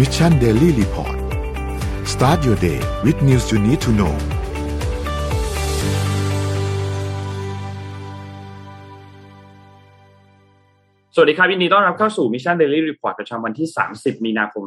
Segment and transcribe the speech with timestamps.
[0.00, 1.16] Mission Daily Report
[2.14, 4.14] start your day with news you need to know
[11.14, 14.64] สวัสดีครับยินดีต้อนรับเข้าสู่ Mission Daily Report ประจำวันที่ 30 มีนาคม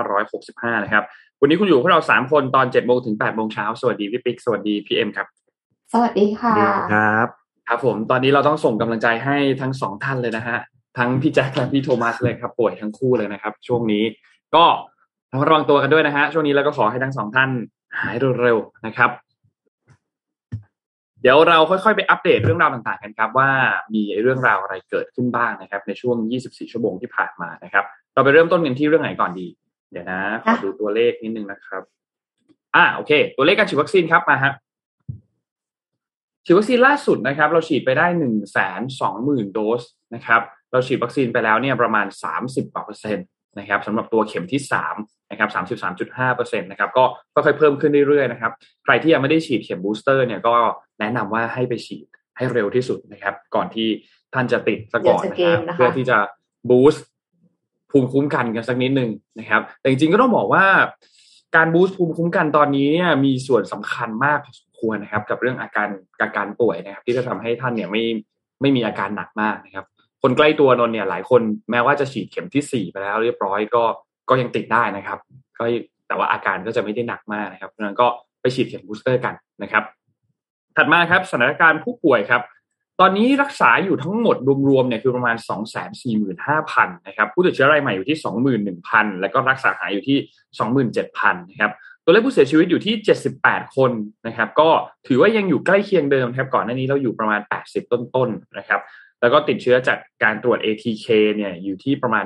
[0.00, 1.04] 2565 นะครับ
[1.40, 5.26] วันนี้คุณอยู่พวกเรา 3 คนตอน 7 โมงถึง 8 โมงเช้า สวัสดีพี่ปิ๊ก สวัสดีพี่เอ็มครับ
[5.92, 6.54] สวัสดีค่ะ
[6.92, 7.28] ครับ
[7.68, 10.58] ครับผมตอนนี้เราต้องส่งกำลังใจให้ทั้งสองท่านเลยนะฮะ
[10.98, 14.04] ทั้งพี่แจ็คและพี่โทมัสเลยครับ ป่วยทั้งคู่เลยนะครับ ช่วงนี้
[14.56, 14.64] ก็
[15.46, 17.50] ระวังตัวกันด้วยนะฮะช่วงนี้แล้วก็ขอให้ทั้งสองท่าน
[18.00, 19.10] หายเร็วๆนะครับ
[21.22, 23.50] เดี๋ยวเราค่อยๆไปอัปเดตเรื่องราวต่างๆกันครับ ว่า
[23.94, 29.46] มีเรื่องราวอะไรเกิดขึ้นบ้างนะครับ ในช่วง 24 ชั่วโมงที่ผ่านมานะครับ เราไปเริ่มต้นกันที่เรื่องไหนก่อนดี
[29.90, 31.82] เดี๋ยวนะขอดูตัวเลขนิดนึงนะครับ
[32.76, 34.52] อ่าโอเค ตัวเลขการฉีดวัคซีนครับมาฮะ
[36.44, 39.82] ฉีดวัคซีนล่าสุดนะครับ เราฉีดไปได้หนึ่งแสนสองหมื่นโดส
[40.14, 40.40] นะครับ
[40.72, 43.26] เราฉีดวัคซีนไปแล้วเนี่ยประมาณสามสิบกว่าเปอร์เซ็นต์
[43.58, 44.96] นะครับสำหรับตัวเข็มที่สาม
[45.30, 48.52] นะครับสามสิบสามจุดห้าเปอร์เซ็นต์นะครับก็ค่อยๆเพิ่มขึ้นเรื่อยๆนะครับ
[48.84, 50.54] ใครที่ยังไม่ได้ฉีดเข็ม booster เนี่ยก็
[51.00, 53.88] แนะนำว่าให้ไปฉีดให้เร็วที่สุดนะครับ ก่อนที่
[54.34, 56.18] ท่านจะติดซะก่อนนะครับเพื่อที่จะ
[56.70, 57.04] boost
[57.90, 60.64] ภูมิคุ้มกันกันสักนิดนึงนะครับ แต่จริงๆก็ต้องบอกว่า
[61.56, 65.88] การ boost ภูมิคุ้มกันตอนนี้เนี่ยมีส่วนสำคัญมากพอสมควรนะครับ กับเรื่องอาการ
[66.22, 68.04] อาการป่วยนะครับ ที่จะทำให้ท่านเนี่ยไม่
[68.60, 69.84] ไม่มีอาการหนักมากนะครับ
[70.26, 73.82] คนใกล้ตัวผมเนี่ยหลายคนแม้ว่าจะฉีดเข็มที่สี่ไปแล้วเรียบร้อยก็
[74.28, 75.18] ก็ยังติดได้นะครับ
[75.58, 75.64] ก็
[76.08, 78.06] แต่ว่าอาการก็จะไม่ได้หนักมากนะครับเพราะฉะนั้นก็
[78.40, 79.84] ไปฉีดเข็ม booster กันนะครับ
[80.76, 82.42] ถัดมาครับสถานการณ์ผู้ป่วยครับ
[83.00, 84.36] ตอนนี้รักษาอยู่ทั้งหมด
[84.68, 86.22] รวมๆเนี่ยคือประมาณ 2 4 5 0 0
[86.76, 88.18] 0นะครับผู้ติดเชื้อรายใหม่อยู่ที่
[88.70, 90.18] 21,000 แล้วก็รักษาหายอยู่ที่
[90.94, 91.72] 27,000นะครับ
[92.04, 92.94] ตัวเลขผู้เสียชีวิตอยู่ที่
[93.36, 93.90] 78 คน
[94.26, 94.68] นะครับ ก็
[95.06, 98.80] ถือว่ายังอยู่ใกล้เคียงเดิมครับก่อนหน้านี้เราอยู่ประมาณ 80 ต้นๆนะครับ
[99.24, 102.24] แล้วก็ติดเชื้อจากการตรวจ ATK เนี่ยอยู่ที่ประมาณ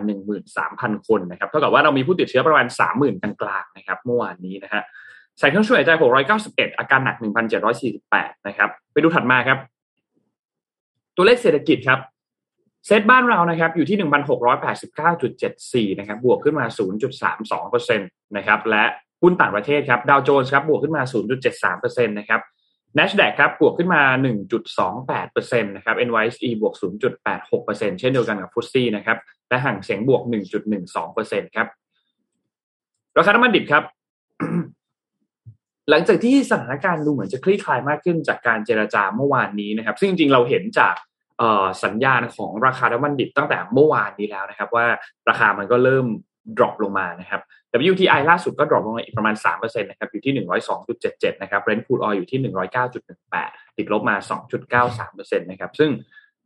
[0.53, 2.67] 13,000 คนนะครับเท่ากับว่าเรามีผู้ติดเชื้อประมาณ
[3.01, 4.83] 30,000 กลางๆนะครับเมื่อวานนี้นะฮะ
[5.39, 5.91] ใส่เครื่องช่วยหายใจ
[6.35, 7.17] 691 อาการหนัก
[7.81, 9.59] 1,748 นะครับ ไปดูถัดมาครับ
[11.17, 11.99] ตัวเลขเศรษฐกิจครับ
[12.87, 13.99] เซตบ้านเรานะครับอยู่ที่
[15.85, 16.67] 1,689.74 นะครับ บวกขึ้นมา
[17.33, 18.85] 0.32%นะครับและ
[19.23, 21.03] หุ้นต่างประเทศครับดาวโจนส์ครับบวกขึ้นมา
[21.55, 22.41] 0.73%นะครับ
[22.97, 24.03] NASDAQ ครับบวกขึ้นมา
[24.81, 26.75] 1.28%นะครับ NYSE บวก
[27.37, 29.19] 0.86%เช่นเดียวกันกับฟุตซี่นะครับ
[29.49, 30.23] และห่างเสียงบวก
[30.89, 31.67] 1.12%ครับ
[33.19, 33.85] ราคาน้ำมันดิบครับ
[35.91, 40.95] หลังจากที่สถานการณ์ดูเหมือนจะคลี่คลายมากขึ้นจากการเจรจาเมื่อวานนี้นะครับ ซึ่งจริงๆเราเห็นจาก
[41.85, 44.87] สัญญาณของราคาน้ำมันดิบตั้งแต่เมื่อวานนี้แล้วนะครับ ว่า
[45.29, 46.07] ราคามันก็เริ่ม
[46.57, 47.43] drop ลงมานะครับ
[47.91, 50.47] WTI ล่าสุดก็ drop ลงมาอีกประมาณ3%นะครับอยู่ที่
[50.89, 52.41] 102.77 นะครับ Brent crude oil อยู่ที่
[53.09, 54.17] 109.18 ติดลบมา
[54.79, 55.91] 2.93%นะครับ ซึ่ง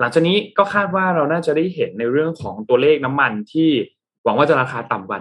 [0.00, 3.71] หลังจากนี้ก็คาดว่าเราน่าจะได้เห็นในเรื่องของตัวเลขน้ำมันที่
[4.25, 5.19] หวังว่าจะราคาต่ำกว่า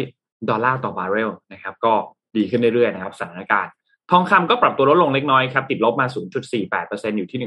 [0.00, 1.94] 100 ดอลลาร์ต่อบาร์เรลนะครับ ก็
[2.36, 3.72] ดีขึ้นเรื่อยๆนะครับสถานการณ์
[4.10, 6.06] ทองคำก็ปรับตัวลดลงเล็กน้อยครับ ติดลบมา
[6.62, 7.40] 0.48%อยู่ที่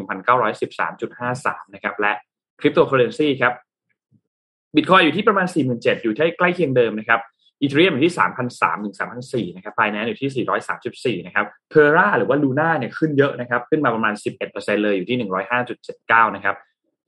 [0.64, 2.12] 1,913.53 นะครับ และ
[2.60, 3.54] คริปโตเคอเรนซีครับ
[4.76, 7.20] บิตคอยอยู่ที่ประมาณ47,000อยู่ที่ใกล้เคียงเดิมนะครับ
[7.62, 15.18] Ethereum อยู่ที่3,300ถึง3,400นสี่นะครับ Binance อยู่ที่434นะครับ Terra หรือว่า Luna เนี่ยขึ้นเยอะนะครับ ขึ้นมาประมาณ11%เอ็ดเปอร์เซ็นเลยอยู่ที่
[15.78, 16.56] 105.79นะครับ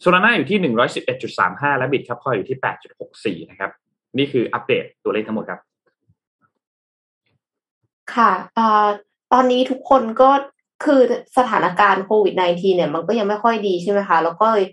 [0.01, 0.59] Solana อยู่ที่
[1.19, 2.57] 111.35และ Bitkub Coin อยู่ที่
[3.43, 3.71] 8.64นะครับ
[4.17, 5.59] นี่คืออัปเดตตัวเลขทั้งหมดครับ
[8.15, 8.59] ค่ะอ
[9.33, 10.29] ตอนนี้ทุกคนก็
[10.85, 11.01] คือ
[11.37, 14.67] สถานการณ์โควิด -19 เนี่ยมันก็ยังไม่ค่อยดีใช่ไหมคะ แล้วก็ยั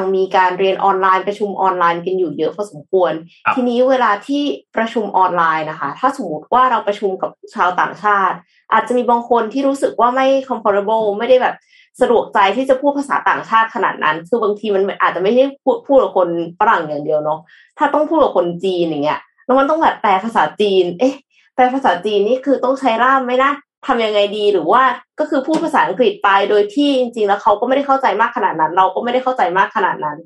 [0.00, 3.12] งมีการเรียนออนไลน์ประชุมออนไลน์กันอยู่เยอะพอสมควร
[3.54, 4.42] ทีนี้เวลาที่
[4.76, 8.36] ประชุมออนไลน์นะคะ ถ้าสมมติว่าเราประชุมกับชาวต่างชาติ
[8.72, 11.54] อาจจะมีบางคนที่รู้สึกว่าไม่ comfortable ไม่ได้แบบ
[12.00, 16.28] สะดวกใจที่จะพูดภาษาต่างชาติขนาดนั้น คือบางทีมันอาจจะไม่ใช่พูดพูดกับคน
[16.58, 17.40] ฝรั่งอย่างเดียวเนาะ
[17.78, 21.14] ถ้าต้องพูดกับคนจีนอย่างเงี้ยแล้วมันต้องแบบแปลภาษาจีน เอ๊ะ
[21.54, 23.52] แปลภาษาจีนนี่คือต้องใช้ล่ามไหมนะ
[23.86, 24.82] ทำยังไงดีหรือว่า
[25.20, 30.18] ก็คือพูดภาษาอังกฤษไปโดยที่จริงๆ แล้วเขาก็ไม่ได้เข้าใจมากขนาดนั้น เราก็ไม่ได้เข้าใจมากขนาดนั้น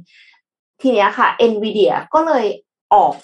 [0.80, 2.44] ทีเนี้ยค่ะ NVIDIA ก็เลย
[2.94, 3.14] ออก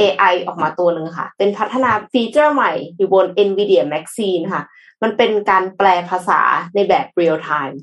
[0.00, 4.62] AI ออกมาตัวหนึ่งค่ะ เป็นพัฒนาฟีเจอร์ใหม่อยู่บน NVIDIA Maxine ค่ะ
[5.02, 6.40] มันเป็นการแปลภาษา
[6.74, 7.76] ในแบบ real time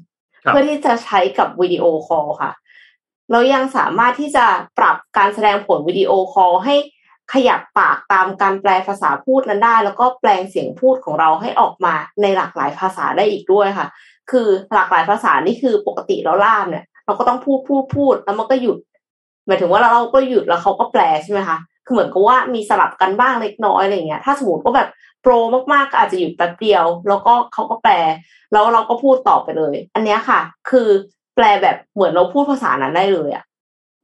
[0.44, 2.52] เพื่อที่จะใช้กับวิดีโอคอลค่ะ
[3.32, 4.46] เรายังสามารถที่จะ
[4.80, 6.76] ปรับการแสดงผลวิดีโอคอลให้
[7.34, 13.88] ขยับปากตามการแปลภาษาพูดนั้นได้ แล้วก็แปลงเสียงพูดของเราให้ออกมาในหลากหลายภาษาได้อีกด้วยค่ะ
[14.32, 18.78] คือหลากหลายภาษานี่คือปกติเราล่ามเนี่ย เราก็ต้องพูดพูดพูดแล้วมันก็หยุด
[19.48, 24.90] หมายถึงว่าเราก็หยุดแล้วเขาก็แปลใช่ไหมคะคือเหมือนกับว่ามีสลับกันบ้างเล็กน้อยอะไรเงี้ย ถ้าสมมติว่าแบบ
[25.22, 25.32] โปร
[25.74, 27.94] มากๆก็อาจจะหยุดแป๊บเดียว แล้วก็เขาก็แปล
[28.52, 30.40] แล้วเราก็พูดต่อไปเลย อันนี้ค่ะ
[30.70, 30.88] คือ
[31.36, 33.44] แปลแบบเหมือนเราพูดภาษานั้นได้เลยอะ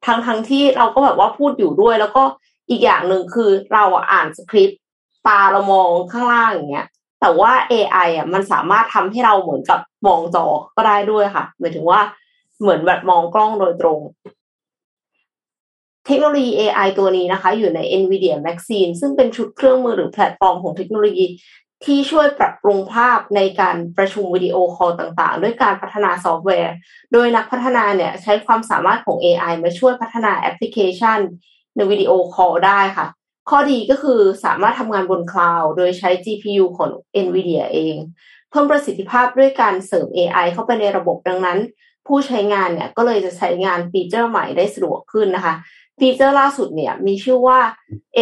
[0.05, 2.23] ทั้งทั้งที่เราก็แบบว่าพูดอยู่ด้วย แล้วก็
[2.69, 4.81] อีกอย่างหนึ่งคือเราอ่านสคริปต์
[5.27, 6.87] ตาเรามองข้างล่างอย่างเงี้ย
[7.21, 12.01] แต่ว่า AI อะมันสามารถทำให้เราเหมือนกับมองจอก็ได้ด้วยค่ะ หมายถึงว่า
[12.61, 13.99] เหมือนแบบมองกล้องโดยตรง
[16.05, 21.25] เทคโนโลยี AI ตัวนี้นะคะ อยู่ใน NVIDIA Maxine ซึ่งเป็นชุดเครื่องมือหรือแพลตฟอร์มของเทคโนโลยี
[21.85, 26.73] ที่ช่วยปรับปรุงภาพในการประชุม video call ต่างๆ ด้วยการพัฒนาซอฟต์แวร์
[27.13, 31.19] โดยนักพัฒนาเนี่ยใช้ความสามารถของ AI มาช่วยพัฒนาแอปพลิเคชัน
[31.77, 33.07] ใน video call ได้ค่ะ
[33.49, 36.89] ข้อดีก็คือสามารถทำงานบน cloud โดยใช้ GPU ของ
[37.25, 37.97] NVIDIA เอง
[38.49, 41.59] เพิ่มประสิทธิภาพด้วยการเสริม AI เข้าไปในระบบดังนั้น
[42.07, 45.53] ผู้ใช้งานเนี่ยก็เลยจะใช้งาน feature ใหม่ได้สะดวกขึ้นนะคะ
[45.99, 47.59] feature ล่าสุดเนี่ยมีชื่อว่า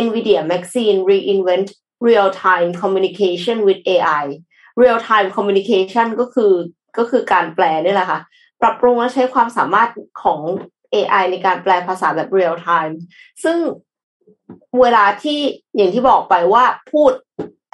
[0.06, 1.70] NVIDIA Maxine Reinvent
[2.08, 4.26] real time communication with AI
[4.82, 6.54] real time communication ก็คือ
[6.98, 8.20] ก็คือการแปลนี่แหละค่ะ
[8.62, 9.90] ปรับปรุงและใช้ความสามารถ
[10.24, 10.40] ของ
[10.94, 12.94] AI ในการแปลภาษาแบบ real time
[13.44, 13.58] ซึ่ง
[14.82, 15.40] เวลาที่
[15.76, 17.12] อย่างที่บอกไปว่าพูด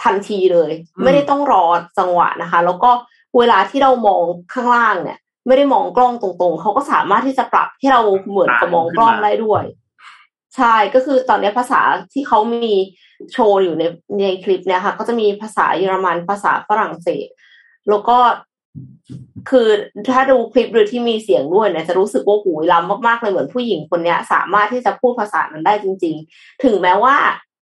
[0.03, 0.71] ทันทีเลย
[1.03, 1.63] ไม่ได้ต้องรอ
[1.99, 2.91] จังหวะนะคะ แล้วก็
[3.37, 4.21] เวลาที่เรามอง
[4.53, 9.63] ข้างล่างเนี่ย ไม่ได้มองกล้องตรงๆ เขาก็สามารถที่จะปรับให้เราเหมือนกับมองกล้องได้ด้วย
[10.55, 11.81] ใช่ก็คือตอนนี้ภาษา
[12.13, 12.73] ที่เขามี
[13.31, 13.83] โชว์อยู่ใน
[14.19, 17.27] ในคลิปเนี่ยค่ะ ก็จะมีภาษาเยอรมันภาษาฝรั่งเศส
[17.89, 18.17] แล้วก็
[19.49, 19.67] คือ
[20.13, 27.15] ถ้าดูคลิปหรือที่มีเสียงด้วยเนี่ยจะรู้สึกว่าหูล้ำมากๆเลยเหมือนผู้หญิงคนนี้สามารถที่จะพูดภาษานั้นได้จริง ๆ ถึงแม้ว่า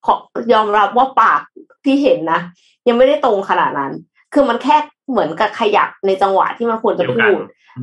[0.06, 0.16] ขอ
[0.54, 1.42] ยอมรับว่าปาก
[1.86, 2.42] ที่เห็นนะ
[2.88, 3.94] ยังไม่ได้ตรงขนาดนั้น
[4.34, 4.78] คือมันแค่
[5.12, 7.40] เหมือนกับขยับในจังหวะที่มันควรจะพูด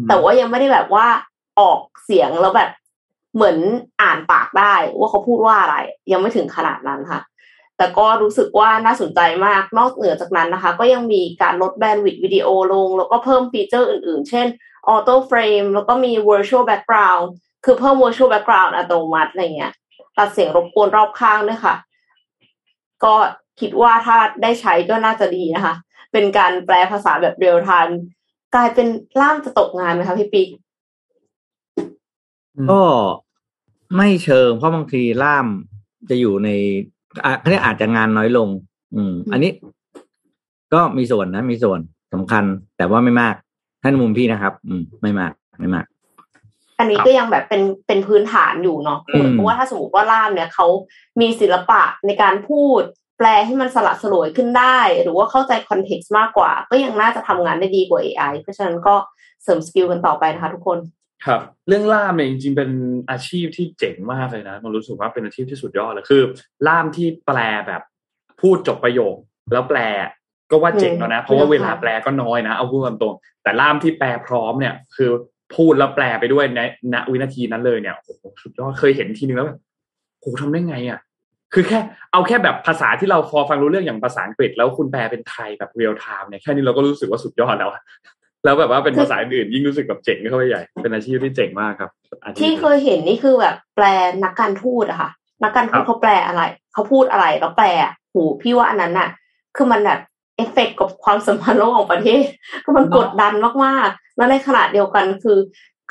[0.09, 1.07] แต่ว่ายังไม่ได้แบบว่า
[1.61, 2.71] ออกเสียงแล้วแบบ
[3.35, 3.57] เหมือน
[4.03, 5.77] อ่านปากได้ว่าเขาพูดว่าอะไร
[6.13, 7.21] ยังไม่ถึงขนาดนั้นค่ะ
[7.79, 14.47] แต่ก็รู้สึกว่าน่าสนใจมากนอกเหนือจากนั้นนะคะ ก็ยังมีการลด bandwidth วิดีโอลง แล้วก็เพิ่ม feature อื่น ๆ เช่น
[14.89, 17.27] auto frame แล้วก็มี virtual background
[17.65, 19.73] คือเพิ่ม virtual background อัตโนมัติอะไรเงี้ย
[20.17, 21.75] ตัดเสียงรบกวนรอบข้างด้วยค่ะ
[23.05, 23.15] ก็
[23.61, 25.75] คิดว่าถ้าได้ใช้ก็น่าจะดีนะคะ
[26.13, 27.99] เป็นการแปลภาษาแบบเรียลไทม์
[28.55, 28.87] กลายเป็น
[29.21, 30.49] ล่ามจะตกงานไหมคะพี่ปิ๊ก
[32.71, 32.83] ก็
[33.97, 35.47] ไม่เชิงเพราะบางทีล่าม
[36.11, 36.51] จะอยู่ใน
[37.25, 38.49] อะเขาอาจจะงานน้อยลง
[38.95, 39.51] อืม อันนี้
[40.75, 41.81] ก็มีส่วนนะ มีส่วน
[42.13, 42.45] สำคัญ
[42.77, 43.35] แต่ว่าไม่มาก
[43.83, 45.87] ท่านมุมพี่นะครับ อืม ไม่มาก ไม่มาก
[46.79, 49.01] อันนี้ก็ยังแบบเป็นเป็นพื้นฐานอยู่เนาะ
[49.33, 50.67] เพราะว่าถ้าสมมติว่าล่ามเนี่ยเขา
[51.21, 52.83] มีศิลปะในการพูด
[53.19, 58.95] แปลให้มันสละสลวยขึ้นได้ หรือว่าเข้าใจ context มากกว่า ก็ยังน่าจะทำงานได้ดีกว่า AI เพราะฉะนั้นก็
[59.45, 60.79] เสริม skill กันต่อไปนะคะทุกคน
[61.27, 62.71] ครับ เรื่องล่ามเนี่ยจริง ๆ เป็น
[63.11, 66.23] อาชีพที่เจ๋งมากเลยนะมันรู้สึกว่าเป็นอาชีพที่สุดยอดเลยคือ
[66.67, 67.39] ล่ามที่แปล
[67.69, 67.83] แบบ
[68.41, 69.17] พูดจบประโยค
[69.53, 69.81] แล้วแปล
[70.51, 75.11] ก็ว่าเจ๋งแล้วนะ เพราะว่าเวลาแปลก็น้อยนะ เอาพูดตรงๆแต่ล่ามที่แปลพร้อมเนี่ย คือ
[75.57, 76.61] พูดแล้วแปลไปด้วยใน
[76.95, 79.59] ณวินาทีนั้นเลยเนี่ยโอ้โหสุดยอดเคยเห็นทีนึงแล้วแบบ
[80.21, 81.01] โหทำได้ไงอะ
[81.55, 81.79] คือแค่
[82.13, 87.71] เอาแค่แบบภาษาที่เราพอฟังรู้เรื่องอย่างภาษาอังกฤษ แล้วคุณแปลเป็นไทยแบบ real-time เนี่ยแค่นี้เราก็รู้สึกว่าสุดยอดแล้ว
[88.45, 91.91] แล้วแบบว่าเป็นภาษาอื่นยิ่งรู้สึกแบบเจ๋งเข้าไปใหญ่ เป็นอาชีพที่เจ๋งมากครับ
[92.41, 93.85] ที่เคยเห็นนี่คือแบบแปล
[94.25, 95.11] นักการทูตอะค่ะ
[95.43, 96.43] นักการทูตเขาแปลอะไร
[96.73, 97.67] เขาพูดอะไรแล้วแปล
[98.13, 99.09] หูยพี่ว่าอันนั้นน่ะ
[99.57, 100.01] คือมันแบบ
[100.37, 102.25] เอฟเฟกกับความสัมพันธ์ระหว่างประเทศ
[102.65, 105.39] คือมันกดดันมากๆ แล้วในขณะเดียวกันคือ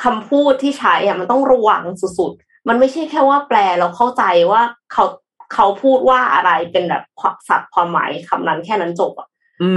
[0.03, 1.83] คำพูดที่ใช้อะมันต้องระวัง
[2.19, 4.61] สุดๆ มันไม่ใช่แค่ว่าแปลเราเข้าใจว่า
[4.94, 5.05] เขา
[5.54, 7.04] เขาพูดว่าอะไรเป็นแบบ
[7.49, 9.27] สับความหมายคำนั้นแค่นั้นจบอะ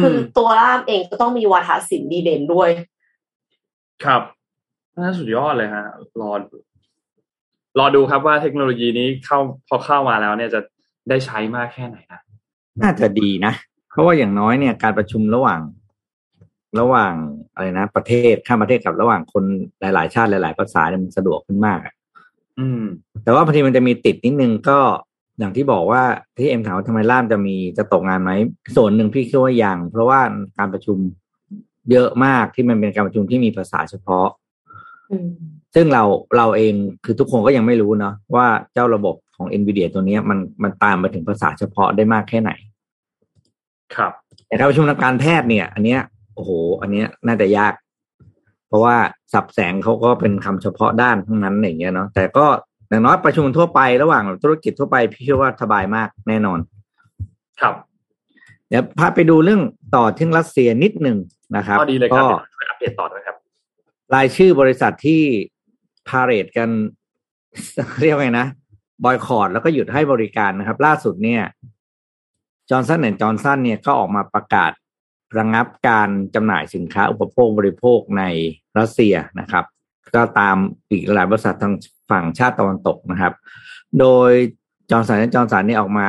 [0.03, 2.69] คือตัวล่ามเองก็ต้องมีวาทศิลป์ดีเด่นด้วย
[4.05, 4.23] ครับ
[4.99, 5.87] น่าสุดยอดเลยฮะ
[6.21, 6.33] รอ
[7.79, 10.61] รอดูครับว่าเทคโนโลยีนี้เข้าพอเข้ามาแล้วเนี่ยจะ
[11.09, 12.21] ได้ใช้มากแค่ไหนนะ
[12.83, 13.53] น่าจะดีนะ
[13.91, 15.61] เพราะว่าอย่างน้อยเนี่ยการประชุมระหว่าง
[16.81, 17.15] ระหว่าง
[17.55, 19.45] อะไรนะ ประเทศข้ามประเทศกับระหว่างคน
[19.81, 21.95] หลาย ๆ ชาติหลาย ๆ ภาษาเนี่ยมันสะดวกขึ้นมากอะ
[22.59, 22.83] อืม
[23.25, 24.79] แต่ว่าบางทีมันจะมีติดนิดนึงก็
[25.41, 26.03] อย่างที่บอกว่า
[26.39, 28.31] ที่เอ็มถามว่าทำไมล่ามจะมีจะตกงานไหม
[28.77, 30.21] ส่วนหนึ่งพี่คิดว่าอย่างเพราะว่า
[30.59, 30.99] การประชุม
[31.91, 34.29] เยอะมากที่มันเป็นการประชุมที่มีภาษาเฉพาะ
[35.75, 36.05] ซึ่งเรา
[36.37, 42.51] เราเองคือทุกคนก็ยังไม่รู้เนาะว่าเจ้าระบบของ NVIDIA ตัวนี้มันมันตามมาถึงภาษาเฉพาะได้มากแค่ไหน
[43.97, 44.13] ครับ
[44.47, 46.01] แต่การประชุมทางการแพทย์เนี่ย อันเนี้ย
[46.35, 47.75] โอ้โห อันเนี้ยน่าจะยาก
[48.69, 48.97] เพราะว่า
[49.33, 52.47] สับแสงเขาก็เป็นคำเฉพาะด้านทั้งนั้นอย่างเงี้ยเนาะแต่ก็
[52.91, 56.59] อย่างน้อยประชุมทั่วไประหว่างธุรกิจทั่วไปพี่เชื่อว่าสบายมากแน่นอน
[57.61, 57.75] ครับ
[58.69, 59.61] เดี๋ยวพาไปดูเรื่อง
[59.95, 61.19] ต่อที่รัสเซียนิดหนึ่ง
[61.57, 63.37] นะครับก็ดีเลยครับช่วยอัปเดตต่อด้วยครับ
[64.15, 65.23] รายชื่อบริษัทที่
[66.09, 66.69] พาเหรดกัน
[68.01, 68.47] เรียกไงนะ
[69.05, 71.43] boycott แล้วก็หยุดให้บริการนะครับ ล่าสุดเนี่ย
[72.71, 74.73] Johnson & Johnson เนี่ยก็ออกมาประกาศ
[75.39, 78.23] ระงับการจำหน่ายสินค้าอุปโภคบริโภคใน
[78.79, 79.65] รัสเซียนะครับ
[80.17, 80.57] ก็ตาม
[80.90, 81.75] อีกหลายบริษัททาง
[82.11, 83.33] ฝั่งชาติตะวันตกนะครับ
[84.00, 84.31] โดย
[84.91, 86.09] Johnson Johnson นี่ออกมา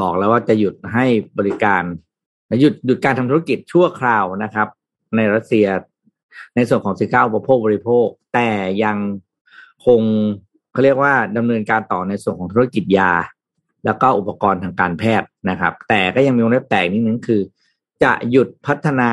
[0.00, 1.04] บอกแล้วว่าจะหยุดให้
[1.38, 1.82] บริการ
[2.60, 4.68] หยุดหยุดการทำธุรกิจชั่วคราวนะครับ
[5.16, 5.66] ในรัสเซีย
[6.54, 8.50] ในส่วนของสินค้าอุปโภคบริโภค แต่
[8.84, 8.96] ยัง
[9.86, 10.00] คง
[10.72, 13.12] เขาเรียกว่าดำเนินการต่อในส่วนของธุรกิจยา
[13.84, 17.40] แล้วก็อุปกรณ์ทางการแพทย์นะครับ แต่ก็ยังมีวงเล็บแตกนิดนึงคือ
[18.02, 19.10] จะหยุดพัฒนา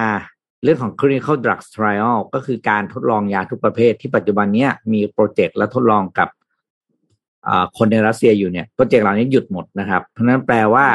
[0.63, 6.29] เรื่องของ clinical drugs trial ก็คือการทดลองยาทุกประเภทที่ปัจจุบันนี้มีโปรเจกต์และทดลองกับ
[7.77, 10.87] คนในรัสเซียอยู่เนี่ยโปรเจกต์เหล่านี้หยุดหมดนะครับ เพราะนั้นแปลว่า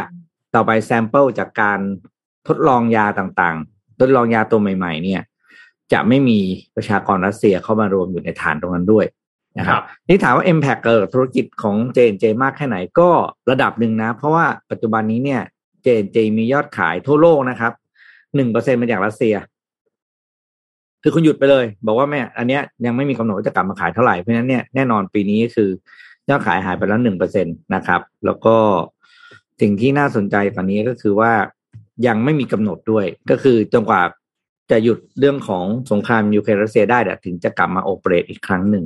[0.55, 1.79] ต่อไปแซมเปิลจากการ
[2.49, 5.23] ทดลองยาต่างๆ ทดลองยาตัวใหม่ ๆ เนี่ย
[5.93, 6.39] จะไม่มี
[6.77, 9.07] ประชากรรัสเซียเข้ามารวมอยู่ในฐานตรงนั้นด้วย
[9.59, 13.09] นะครับนี่ถามว่า Impact เกิดธุรกิจของ J&J มากแค่ไหนก็
[13.51, 15.43] ระดับหนึ่งนะ เพราะว่าปัจจุบันนี้เนี่ย
[15.85, 17.73] J&J มียอดขายทั่วโลกนะครับ
[18.35, 19.35] หนึ่งเปอร์เซ็นมาจากรัสเซีย
[21.07, 25.69] คือคุณหยุดไปเลย บอกว่าแม่ อันเนี้ยยังไม่มีกำหนดว่าจะกลับมาขายเท่าไหร่เพราะฉะนั้นเนี่ยแน่นอนปีนี้คือ
[26.29, 28.57] ยอดขายหายไปแล้วหนึ่งเปอร์เซ็นต์นะครับ แล้วก็
[29.61, 31.33] สิ่งที่น่าสนใจกว่านี้ก็คือว่า
[32.07, 34.03] ยังไม่มีกำหนดด้วย ก็คือจนกว่า
[34.71, 38.85] จะหยุดเรื่องของสงครามยูเครนรัสเซียได้ถึงจะกลับมา operate อีกครั้งหนึ่ง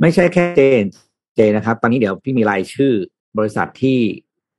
[0.00, 0.84] ไม่ใช่แค่เจน
[1.36, 2.92] เจนะครับ ตอนนี้เดี๋ยวพี่มีรายชื่อ
[3.38, 3.98] บริษัทที่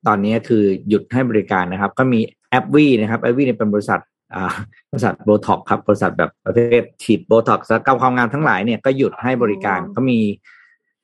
[0.08, 2.20] ตอนนี้คือหยุดให้บริการนะครับ ก็มี
[2.50, 4.19] AbbVie นะครับ AbbVie เนี่ยเป็นบริษัทอ่า
[4.92, 10.20] บริษัทโบท็อกซ์ครับบริษัทแบบประเภทฉีดโบท็อกซ์และกำความงามทั้งหลายเนี่ยก็หยุดให้บริการก็มี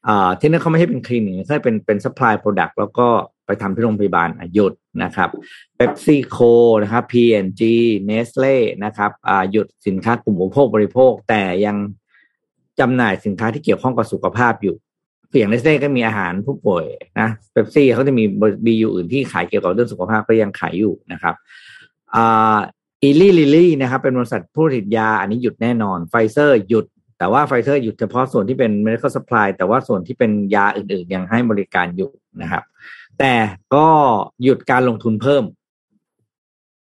[0.08, 3.08] อ่าที่นั่นเขาไม่ใช่เป็นคลินิกเขาเป็นเป็น supply product แล้วก็
[3.46, 5.30] ไปทำที่โรงพยาบาลหยุดนะครับ
[5.78, 6.38] เ e ปซี่โค
[6.84, 7.62] นะครับ P&G
[8.10, 11.78] Nestle นะครับอ่าหยุดสินค้ากลุ่มอุปโภคบริโภค แต่ยัง
[12.80, 14.76] จำหน่ายสินค้าที่เกี่ยวข้องกับสุขภาพอยู่
[15.38, 16.86] อย่างเนสเล่ก็มีอาหารผู้ป่วย
[17.20, 18.24] นะเ e ปซี่เขาจะมี
[18.66, 21.36] BU อื่นที่ขายเกี่ยวกับเรื่องสุขภาพก็ยังขายอยู่นะครับ
[22.16, 22.58] อ่า
[23.04, 26.86] Eli Lilly นะครับเป็นบริษัทผู้ผลิตยาอันนี้หยุดแน่นอนไฟเซอร์หยุด
[27.18, 32.12] แต่ว่าไฟเซอร์หยุดเฉพาะส่วนที่เป็น medical supply แต่ว่าส่วนที่เป็นยาอื่น ๆ ยังให้บริการอยู่
[32.42, 32.64] นะครับ
[33.20, 33.34] แต่
[33.76, 33.88] ก็
[34.44, 35.44] หยุดการลงทุนเพิ่ม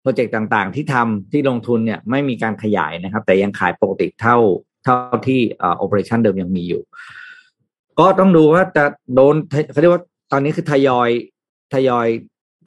[0.02, 4.36] project ต่างๆ ที่ทำที่ลงทุนเนี่ยไม่มีการขยายนะครับ แต่ยังขายปกติเท่า
[4.84, 4.96] เท่า
[5.26, 6.82] ที่อ่า operation เดิมยังมีอยู่
[7.98, 8.84] ก็ต้องดูว่าจะ
[9.14, 9.34] โดน
[9.72, 11.08] เขาเรียกว่าตอนนี้คือทยอย
[11.74, 12.06] ทยอย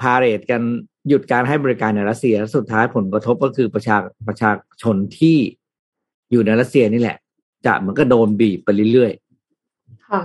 [0.02, 0.62] พาเหรดกัน
[1.08, 4.52] หยุดการให้บริการในรัสเซียสุดท้ายผลกระทบก็คือประชาประชา
[4.82, 5.38] ชนที่
[6.32, 7.18] อยู่ในรัสเซียนี่แหละ
[7.66, 10.22] จะเหมือนก็โดนบีบไปเรื่อยๆค่ะ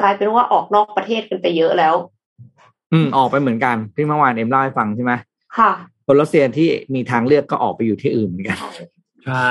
[0.00, 1.94] กลายเป็นว่าออกนอกประเทศกันไปเยอะแล้ว
[2.92, 5.12] อืมออกไปเหมือนกันที่เมื่อวานเอ็มเล่าให้ฟังใช่ไหม
[5.58, 5.70] ค่ะ
[6.06, 8.58] คนรัสเซียที่มีทางเลือกก็ออกไปอยู่ที่อื่นเหมือนกัน
[9.26, 9.48] ใช่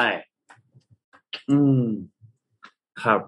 [1.50, 1.82] อืม
[3.04, 3.20] ครับ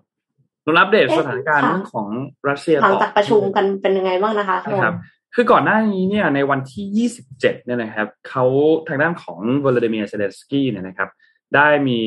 [0.63, 2.07] เราอัปเดตสถานการณ์เรื่องของ
[2.49, 4.95] รัสเซียหลังจากประชุมกันเป็นยังไงบ้างนะคะครับ
[5.35, 8.45] คือก่อนหน้านี้เนี่ยในวันที่ 27เนี่ยนะครับเขา
[8.87, 11.09] ทางด้านของวลาดิเมียร์เซเลสกี้เนี่ยนะครับ
[11.55, 11.99] ได้มี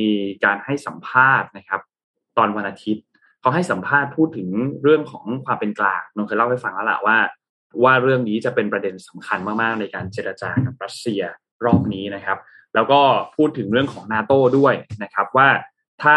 [0.44, 1.80] การให้สัมภาษณ์นะครับ
[2.38, 3.04] ตอนวันอาทิตย์
[3.40, 4.48] เขาให้สัมภาษณ์พูดถึง
[4.82, 7.18] เรื่องของความเป็นกลางนงเคยเล่าให้ฟังแล้วแหละว่า
[7.84, 11.22] ว่าเรื่องนี้จะเป็นประเด็นสำคัญมากๆ ในการเจรจากับรัสเซีย
[11.64, 12.38] รอบนี้นะครับ
[12.74, 13.00] แล้วก็
[13.36, 15.48] พูดถึงเรื่องของนาโต้ด้วยนะครับว่า
[16.02, 16.16] ถ้า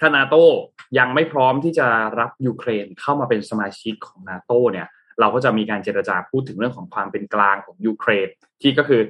[0.00, 0.42] ถ้านาโต้
[0.98, 1.86] ยังไม่พร้อมที่จะ
[2.18, 4.86] รับยูเครนเข้ามาเป็นสมาชิกของนาโต้เนี่ย
[5.20, 8.28] เราก็จะมีการเจรจาพูดถึงเรื่องของความเป็นกลางของยูเครน
[8.62, 9.00] ที่ก็คือ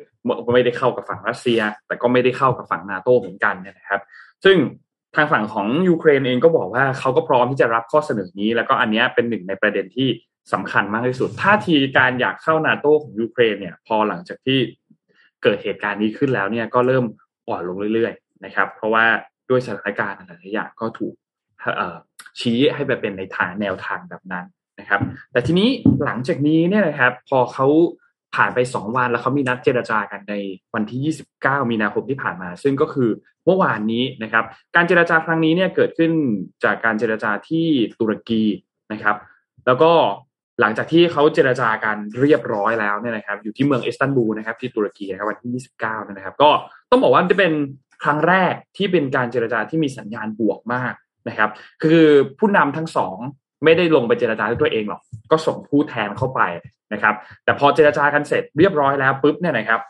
[0.54, 4.00] ไม่ได้เข้ากับฝั่งรัสเซีย แต่ก็ไม่ได้เข้ากับฝั่งนาโตเหมือนกันนะครับ
[4.44, 4.56] ซึ่ง
[5.14, 10.08] ทางฝั่งของยูเครนเองก็บอกว่าเขาก็พร้อมที่จะรับข้อเสนอนี้ แล้วก็อันนี้เป็นหนึ่งในประเด็นที่
[10.52, 14.58] สำคัญมากที่สุดท่าทีการอยากเข้านาโตของยูเครนเนี่ยพอหลังจากที่
[15.42, 17.04] เกิดเหตุการณ์นี้ขึ้นแล้วเนี่ยก็เริ่ม
[17.48, 19.04] อ่อนลงเรื่อยๆนะครับ เพราะว่า
[19.50, 21.14] ด้วยสถานการณ์หลายอย่างก็ถูก
[22.40, 24.46] ชี้ให้ไปเป็นในทางแนวทางแบบนั้น
[24.80, 25.00] นะครับ
[25.32, 25.68] แต่ทีนี้
[26.04, 27.66] หลังจากนี้เนี่ยนะครับ พอเขา
[28.34, 30.34] ผ่านไป 2 วันแล้วเขามีนัดเจรจากันใน
[30.74, 33.10] วันที่ 29 มีนาคมที่ผ่านมา ซึ่งก็คือ
[33.44, 34.44] เมื่อวานนี้นะครับ
[34.76, 36.12] การเจรจาครั้งนี้เนี่ยเกิดขึ้น
[36.64, 37.66] จากการเจรจาที่
[38.00, 38.42] ตุรกี
[38.92, 39.16] นะครับ
[39.66, 39.92] แล้วก็
[40.60, 46.50] หลังจากที่เขาเจรจากันเรียบร้อยแล้วเนี่ยนะครับ อยู่ที่เมืองอิสตันบูลนะครับ ที่ตุรกีนะครับวันที่ 29 นะครับ ก็
[46.90, 47.52] ต้องบอกว่าจะเป็น
[48.04, 50.94] ครั้งแรกที่เป็นการเจรจาที่มีสัญญาณบวกมาก
[51.28, 51.50] นะครับ
[51.82, 52.04] คือ
[52.38, 53.18] ผู้นำทั้งสอง
[53.64, 56.40] ไม่ได้ลงไปเจรจาด้วยตัวเองหรอก ก็ส่งผู้แทนเข้าไป
[56.92, 59.80] นะครับ แต่พอเจรจากันเสร็จเรียบร้อยแล้วปุ๊บเนี่ยนะครับ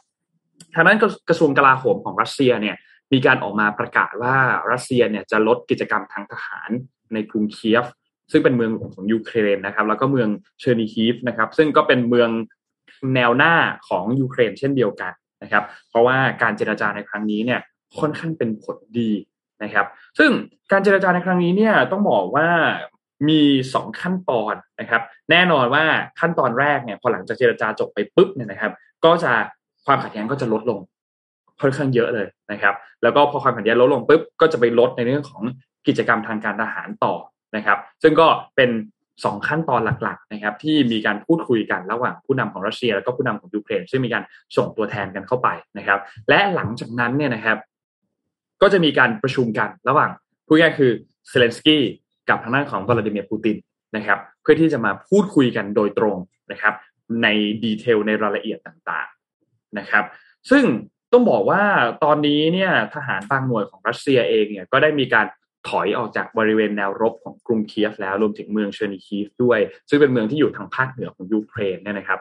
[0.74, 2.76] ทางนั้นกระทรวงกลาโหมของรัสเซียเนี่ย
[3.12, 4.36] มีการออกมาประกาศว่า
[4.72, 6.70] รัสเซียเนี่ยจะลดกิจกรรมทางทหาร
[7.14, 7.84] ในกรุงเคียฟ
[8.32, 10.28] ซึ่งเป็นเมืองของยูเครนนะครับ แล้วก็เมือง
[10.60, 12.30] เชอร์นีฮีฟนะครับ ซึ่งก็เป็นเมือง
[13.14, 13.54] แนวหน้า
[13.88, 17.60] ของยูเครนเช่นเดียวกันนะครับ เพราะว่าการเจรจาในครั้งนี้เนี่ย
[17.98, 19.10] ค่อนข้างเป็นผลดี
[19.62, 19.86] นะครับ
[20.18, 20.30] ซึ่ง
[20.72, 22.48] การเจรจาในครั้งนี้เนี่ยต้องบอกว่า
[23.28, 23.40] มี
[23.74, 25.84] สองขั้นตอนนะครับ แน่นอนว่า
[26.20, 28.72] ขั้นตอนแรกเนี่ยพอหลังจากเจรจาจบไปปุ๊บเนี่ยนะครับ
[29.04, 29.32] ก็จะ
[29.86, 30.80] ความขัดแย้งก็จะลดลง
[31.60, 35.42] ค่อนข้างเยอะเลยนะครับ แล้วก็พอความขัดแย้งลดลงปุ๊บก็จะไปลดในเรื่องของ
[35.86, 37.14] กิจกรรมทางการทหารต่อ
[37.56, 38.70] นะครับ ซึ่งก็เป็น
[39.24, 44.22] สองขั้นตอนหลักๆนะครับ ที่มีการพูดคุยกันระหว่างผู้นำของรัสเซีย แล้วก็ผู้นำของยูเครนซึ่งมีการ
[44.56, 47.58] ส่งตัวแทนกันเข้าไปนะครับ และหลังจากนั้นเนี่ยนะครับ
[48.62, 50.10] ก็จะมีการประชุมกันระหว่าง
[50.46, 50.92] ผู้ง่ายคือ
[51.28, 51.82] เซเลนสกี้
[52.28, 53.56] กับทางด้านของวลาดิเมียร์ปูติน
[53.96, 56.16] นะครับเพื่อที่จะมาพูดคุยกันโดยตรง
[56.52, 56.74] นะครับ
[57.22, 57.28] ใน
[57.64, 60.04] detail ในรายละเอียดต่างๆนะครับ
[60.50, 60.64] ซึ่ง
[61.12, 61.62] ต้องบอกว่า
[62.04, 65.26] ตอนนี้เนี่ยทหารบางหน่วยของรัสเซียเองเนี่ยก็ได้มีการ
[65.68, 72.20] ถอยออกจากบริเวณแนวรบของกรุงเคียฟแล้วรวมถึงเมืองเชอร์นีฮีฟด้วย ซึ่งเป็นเมืองที่อยู่ทางภาคเหนือของยูเครนเนี่ยนะครับ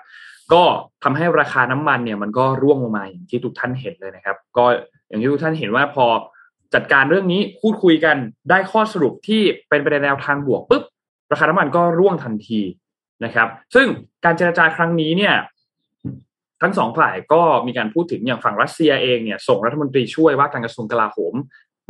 [0.54, 0.64] ก็
[1.04, 4.66] ทำให้ราคาน้ำมันเนี่ยมันก็ร่วงลงมาอย่างที่ทุกท่านเห็นเลยนะครับ ก็
[5.08, 6.06] อย่างที่ทุกท่านเห็นว่าพอ
[6.74, 8.18] จัดการเรื่องนี้พูดคุยกัน
[8.50, 10.84] ได้ข้อสรุปที่เป็นไปในแนวทางบวกปุ๊บ
[11.32, 12.62] ราคาน้ำมันก็ร่วงทันที
[13.26, 13.88] นะครับ ซึ่ง
[14.26, 15.36] การเจรจาครั้งนี้เนี่ย
[16.62, 21.34] ทั้งสองฝ่ายก็มีการพูดถึงอย่างฝั่งรัสเซียเองเนี่ยส่งรัฐมนตรีช่วยว่าการกระทรวงกลาโหม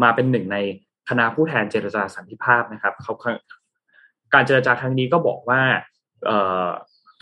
[0.04, 0.58] มาเป็นหนึ่งใน
[1.10, 3.14] คณะผู้แทนเจรจาสันติภาพนะครับเขา
[4.34, 5.62] การเจรจาครั้งนี้ก็บอกว่า
[6.26, 6.30] เ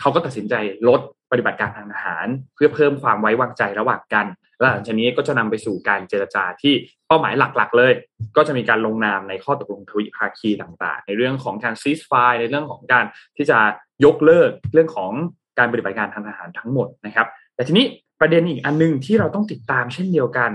[0.00, 0.54] เขาก็ตัดสินใจ
[0.88, 4.26] ลดปฏิบัติการทางทหาร เพื่อเพิ่มความไว้วางใจระหว่างกัน
[4.64, 6.74] และหลังจากนี้ก็จะนำไปสู่การเจรจาที่
[7.08, 7.92] เป้าหมายหลักๆ เลย
[8.36, 13.04] ก็จะมีการลงนามในข้อตกลงทวิภาคีต่างๆ ในเรื่องของการซีสไฟในเรื่องของการ
[13.36, 13.58] ที่จะ
[14.04, 15.12] ยกเลิกเรื่องของ
[15.58, 17.86] การปฏิบัติการทางทหารทั้งหมดนะครับ แต่ทีนี้
[18.20, 20.50] ประเด็นอีกอันนึงที่เราต้องติดตามเช่นเดียวกัน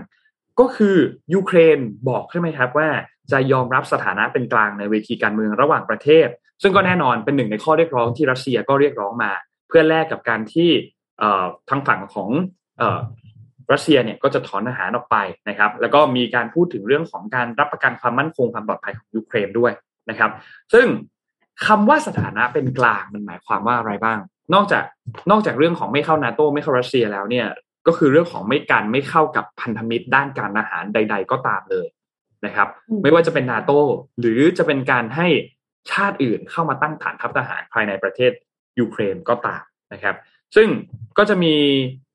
[0.60, 0.98] ก็คือ
[1.34, 2.90] ยูเครนบอกใช่ไหมครับว่า
[3.32, 6.28] จะยอมรับสถานะเป็นกลางในเวทีการเมืองระหว่างประเทศ
[6.62, 9.32] ซึ่งก็แน่นอนเป็นหนึ่งในข้อเรียกร้องที่รัสเซียก็เรียกร้องมา
[9.68, 10.70] เพื่อแลกกับการที่
[11.70, 12.30] ทางฝั่งของ
[13.72, 15.18] รัสเซียเนี่ยก็จะถอนทหารออกไป
[15.50, 19.72] นะครับ แล้วก็มีการพูดถึงเรื่องของการรับประกันความมั่นคงความปลอดภัยของยูเครนด้วย
[20.10, 20.32] นะครับ
[20.74, 20.88] ซึ่ง
[21.66, 24.20] คำว่าสถานะเป็นกลางมันหมายความว่าอะไรบ้าง
[24.54, 24.84] นอกจาก
[25.32, 27.48] นอกจากเรื่องของไม่เข้านาโตไม่เข้ารัสเซียแล้วเนี่ย
[27.88, 31.88] ก็คือเรื่องของไม่การไม่เข้ากับพันธมิตรด้านการทหารใด ๆ ก็ตามเลย
[32.46, 32.68] นะครับ
[33.02, 33.72] ไม่ว่าจะเป็นนาโต
[34.20, 35.28] หรือจะเป็นการให้
[35.92, 38.32] ชาติอื่นเข้ามาตั้งฐานทัพทหารภายในประเทศ
[38.80, 40.16] ยูเครนก็ตามนะครับ
[40.56, 40.68] ซึ่ง
[41.18, 41.56] ก็จะมี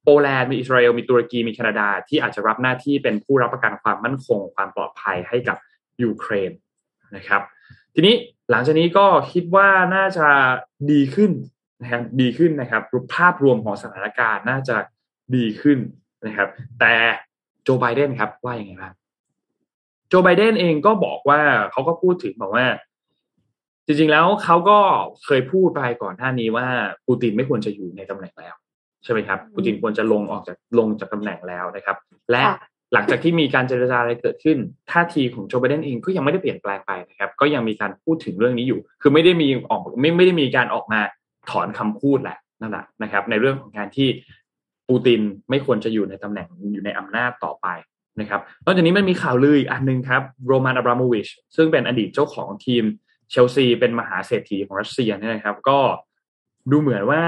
[0.05, 5.57] โปแลนด์มีอิสราเอลมีตุรกีมีแคนาดา ที่อาจจะรับหน้าที่เป็นผู้รับประกันความมั่นคง ความปลอดภัยให้กับ
[6.03, 6.51] ยูเครน
[7.17, 7.43] นะครับ
[7.95, 8.15] ทีนี้
[8.51, 10.29] หลังจากนี้ก็คิดว่าน่าจะ
[10.91, 11.31] ดีขึ้น
[11.83, 14.77] นะครับดีขึ้นนะครับรูปภาพรวมของสถานการณ์น่าจะ
[15.37, 15.79] ดีขึ้น
[16.27, 16.49] นะครับ
[16.81, 16.95] แต่
[17.63, 18.95] โจไบเดนครับว่าอย่างไงบ้าง
[20.09, 21.41] โจไบเดนเองก็บอกว่า
[21.71, 22.67] เขาก็พูดถึงบอกว่า
[23.87, 24.79] จริงๆแล้วเขาก็
[25.25, 26.67] เคยพูดไปก่อนหน้านี้ว่า
[27.07, 28.55] ปูตินไม่ควรจะอยู่ในตำแหน่งแล้ว
[29.05, 31.97] ใช่ไหมครับปูตินควรจะลงออกจากลงจากตำแหน่งแล้วนะครับ
[32.31, 32.43] และ
[32.95, 34.59] หลังจากที่มีการเจรจาอะไรเกิดขึ้น
[34.91, 41.01] ท่าทีของโจไบเดนเองก็ยังไม่ได้เปลี่ยนแปลงไปนะครับ ก็ยังมีการพูดถึงเรื่องนี้อยู่ คือไม่ได้มีออกไม่ไม่ได้มีการออกมา
[41.51, 44.09] ถอนคำพูดแหละนั่นแหละนะครับ ในเรื่องของการที่
[44.89, 47.67] ปูตินไม่ควรจะอยู่ในตำแหน่งอยู่ในอำนาจต่อไป
[48.21, 52.85] นะครับนอกจากนี้มันมีข่าวลืออีกอันหนึ่งครับโรมานอับราโมวิชซึ่งเป็นอดีตเจ้าของทีม
[53.31, 55.79] เชลซีเป็นมหาเศรษฐีของรัสเซียเนี่ยนะครับ ก็
[56.71, 57.23] ดูเหมือนว่า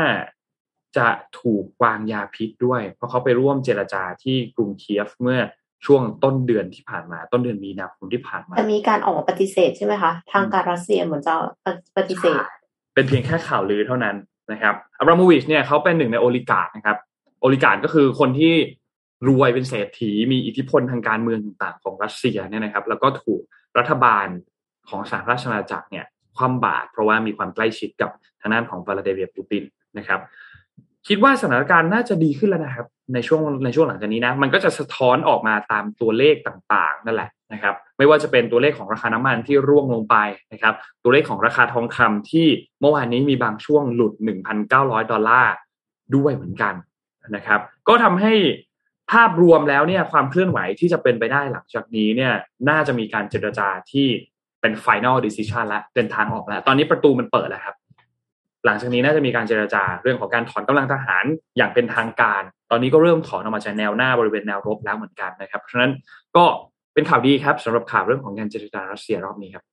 [0.99, 1.09] จะ
[1.41, 5.41] ถูกวางยาพิษด้วย เพราะเขาไปร่วมเจรจาที่กรุงเคียฟเมื่อ
[5.87, 11.35] ช่วงต้นเดือนที่ผ่านมา ต้นเดือนมีนาคมที่ผ่านมาจะมีการออกปฏิเสธใช่ไหมคะ ทางการรัสเซียเหมือนจะ
[11.97, 12.43] ปฏิเสธ
[12.95, 14.17] เป็นเพียงแค่ข่าวลือเท่านั้น
[14.53, 16.97] นะครับอับราโมวิชเนี่ยเขาเป็นหนึ่งในโอลิการ์นะครับ
[17.41, 18.55] โอลิการ์ก็คือคนที่
[19.29, 23.41] รวยเป็นเศรษฐีมีอิทธิพลทางการเมืองต่างๆของรัสเซียเนี่ยนะครับ แล้วก็ถูก
[23.79, 24.27] รัฐบาล
[24.89, 26.07] ของสหราชอาณาจักรเนี่ย
[26.37, 29.65] คว่ำบาตรเพราะว่ามีความใกล้ชิดกับทางด้านของวลาดิเมียร์ปูติน
[29.99, 30.21] นะครับ
[31.09, 40.17] คิดว่าสถานการณ์น่าจะดีขึ้นแล้วนะครับ ในช่วงในช่วงหลังจากนี้นะ มันก็จะสะท้อนออกมาตามตัวเลขต่างๆ นั่นแหละนะครับ ไม่ว่าจะเป็นตัวเลขของราคาน้ำมันที่ร่วงลงไป
[40.53, 42.47] นะครับ ตัวเลขของราคาทองคำที่
[42.81, 44.13] เมื่อวานนี้มีบางช่วงหลุด
[44.63, 45.55] 1,900 ดอลลาร์
[46.17, 46.75] ด้วยเหมือนกัน
[47.37, 48.33] นะครับ ก็ทำให้
[49.13, 52.33] ภาพรวมแล้วเนี่ยความเคลื่อนไหวที่จะเป็นไปได้หลังจากนี้เนี่ย
[52.69, 54.07] น่าจะมีการเจรจาที่
[54.61, 57.77] เป็น final decision แล้วเป็นทางออกแล้ว ตอนนี้ประตูมันเปิดแล้วครับ
[58.67, 61.25] หลังจากนี้น่าจะมีการเจรจาเรื่องของการถอนกำลังทหาร
[61.57, 65.93] อย่างเป็นทางการ ตอนนี้ก็เริ่มถอนออกมาจากแนวหน้าบริเวณแนวรบแล้วเหมือนกันนะครับ เพราะฉะนั้น
[66.37, 66.45] ก็
[66.95, 69.65] เป็นข่าวดีครับสำหรับข่าวเรื่องของการเจรจารัสเซียรอบนี้ครับ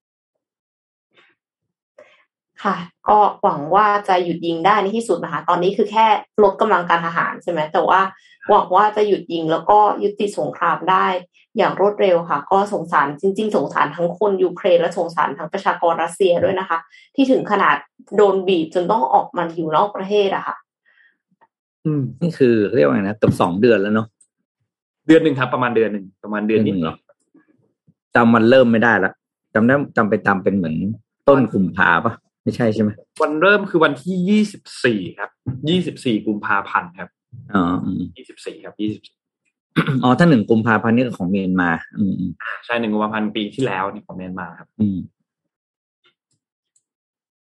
[2.63, 2.75] ค่ะ
[3.07, 6.05] ก็หวังว่าจะหยุดยิงได้ในที่สุดนะคะ ตอนนี้คือแค่
[6.43, 7.99] ลดกำลังการทหารใช่ไหมแต่ว่า
[8.49, 11.07] หวังว่าจะหยุดยิงแล้วก็ยุติสงครามได้
[11.57, 16.79] อย่างรวดเร็วค่ะ ก็สงสารจริง ๆ สงสารทั้งคนยูเครนและสงสารทั้งประชากรรัสเซียด้วยนะคะ
[17.15, 17.75] ที่ถึงขนาด
[18.15, 20.55] โดนบีบจนต้องออกมาอยู่นอกประเทศอะค่ะ
[21.85, 24.07] อืมนี่คือเรียกว่าไงนะเกือบสองเดือนแล้วเนาะ
[25.07, 26.95] เดือนหนึ่งครับ ประมาณเดือนหนึ่งประมาณเดือนนิดหรอ
[28.15, 29.11] จำมันเริ่มไม่ได้ละ
[29.53, 30.75] จำได้จำไปตามเป็นเหมือน
[31.27, 32.89] ต้นกุมภาปะไม่ใช่ใช่ไหม
[33.21, 35.29] วันเริ่มคือวันที่ยี่สิบสี่ครับ
[35.69, 37.09] ยี่สิบสี่กุมภาพันธ์ครับ
[37.53, 37.75] อ๋อ
[38.17, 39.01] ยี่สิบสี่ครับยี่สิบ
[40.03, 41.69] อ๋อถ้าหนึ่งกุมภาพันธ์นี่ของเมียนมา
[41.99, 42.13] อืม
[42.65, 44.97] ใช่หนึ่งกุมภาพันธ์ปีที่แล้วนี่ของเมียนมาครับ อืม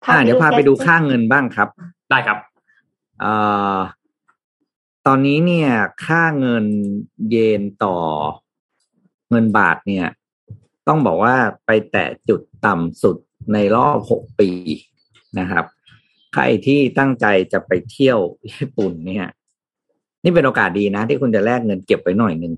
[0.08, 1.68] อ่าเดี๋ยวพาไปดูค่าเงินบ้างครับ
[2.10, 2.38] ได้ครับ
[3.20, 3.34] เอ่
[3.76, 3.78] อ
[5.06, 5.70] ตอนนี้เนี่ย
[6.06, 6.64] ค่าเงิน
[7.30, 7.96] เยนต่อ
[9.30, 10.06] เงินบาทเนี่ย
[10.88, 13.16] ต้องบอกว่าไปแตะจุดต่ำสุด
[13.52, 14.50] ในรอบหกปี
[15.38, 15.64] นะครับ
[16.34, 18.18] ใครที่ตั้งใจจะไปเที่ยว
[18.50, 19.26] ญี่ปุ่นเนี่ย
[20.22, 22.52] นี่เป็นโอกาสดีนะ ที่คุณจะแลกเงินเก็บไว้หน่อยหนึ่ง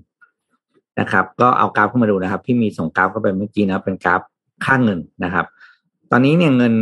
[0.99, 4.21] นะครับ ก็เอากราฟเข้ามาดูนะครับ พี่มีส่งกราฟเข้าไปเมื่อกี้นะเป็นกราฟ
[4.65, 5.45] ค่าเงินนะครับ
[6.11, 6.73] ตอนนี้เนี่ยเงิน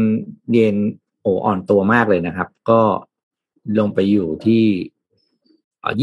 [0.52, 0.76] เยน
[1.22, 2.82] โออ่อนตัวมากเลยนะครับ ก็
[3.80, 4.64] ลงไปอยู่ที่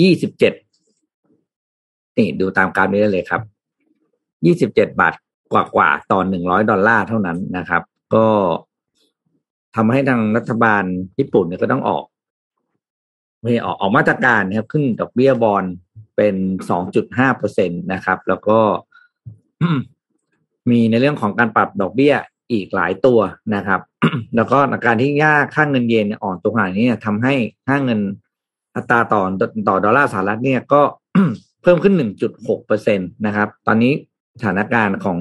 [0.01, 0.55] ยี่สิบเจ็ด
[2.17, 3.43] นี่ดูตามกราฟนี้ได้เลยครับ
[4.47, 5.15] ยี่สิบเจ็ดบาท
[5.53, 7.83] กว่ากว่าต่อหนึ่งร้อยดอลลาร์เท่านั้นนะครับ
[8.15, 8.27] ก็
[9.77, 10.83] ทำให้ทางรัฐบาล
[11.19, 12.05] ญี่ปุ่นเนี่ยก็ต้องออก
[13.45, 15.65] ม่ออกออกมาตรการนะครับขึ้นดอกเบี้ยบอล
[16.17, 16.35] เป็น
[16.71, 18.59] สองจุดห้าเปอร์เซ็นตนะครับ แล้วก็
[20.71, 22.15] มีในเรื่องของการปรับดอกเบี้ย
[22.53, 23.21] อีกหลายตัว
[23.55, 23.81] นะครับ
[24.37, 27.35] แล้วก็การที่ย่าค่าเงินเยนอ่อนตัวขนาดนี้ทำให้
[27.69, 28.01] ค่าเงิน
[28.77, 29.23] อัตราต่อ
[29.69, 30.83] ต่อดอลลาร์สหรัฐเนี่ยก็
[31.63, 33.93] เพิ่มขึ้นหนึ่งจุดหกเปอร์เซ็นตนะครับ ตอนนี้
[34.41, 35.19] สถานการณ์ของ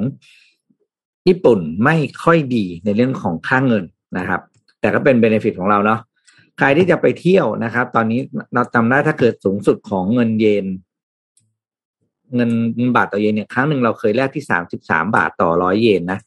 [1.28, 3.84] ญี่ปุ่นไม่ค่อยดีในเรื่องของค่าเงิน
[4.18, 4.42] นะครับ
[4.82, 6.00] แต่ก็เป็นเบนฟิตของเราเนาะ
[6.60, 8.20] ใครที่จะไปเที่ยวนะครับ ตอนนี้
[8.54, 10.66] เราจำได้ถ้าเกิดสูงสุดของเงินเยน
[12.36, 16.20] เงินเงินบาทต่อเยนเนี่ยครั้งหนึ่งเราเคยแลกที่สามสิบสามบาทต่อร้อยเยนนะ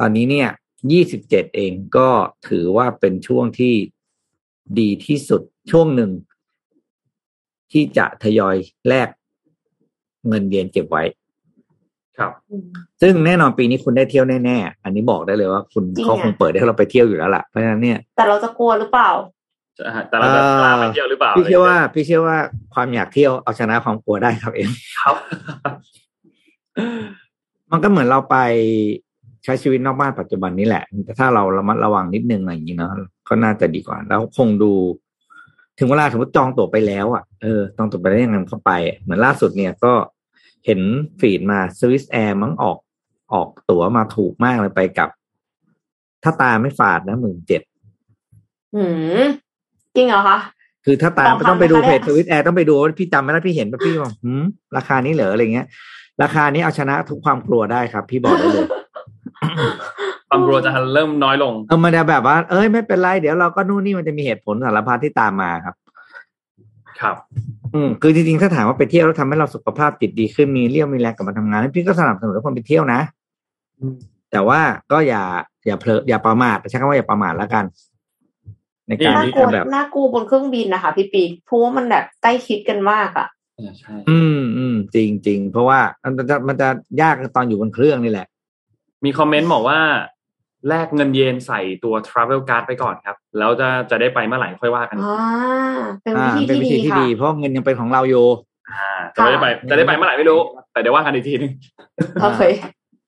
[0.00, 0.48] ตอนนี้เนี่ย
[0.92, 2.08] ยี่สิบเจ็ดเองก็
[2.48, 3.74] ถือว่าเป็นช่วงที่
[4.78, 6.10] ดีที่สุดช่วงหนึ่ง
[7.72, 8.56] ที่จะทยอย
[8.88, 9.08] แลก
[10.28, 11.04] เงินเยนเก็บไว้
[12.20, 12.32] ครับ
[13.00, 19.10] ซึ่งแน่นอนปีนี้คุณได้เที่ยวแน่ๆ อันนี้บอกได้เลยว่าคุณจริงอะเขาคงเปิดให้เราไปเที่ยวอยู่แล้วล่ะเพราะฉะนั้นเนี่ย แต่เราจะกลัวหรือเปล่า
[20.08, 22.36] แต่เราจะกล้าไปเที่ยวหรือเปล่าพี่เชื่อว่า พี่เชื่อว่า
[22.74, 25.16] ความอยากเที่ยวเอาชนะความกลัวได้ครับเอ็มครับ
[27.70, 28.36] มันก็เหมือนเราไป
[29.44, 32.90] ใช้ชีวิตนอกบ้านปัจจุบันนี้แหละแต่ถ้าเราระมัดระวังนิดนึงอะไรอย่างนี้เนาะ
[33.28, 34.72] ก็น่าจะดีกว่า แล้วคงดู
[35.78, 39.92] ถึงเวลาสมมติจองตั๋วไปแล้วอะเออจองตั๋วไปแล้วยังไงเข้าไป เหมือนล่าสุดเนี่ยก็
[40.66, 40.80] เห็น
[41.20, 42.78] feed มาสวิสแอร์มั้งออก
[43.32, 45.08] ออกตั๋วมาถูกมากเลยไปกับ
[46.22, 47.62] ถ้าตาไม่ฝาดนะหมื่นเจ็ด
[48.74, 48.84] หื
[49.20, 49.24] ม
[49.96, 50.38] จริงเหรอคะ
[50.84, 54.42] คือถ้าตามต้องทำต้องไปดูนะคะเพจเนี่สวิสแอร์ต้องไปดูว่าพี่จำไม่ได้พี่เห็นป่ะพี่บอกหืม
[54.76, 55.66] ราคานี้เหรออะไรเงี้ย
[56.22, 58.66] ราคานี้เอาชนะทุกความกลัวได้ครับ พี่บอกได้เลย
[60.28, 65.74] ความกลัวจะเริ่มน้อยลงเออมันจะแบบว่า เอ้ยไม่เป็นไรเดี๋ยวเราก็นู่นนี่มันจะมีเหตุผลสารพัดที่ตามมาครับ
[67.02, 67.16] ครับ
[67.74, 73.00] อืมคือจริงๆถ้าถามว่าไปเที่ยวแล้วทำให้เราสุขภาพจิตดีขึ้นมีเรี่ยวมีแรงกลับมาทำงานพี่ก็สนับสนุนให้คนไปเที่ยวนะ
[73.80, 73.96] อืม
[74.32, 74.60] แต่ว่า
[74.92, 75.22] ก็อย่า
[75.66, 77.64] อย่าเพลออย่าประมาทใช้คำว่าอย่าประมาทแล้วกัน
[78.88, 83.28] ในการน่าที่กลัวจะแบบน่ากลัวบนเครื่องบินนะคะพี่ปีเพราะว่ามันแบบใกล้ชิดกันมากอะ
[83.80, 86.68] ใช่อืมอืมจริงจริงเพราะว่ามันจะมันจะ
[87.00, 88.26] ยากตอนอยู่บนเครื่องนี่แหละ
[89.04, 89.78] มีคอมเมนต์บอกว่า
[90.68, 98.26] แลกเงินเยนใส่ตัว Travel Card ไปก่อนครับ แล้วจะจะได้ไปเมื่อไหร่ค่อยว่ากันอ่าเป็นอ่าวิธีเป็นวิธีที่ที่ดีดีค่ะเพราะเงินยังเป็นของเราอยู่
[98.70, 100.40] อ่าจะได้ไปจะได้ไปเมื่อไหร่ไม่รู้
[100.72, 101.52] แต่เดี๋ยวว่ากันอีกทีหนึง
[102.22, 102.42] โอเค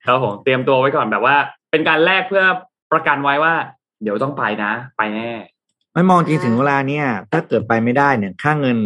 [0.07, 1.37] ครับผมเตรียมตัวไว้ก่อนแบบว่า
[1.71, 2.45] เป็นการแลกเพื่อ
[2.93, 3.55] ประกันไว้ว่า
[4.03, 5.31] เดี๋ยวต้องไปนะ ไปแน่
[5.95, 8.77] ไม่มองจริงถึงเวลาเนี่ย ถ้าเกิดไปไม่ได้เนี่ย ค่าเงิน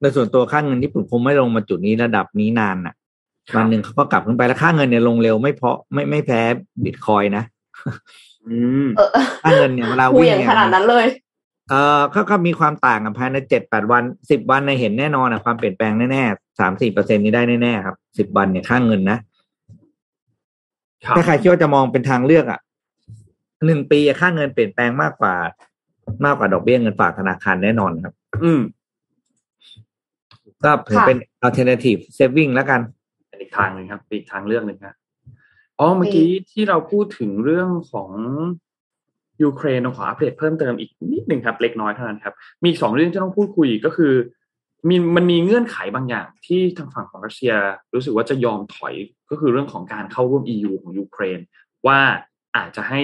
[0.00, 2.94] ในส่วนตัวค่าเงินญี่ปุ่นคงไม่ลงมาจุดนี้ระดับนี้นานน่ะ
[3.50, 6.40] ครับวันหนึ่งเขาก็กลับขึ้นไปแล้วค่าเงินเนี่ยลงเร็วไม่เพราะไม่ไม่แพ้
[6.84, 7.50] บิตคอยนะอืมเออ
[9.42, 11.06] ค่าเงินเนี่ยเวลาพูดวิ่งอย่างเนี่ยขนาดนั้นเลย
[11.70, 19.18] เออเขาก็มีความต่างกันภายในเจ็ดแปดวันสิบวันในยเห็นแน่นอนอะความเปลี่ยนแปลงแน่ๆสามสี่เปอร์เซ็นนี้ได้แน่ๆครับสิบวันเนี่ยค่าเงินนะ
[21.04, 22.60] ครับถ้าใครคิดว่าจะมองเป็นทางเลือกอะ
[23.66, 25.34] หนึ่งปีอะค่าเงินเปลี่ยนแปลงมากกว่า
[26.24, 28.14] มากกว่าดอกเบี้ยเงินฝากธนาคารแน่นอนครับ
[28.44, 28.60] อืม
[30.64, 32.80] ก็ถือค่ะเป็น alternative saving แล้วกัน
[33.28, 34.94] เป็นอีกทางหนึ่งครับเป็นอีกทางเลือกหนึ่งครับ
[35.78, 38.10] อ๋อเมื่อกี้ที่เราพูดถึงเรื่องของ
[39.42, 44.12] ยูเครนเราขออัปเดตเพิ่มเติมอีกนิดหนึ่งครับ เล็กน้อยเท่านั้นครับ มีอีกสองเรื่องที่ต้องพูดคุยก็คือ
[44.88, 47.52] มีมันมีเงื่อนไขบางอย่างที่ทางฝั่งของรัสเซีย
[47.94, 48.94] รู้สึกว่าจะยอมถอย
[49.30, 51.40] ก็คือเรื่องของการเข้าร่วม EU ของยูเครน
[51.86, 51.98] ว่า
[52.56, 53.02] อาจจะให้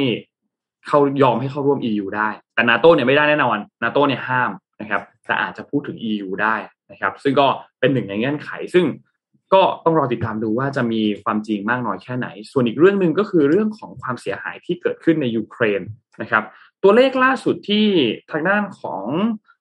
[0.88, 4.50] เข้ายอมให้เข้าร่วม EU ได้ แต่นาโตเนี่ยไม่ได้แน่นอนนาโตเนี่ยห้าม
[4.81, 6.57] นะครับ แต่อาจจะพูดถึง EU ได้
[6.90, 7.46] นะครับ ซึ่งก็
[7.81, 8.85] เป็นหนึ่งในเงื่อนไข ซึ่ง
[9.54, 15.82] ก็ต้องรอติดตามดูว่าจะมีความจริงมากน้อยแค่ไหน ส่วนอีกเรื่องหนึ่งก็คือเรื่องของความเสียหายที่เกิดขึ้นในยูเครน
[16.22, 16.44] นะครับ
[16.82, 17.87] ตัวเลขล่าสุดที่
[18.30, 19.04] ทางด้านของ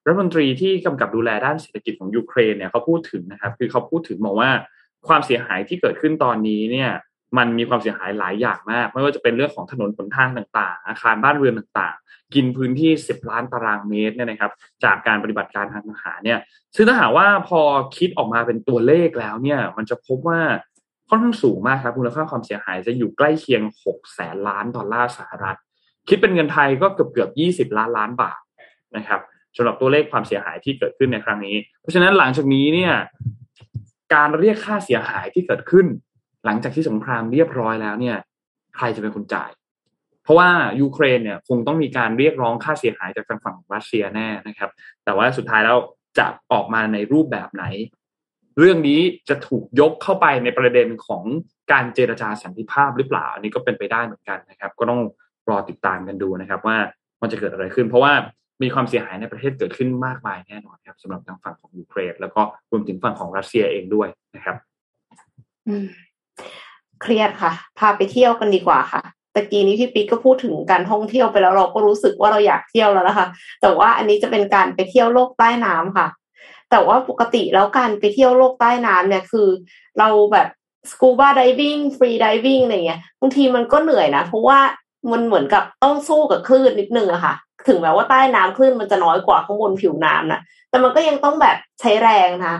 [0.05, 4.49] รัฐมนตรีที่กำกับดูแลด้านเศรษฐกิจของยูเครนเนี่ยเขาพูดถึงนะครับ คือเขาพูดถึงบอกว่า
[5.07, 6.91] ความเสียหายที่เกิดขึ้นตอนนี้เนี่ย
[7.37, 14.51] มันมีความเสียหายหลายอย่างมาก ไม่ว่าจะเป็นเรื่องของถนนหนทางต่างๆ อาคารบ้านเรือนต่างๆ กินพื้นที่ 10 ล้านตารางเมตรเนี่ยนะครับ
[14.83, 16.39] จากการปฏิบัติการทางทหารเนี่ย
[16.75, 17.61] ซึ่งถ้าหากว่าพอ
[17.97, 20.41] คิดออกมาเป็นตัวเลขแล้วเนี่ย มันจะพบว่า
[21.09, 25.57] ค่อนข้างสูงมากครับมูลค่าความเสียหายจะอยู่ใกล้เคียง6แสนล้านดอลลาร์สหรัฐ
[26.09, 28.39] คิดเป็นเงินไทยก็เกือบเกือบยี่สิบล้านล้านบาท
[28.97, 29.21] นะครับ
[29.57, 32.93] สำหรับตัวเลขความเสียหายที่เกิดขึ้นในครั้งนี้ เพราะฉะนั้นหลังจากนี้เนี่ย
[34.13, 35.85] การเรียกค่าเสียหายที่เกิดขึ้น
[36.47, 38.17] หลังจากที่สงครามเรียบร้อยแล้วเนี่ย
[38.75, 39.49] ใครจะเป็นคนจ่าย
[40.23, 40.49] เพราะว่า
[40.81, 44.69] ยูเครนเนี่ยคงต้องมีการเรียกร้องค่าเสียหายจากทางฝั่งรัสเซียแน่นะครับ
[45.05, 45.77] แต่ว่าสุดท้ายแล้ว
[46.19, 47.63] จะออกมาในรูปแบบไหน
[48.59, 51.23] เรื่องนี้จะถูกยกเข้าไปในประเด็นของ
[51.71, 55.01] การเจรจาสันติภาพหรือเปล่า อันนี้ก็เป็นไปได้เหมือนกันนะครับ ก็ต้อง
[55.49, 56.77] รอติดตามกันดูนะครับ ว่า
[57.21, 58.13] มันจะเกิดอะไรขึ้น เพราะว่า
[58.63, 64.55] มีความเสียหายในประเทศเกิดขึ้นมากมายแน่นอนครับสำหรับทางฝั่งของยูเครนแล้วก็รวมถึงฝั่งของรัสเซียเองด้วยนะครับ
[67.01, 69.01] เครียดค่ะ พาไปเที่ยวกันดีกว่าค่ะ
[69.35, 73.27] ตะกี้นี้พี่ปิ๊กก็พูดถึงการท่องเที่ยวไปแล้วเราก็รู้สึกว่าเราอยากเที่ยวแล้วนะคะ
[73.61, 76.07] แต่ว่าอันนี้จะเป็นการไปเที่ยวโลกใต้น้ำค่ะ
[76.71, 79.47] แต่ว่าปกติแล้วการไปเที่ยวโลกใต้น้ำเนี่ยคือ
[79.99, 80.47] เราแบบ
[80.91, 84.59] สกูบาไดวิ่งฟรีไดวิ่งอะไรเงี้ยบางทีมันก็เหนื่อยนะ เพราะว่า
[85.11, 87.33] มันเหมือนกับต้องสู้กับคลื่นนิดนึงอะค่ะ
[87.67, 92.55] ถึงแม้ว่าใต้น้ำคลื่นมันจะน้อยกว่าข้างบนผิวน้ำนะแต่มันก็ยังต้องแบบใช้แรงนะ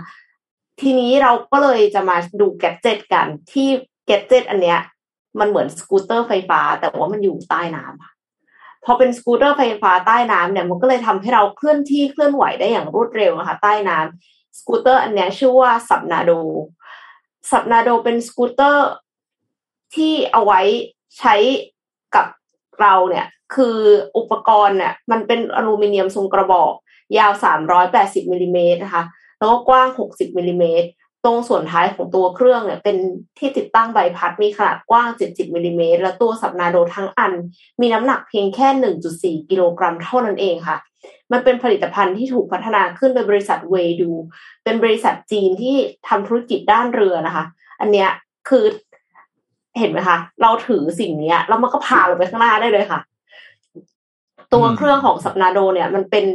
[0.81, 3.69] ทีนี้เราก็เลยจะมาดู gadget กันที่
[4.07, 4.79] gadget อันเนี้ย
[5.39, 8.13] มันเหมือนสกูตเตอร์ไฟฟ้า แต่ว่ามันอยู่ใต้น้ำค่ะ
[8.85, 16.31] พอเป็นสกูตเตอร์ไฟฟ้าใต้น้ำเนี่ยมันก็เลยทำให้เราเคลื่อนที่เคลื่อนไหวได้อย่างรวดเร็วนะคะ ใต้น้ำสกูตเตอร์อันเนี้ยชื่อว่า Subnado
[17.51, 18.87] Subnado เป็นสกูตเตอร์
[19.95, 20.61] ที่เอาไว้
[21.19, 21.35] ใช้
[22.15, 22.25] กับ
[22.81, 23.77] เราเนี่ย คือ
[24.17, 26.73] อุปกรณ์เนี่ยมันเป็นอลูมิเนียมทรงกระบอก
[27.17, 27.31] ยาว
[27.81, 29.03] 380มิลิเมตรนะคะ
[29.37, 30.87] แล้วก็กว้าง 60มิลิเมตร
[31.27, 32.97] ตรงส่วนท้ายของตัวเครื่องเนี่ยเป็น
[33.39, 37.33] ที่ติดตั้งใบพัดมีขนาดกว้าง 70มิลิเมตรและตัว Subnado ทั้งอัน
[37.81, 38.67] มีน้ำหนักเพียงแค่
[39.41, 40.77] 1.4 กิโลกรัมเท่านั้นเองค่ะ
[41.31, 44.11] มันเป็นผลิตภัณฑ์ที่ถูกพัฒนาขึ้นโดยบริษัท Waydoo
[44.63, 45.75] เป็นบริษัทจีนที่
[46.07, 47.45] ทำธุรกิจด้านเรือนะคะ
[47.81, 48.09] อันเนี้ย
[48.49, 48.63] คือ
[49.79, 52.99] เห็นไหมคะ เราถือสิ่งนี้แล้วมันก็พาเราไปข้างหน้าได้เลยค่ะ
[54.53, 56.25] ตัวเครื่องของ Subnado เนี่ย มันเป็น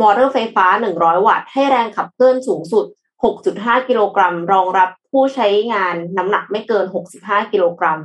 [0.00, 2.86] มอเตอร์ไฟฟ้า 100 วัตต์ ให้แรงขับเคลื่อนสูงสุด
[3.24, 6.84] 6.5 กิโลกรัม รองรับผู้ใช้งานน้ำหนักไม่เกิน
[7.18, 7.98] 65 กิโลกรัม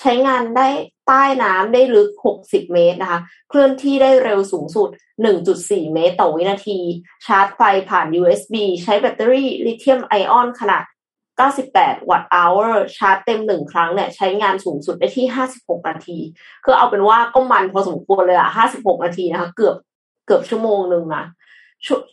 [0.00, 0.68] ใช้งานได้
[1.06, 2.10] ใต้น้ำได้ลึก
[2.42, 4.88] 60 เมตรนะคะ เคลื่อนที่ได้เร็วสูงสุด
[5.42, 6.78] 1.4 เมตรต่อวินาที
[7.26, 10.82] ชาร์จไฟผ่าน USB ใช้แบตเตอรี่ลิเธียมไอออนขนาด
[11.46, 15.26] 98 watt hour ชาร์จเต็มหนึ่งครั้งเนี่ยใช้งานสูงสุดได้ที่
[15.58, 16.18] 56 นาที
[16.64, 19.76] คือเอาเป็นว่าก็มันพอสมควรเลยอะ56 นาทีนะคะ เกือบ
[20.26, 21.24] เกือบชั่วโมงหนึ่งนะ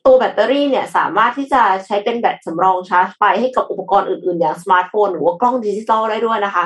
[0.05, 6.65] ตัวแบตเตอรี่เนี่ยสามารถที่จะใช้เป็นแบตสำรองชาร์จไฟให้กับอุปกรณ์อื่นๆ อย่างสมาร์ทโฟนหรือว่ากล้องดิจิตอลได้ด้วยนะคะ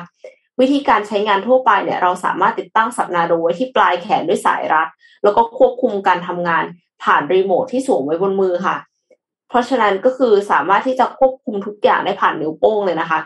[0.60, 4.88] วิธีการใช้งานทั่วไปเนี่ยเราสามารถติดตั้ง Subnado ไว้ที่ปลายแขนด้วยสายรัด
[5.24, 6.64] แล้วก็ควบคุมการทำงาน
[7.04, 8.78] ผ่านรีโมทที่สวมไว้บนมือค่ะ
[9.50, 13.20] เพราะฉะนั้นก็คือสามารถที่จะควบคุมทุกอย่างได้ผ่านนิ้วโป้งเลยนะคะ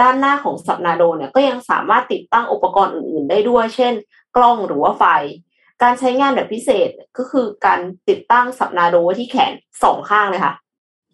[0.00, 3.92] ด้านหน้าของสับนาโดเนี่ยก็ยังสามารถติดตั้งอุปกรณ์อื่น ๆ ได้ด้วย เช่น
[4.36, 5.04] กล้องหรือว่าไฟ
[5.82, 10.54] การใช้งานแบบพิเศษก็คือการติดตั้งสับนาโดที่แขนสองข้างเลยค่ะ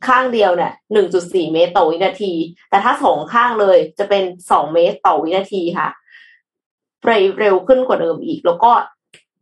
[0.07, 2.33] ข้างเดียวเนี่ยหนึ่งจุดสี่เมตรต่อวินาที
[2.71, 5.89] แต่ถ้าสองข้างเลยจะเป็นสองเมตรต่อวินาทีค่ะ
[7.41, 8.71] เร็วขึ้นกว่าเดิมอีก แล้วก็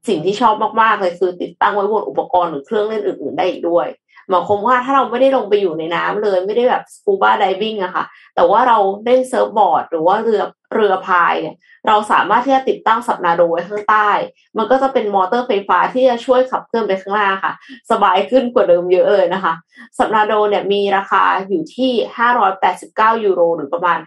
[0.08, 3.86] สิ่งที่ชอบมากๆเลยคือติดตั้งไว้บนอุปกรณ์หรือเครื่องเล่นอื่น ๆ ได้อีกด้วย
[4.32, 10.42] หมายความว่าถ้าเราไม่ได้ลงไปอยู่ในน้ำเลย ไม่ได้แบบสกูบ้าไดวิ่งอะค่ะ แต่ว่าเราเล่นเซิร์ฟบอร์ด หรือว่าเรือ
[10.74, 11.56] เรือพายเนี่ย
[11.88, 14.10] เราสามารถที่จะติดตั้ง Subnado ไว้ข้างใต้
[14.58, 17.52] มันก็จะเป็นมอเตอร์ไฟฟ้าที่จะช่วยขับเคลื่อนไปข้างหน้าค่ะ
[17.90, 19.54] สบายขึ้นกว่าเดิมเยอะเลยนะคะ
[19.98, 21.92] Subnado เนี่ยมีราคาอยู่ที่
[22.58, 23.98] 589 ยูโร หรือประมาณ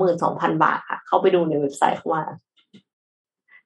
[0.00, 2.22] 22,000 บาทค่ะ เข้าไปดูในเว็บไซต์เข้ามา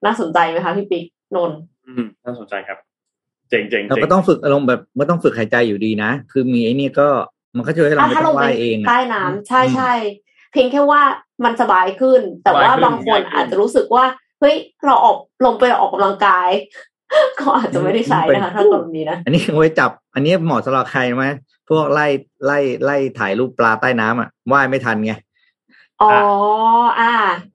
[0.05, 1.05] น่าสนใจไหมคะพี่ปิ๊ก
[1.37, 1.53] นน
[1.87, 2.79] อืม น่าสนใจครับ
[3.51, 7.09] เจ๋งๆเจ๋งเราก็ต้องฝึกอารมณ์แบบไม่ต้องฝึกหายใจอยู่ดีนะ คือมีไอ้นี่ก็
[7.57, 9.93] มันก็ช่วยให้เราไม่ถ้าต้ลองงไปว่ายเองใต้น้ำใช่ใช่
[10.53, 11.03] เพียงแค่ว่า
[11.45, 14.05] มันสบายขึ้น แต่ว่าบางคนอาจจะรู้สึกว่า
[14.41, 16.49] เฮ้ย เราออกลงไปออกกำลังกาย
[17.39, 21.27] ก็อาจจะไม่ได้ใช้นะคะถ้ากรณีนะอันนี้เอาไว้จับ อันนี้เหมาะสำหรับใครไหม
[21.69, 22.07] พวกไล่
[22.47, 25.13] ไล่ไล่ถ่ายรูปปลาใต้น้ำอะว่ายไม่ทันไง
[26.03, 26.13] อ๋อ
[27.01, 27.13] อ่า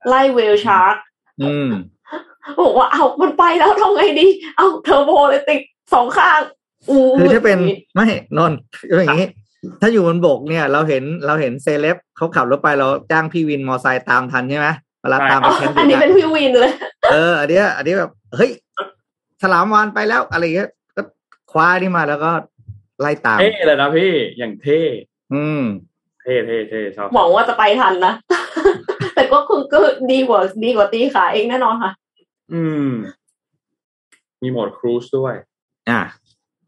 [0.08, 0.96] ไล่เวลชาร์ก
[1.42, 1.70] อืม
[2.62, 4.28] บอกว่าเอามันไปแล้วทำไงดี
[4.58, 5.62] เอาเทอร์โบเลยติด
[5.94, 6.42] สองข้าง
[7.20, 7.60] คือถ้าเป็น
[7.96, 8.58] ไม่นนท์
[8.90, 9.30] อย่างนี้
[9.82, 14.68] ถ้าอยู่บนบกเนี่ย เราเห็นเราเห็นเซเลบเขาขับรถไปเราจ้างพี่วินมอไซค์ตามทันใช่ไหม
[15.02, 16.72] เวลาตามไปอ๋อแคนอันนี้ดิเป็นพี่วินเลย
[17.12, 18.52] เอออันเนี้ยอันนี้แบบเฮ้ย
[19.42, 21.02] ฉลามวานไปแล้วอะไรเงี้ยก็
[21.52, 22.32] คว้านี่มาแล้วก็
[23.02, 24.80] ไล่ตามเท่เลยนะพี่อย่างเท่
[25.34, 25.64] อืม
[26.22, 28.14] เท่เท่เท่ชอบหวังว่าจะไปทันนะ
[29.16, 29.78] แต่ก็คือก็
[30.12, 31.92] ดีกว่าดีกว่าตีขาเองแน่นอนค่ะ
[32.54, 32.90] อืม
[34.42, 35.34] มีโหมดครูซด้วย
[35.90, 36.02] อ่า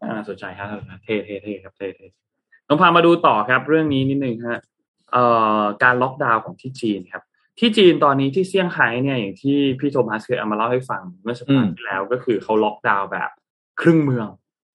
[0.03, 0.67] อ่าสนใจครับ
[1.03, 2.07] เท่เท่เท่ครับเท่เท่
[2.67, 4.59] ต้องพามาดูต่อครับ เรื่องนี้นิดนึงฮะ
[5.11, 5.23] เอ่
[5.59, 7.23] อการล็อกดาวน์ของที่จีนครับ
[7.59, 13.29] ที่จีนตอนนี้ที่เซี่ยงไฮ้เนี่ยอย่างที่พี่โทมัสเคยเอามาเล่าให้ฟังเมื่อสัปดาห์ที่แล้วก็คือเขาล็อกดาวน์แบบ
[13.81, 14.27] ครึ่งเมือง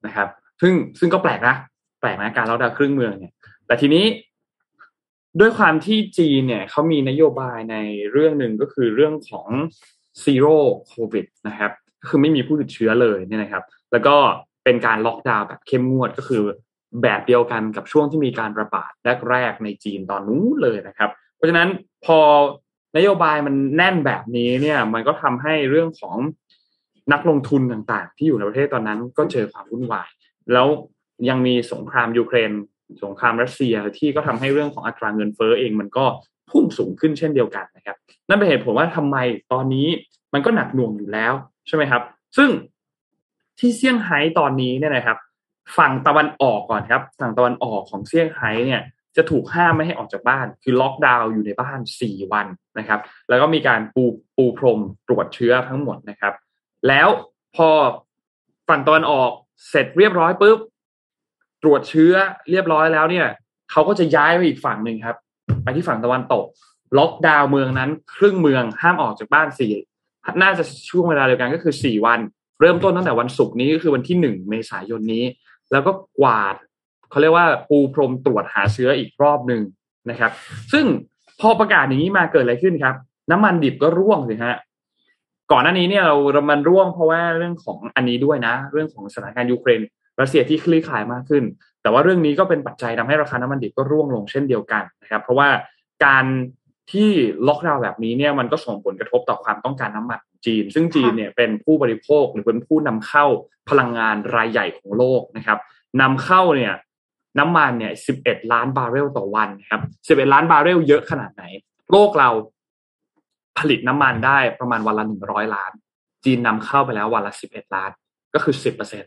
[0.07, 0.29] นะครับ
[0.61, 1.57] ซึ่งซึ่งก็แปลกนะ
[2.01, 3.33] แปลกนะการล็อกดาวน์ครึ่งเมืองเนี่ย
[3.67, 4.05] แต่ทีนี้
[5.41, 7.77] ด้วยความที่จีนเนี่ยเขามีนโยบายใน
[8.13, 9.49] เรื่องหนึ่งก็คือเรื่องของ
[10.23, 11.73] Zero COVID นะครับ
[12.09, 14.17] คือไม่มีผู้ติดเชื้อเลยเนี่ยนะครับ แล้วก็
[14.65, 16.43] เป็นการล็อกดาวน์แบบเข้มงวดก็คือ
[17.03, 18.93] แบบเดียวกันกับช่วงที่มีการระบาด
[19.31, 21.69] แรกๆในจีนตอนนู้นเลยนะครับ เพราะฉะนั้น
[22.05, 22.19] พอ
[22.97, 26.17] นโยบายมันแน่นแบบนี้เนี่ยมันก็ทำให้เรื่องของ
[27.13, 30.09] นักลงทุนต่างๆ ที่อยู่ในประเทศตอนนั้นก็เจอความวุ่นวาย
[30.53, 30.67] แล้ว
[31.29, 32.53] ยังมีสงครามยูเครน
[33.05, 36.05] สงครามรัสเซียที่ก็ทำให้เรื่องของอัตราเงินเฟ้อเองมันก็
[36.51, 37.97] พุ่งสูงขึ้นเช่นเดียวกันนะครับ
[38.29, 39.17] นั่นเป็นเหตุผลว่าทำไม
[39.53, 39.89] ตอนนี้
[40.33, 41.33] มันก็หนักหน่วงอยู่แล้ว
[41.67, 42.03] ใช่ไหมครับ
[42.37, 42.51] ซึ่ง
[43.59, 45.19] ที่เซี่ยงไฮ้ตอนนี้เนี่ยนะครับ
[45.77, 48.83] ฝั่งตะวันออกก่อนครับฝั่งตะวันออกของเซี่ยงไฮ้เนี่ย
[49.17, 52.47] จะถูกห้ามไม่ให้ออกจากบ้าน คือล็อกดาวน์อยู่ในบ้านสี่วัน
[52.79, 54.05] นะครับ แล้วก็มีการปู
[54.37, 56.35] ปูพรมตรวจเชื้อทั้งหมดนะครับ
[56.89, 57.09] แล้ว
[57.57, 57.69] พอ
[58.69, 59.31] ฝั่งตะวันออก
[59.69, 60.59] เสร็จเรียบร้อยปุ๊บ
[61.63, 62.15] ตรวจเชื้อ
[62.51, 63.27] เรียบร้อยแล้วเนี่ย
[63.71, 65.17] เขาก็จะย้ายไปอีกฝั่งหนึ่งครับ
[65.63, 66.45] ไปที่ฝั่งตะวันตก
[66.99, 69.73] ล็อกดาวน์เมืองนั้น ครึ่งเมืองห้ามออกจากบ้านสี่
[70.43, 72.21] น่าจะช่วงเวลาเดียวกันก็คือสี่วัน
[72.61, 75.25] เริ่มต้นตั้งแต่วันศุกร์นี้ก็คือวันที่หนึ่งเมษายนนี้
[75.73, 76.55] แล้วก็กวาด
[77.11, 79.63] เขาเรียกว่าปูพรมตรวจหาเชื้ออีกรอบหนึ่ง
[80.11, 80.33] นะครับ
[80.73, 80.85] ซึ่ง
[81.41, 82.95] พอประกาศอย่างนี้มาเกิดอะไรขึ้นครับ
[83.31, 84.57] น้ำมันดิบก็ร่วงสิฮะ
[85.53, 89.81] ก่อนหน้านี้เนี่ยเราเรามันร่วงเพราะว่าเรื่องของอันนี้ด้วยนะ เรื่องของสถานการณ์ยูเครน
[90.21, 91.45] รัสเซียที่คลี่คลายมากขึ้น
[91.83, 95.49] แต่ว่าเรื่องนี้ก็เป็นปัจจัยทำให้ราคาน้ำมันดิบก็ร่วงลงเช่นเดียวกันนะครับ เพราะว่า
[96.05, 96.25] การ
[96.93, 97.11] ที่
[97.49, 103.25] ล็อกดาวน์แบบนี้เนี่ยมันก็ส่งผลกระทบต่อความต้องการน้ำมันจีน ซึ่งจีนเนี่ยเป็นผู้บริโภคหรือเป็นผู้นำเข้า
[103.69, 105.59] พลังงานรายใหญ่ของโลกนะครับ
[106.01, 106.75] นำเข้าเนี่ย
[107.39, 111.45] น้ำมันเนี่ย 11 ล้านบาร์เรลต่อวันครับ 11 ล้านบาร์เรลเยอะขนาดไหน
[111.93, 112.31] โลกเรา
[113.59, 115.73] ผลิตน้ำมันได้ประมาณวันละ 100 ล้าน
[116.25, 117.91] จีนนำเข้าไปแล้ววันละ 11 ล้าน
[118.35, 118.55] ก็คือ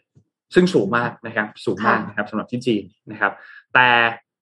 [0.01, 3.31] 10%ซึ่งสูงมากนะครับ สูงมากนะครับสำหรับที่จีนนะครับ
[3.73, 3.87] แต่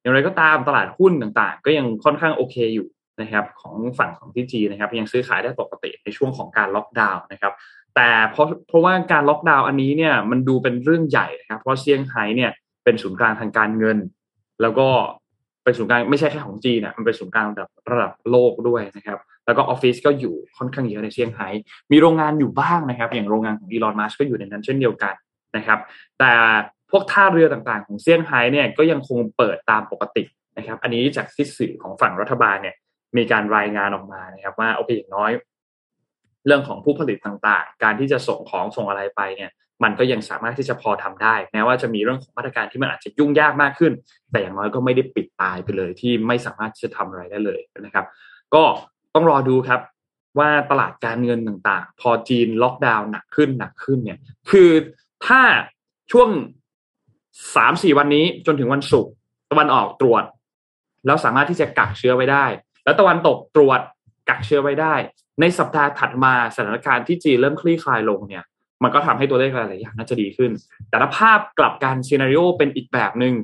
[0.01, 2.87] อย่างไรก็ตามตลาดหุ้นต่างๆ ก็ยังค่อนข้างโอเคอยู่
[3.21, 7.53] นะครับของฝั่งของที่จีนะครับยังซื้อขายได้ปกติในช่วงของการล็อกดาวน์นะครับ
[7.95, 12.51] แต่เพราะเพราะว่าการล็อกดาวน์อันนี้เนี่ยมันดูเป็นเรื่องใหญ่นะครับเพราะเซี่ยงไฮ้เนี่ย
[12.83, 13.97] เป็นศูนย์กลางทางการเงิน
[14.61, 14.87] แล้วก็
[15.63, 21.47] เป็นศูนย์กลางไม่ใช่แค่ของจีนนะมันเป็นศูนย์กลางระดับระดับโลกด้วยนะครับ แล้วก็ออฟฟิศก็อยู่ค่อนข้างเยอะในเซี่ยงไฮ้
[21.91, 25.13] มีโรงงานอยู่บ้างนะครับ อย่างโรงงานของอีลอนมัสก็อยู่ในนั้นเช่นเดียวกัน
[25.55, 25.79] นะครับ
[26.19, 26.31] แต่
[26.91, 30.23] พวกท่าเรือต่างๆ ของเซี่ยงไฮ้เนี่ยก็ยังคงเปิดตามปกติ
[30.57, 32.75] นะครับ อันนี้จากที่สื่อของฝั่งรัฐบาลเนี่ย
[33.17, 35.31] มีการรายงานออกมานะครับว่าโอเคอย่างน้อย
[36.45, 39.51] เรื่องของผู้ผลิตต่างๆ การที่จะส่งของส่งอะไรไปเนี่ย
[39.83, 43.93] มันก็ยังสามารถที่จะพอทำได้ แม้ว่าจะมีเรื่องของมาตรการที่มันอาจจะยุ่งยากมากขึ้น
[44.31, 48.05] แต่อย่างน้อยก็ไม่ได้ปิดตายไปเลยที่ไม่สามารถที่จะทำอะไรได้เลยนะครับ
[48.55, 48.63] ก็
[49.15, 49.79] ต้องรอดูครับ
[50.39, 54.19] ว่าตลาดการเงินต่างๆ พอจีนล็อกดาวน์หนักขึ้นหนักขึ้นเนี่ย
[54.51, 54.69] คือ
[55.27, 55.41] ถ้า
[56.11, 56.29] ช่วง
[57.55, 59.11] สามสี่วันนี้จนถึงวันศุกร์
[59.51, 60.23] ตะวันออกตรวจ
[61.05, 62.45] แล้วสามารถที่จะกักเชื้อไว้ได้
[62.89, 63.81] แล้วตะวันตกตรวจ
[64.29, 64.95] กักเชื้อไว้ได้
[65.41, 68.43] ในสัปดาห์ถัดมาสถานการณ์ที่จีนเริ่มคลี่คลายลงเนี่ย
[68.83, 70.51] มันก็ทำให้ตัวเลขหลายๆอย่างน่าจะดีขึ้น
[70.89, 73.35] แต่ถ้าภาพกลับการซีนารีโอเป็นอีกแบบหนึง่ง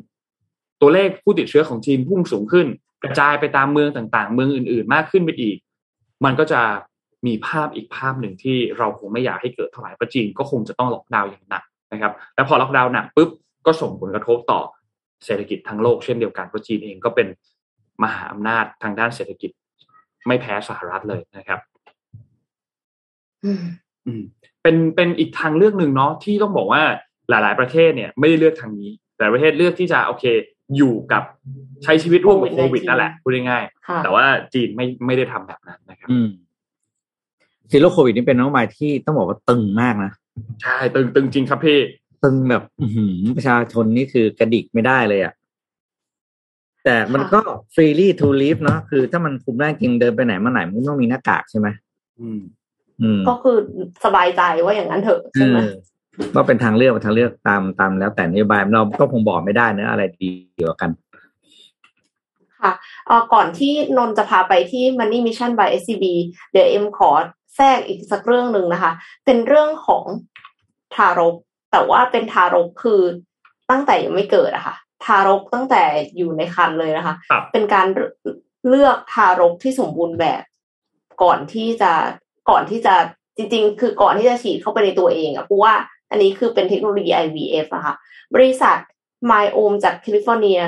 [0.81, 2.67] ตัวเลขผู้ติดเชื้อของจีนพุ่งสูงขึ้น
[3.03, 5.57] กระจายไปตามเมืองต่างๆ เมืองอื่น ๆ มากขึ้นไปอีก
[6.25, 6.61] มันก็จะ
[7.27, 13.29] มีภาพอีกภาพหนึ่งที่เราคงไม่อยากให้เกิดเท่าไหร่เพราะจีนก็คงจะต้องล็อกดาวน์อย่างหนักนะครับ แล้วพอล็อกดาวน์หนักปุ๊บ
[13.65, 14.61] ก็ส่งผลกระทบต่อ
[15.25, 17.27] เศรษฐกิจทั้งโลกเช่นเดียวกันเพราะจีนเองก็เป็น
[18.03, 19.51] มหาอำนาจทางด้านเศรษฐกิจ
[20.27, 21.59] ไม่แพ้สหรัฐเลยนะครับ
[23.45, 23.51] อื
[24.19, 24.21] ม
[24.63, 26.83] เป็นเป็นอีกทางเลือกหนึ่งเนาะที่ต้องบอกว่า
[27.29, 30.25] หลาย ๆ ประเทศเนี่ย ไม่ได้เลือกทางนี้ แต่ประเทศเลือกที่จะโอเค
[30.77, 31.23] อยู่กับ
[31.83, 36.27] ใช้ชีวิตร่วมกับโควิดนั่นแหละพูดง่ายๆแต่ว่าจีนไม่ไม่ได้ทำแบบนั้นนะครับอืม
[37.71, 40.11] Zero COVID นี่เป็นนโยบายที่ต้องบอกว่าตึงมากนะ
[40.63, 41.79] ใช่ตึงตึงจริงครับพี่
[42.23, 42.87] ตึงแบบ อื
[43.37, 45.33] ประชาชนนี่คือกระดิกไม่ได้เลยอะ่ะ
[46.85, 47.39] แต่มันก็
[47.75, 51.67] freely to live เนาะคือถ้ามันคุมได้จริงเดินไปไหนมาไหนมันต้องมีหน้ากากใช่ไหม
[52.19, 52.41] อืม
[53.27, 53.57] ก็คือ
[54.05, 55.57] สบายใจว่าอย่างนั้นเถอะใช่ไหม
[56.35, 60.89] ก็เป็นทางเลือกเป็นทางเลือกตามตามแล้วแต่นโยบายเราก็คงบอกไม่ได้นะอะไรดีเกี่ยวกัน
[62.61, 62.71] ค่ะ
[63.07, 66.05] เออก่อนที่นนจะพาไปที่ Money Mission by SCB
[66.51, 67.11] เดี๋ยวเอ็มขอ
[67.55, 68.91] แทรกอีกสักเรื่องหนึ่งนะคะ
[69.25, 70.03] เป็นเรื่องของ
[70.95, 71.35] ทารก
[71.71, 73.01] แต่ว่าเป็นทารกคือ
[73.69, 75.83] ตั้งแต่ยังไม่เกิดอะคะ่ะ ทารกตั้งแต่
[76.17, 77.15] อยู่ในครรภ์เลยนะคะ
[77.51, 77.87] เป็นการ
[78.67, 80.41] เลือกทารกที่สมบูรณ์แบบ
[81.23, 81.91] ก่อนที่จะ
[82.49, 82.95] ก่อนที่จะ
[83.37, 85.73] จริง ๆ คือก่อนที่จะฉีดเข้าไปในตัวเองอะเพราะว่า
[86.09, 87.95] อันนี้คือเป็นเทคโนโลยี IVF อะค่ะ
[88.35, 88.77] บริษัท
[89.31, 90.59] m y o m จากแคลิฟอร์เนีย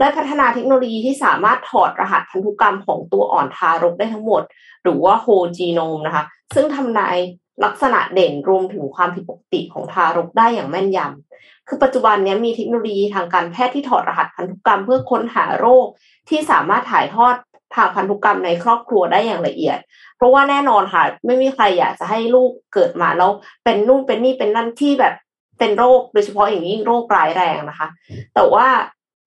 [0.00, 4.42] ได้พัฒนาเทคโนโลยีที่สามารถถอดรหัสพันธุกรรมของตัวอ่อนทารกได้ทั้งหมด
[4.82, 5.26] หรือว่าโฮ
[5.56, 6.24] จีโนมนะคะ
[6.54, 7.16] ซึ่งทำนาย
[7.64, 15.86] ลักษณะเด่นรวมถึงความผิดปกติของทารกได้อย่างแม่นยำ คือปัจจุบันนี้มีเทคโนโลยีทางการแพทย์ที่ถอดรหัสพันธุกรรมเพื่อค้นหาโรค
[16.28, 17.34] ที่สามารถถ่ายทอด
[17.74, 19.78] ทางพันธุกรรมในครอบครัวได้อย่างละเอียด
[20.16, 23.30] เพราะว่าแน่นอนค่ะ ไม่มีใครอยากจะให้ลูกเกิดมาแล้ว
[23.64, 25.14] เป็นนู่นเป็นนี่เป็นนั่นที่แบบ
[25.58, 27.88] เป็นโรคโดยเฉพาะอย่างยิ่งโรคร้ายแรงนะคะ
[28.34, 28.66] แต่ว่า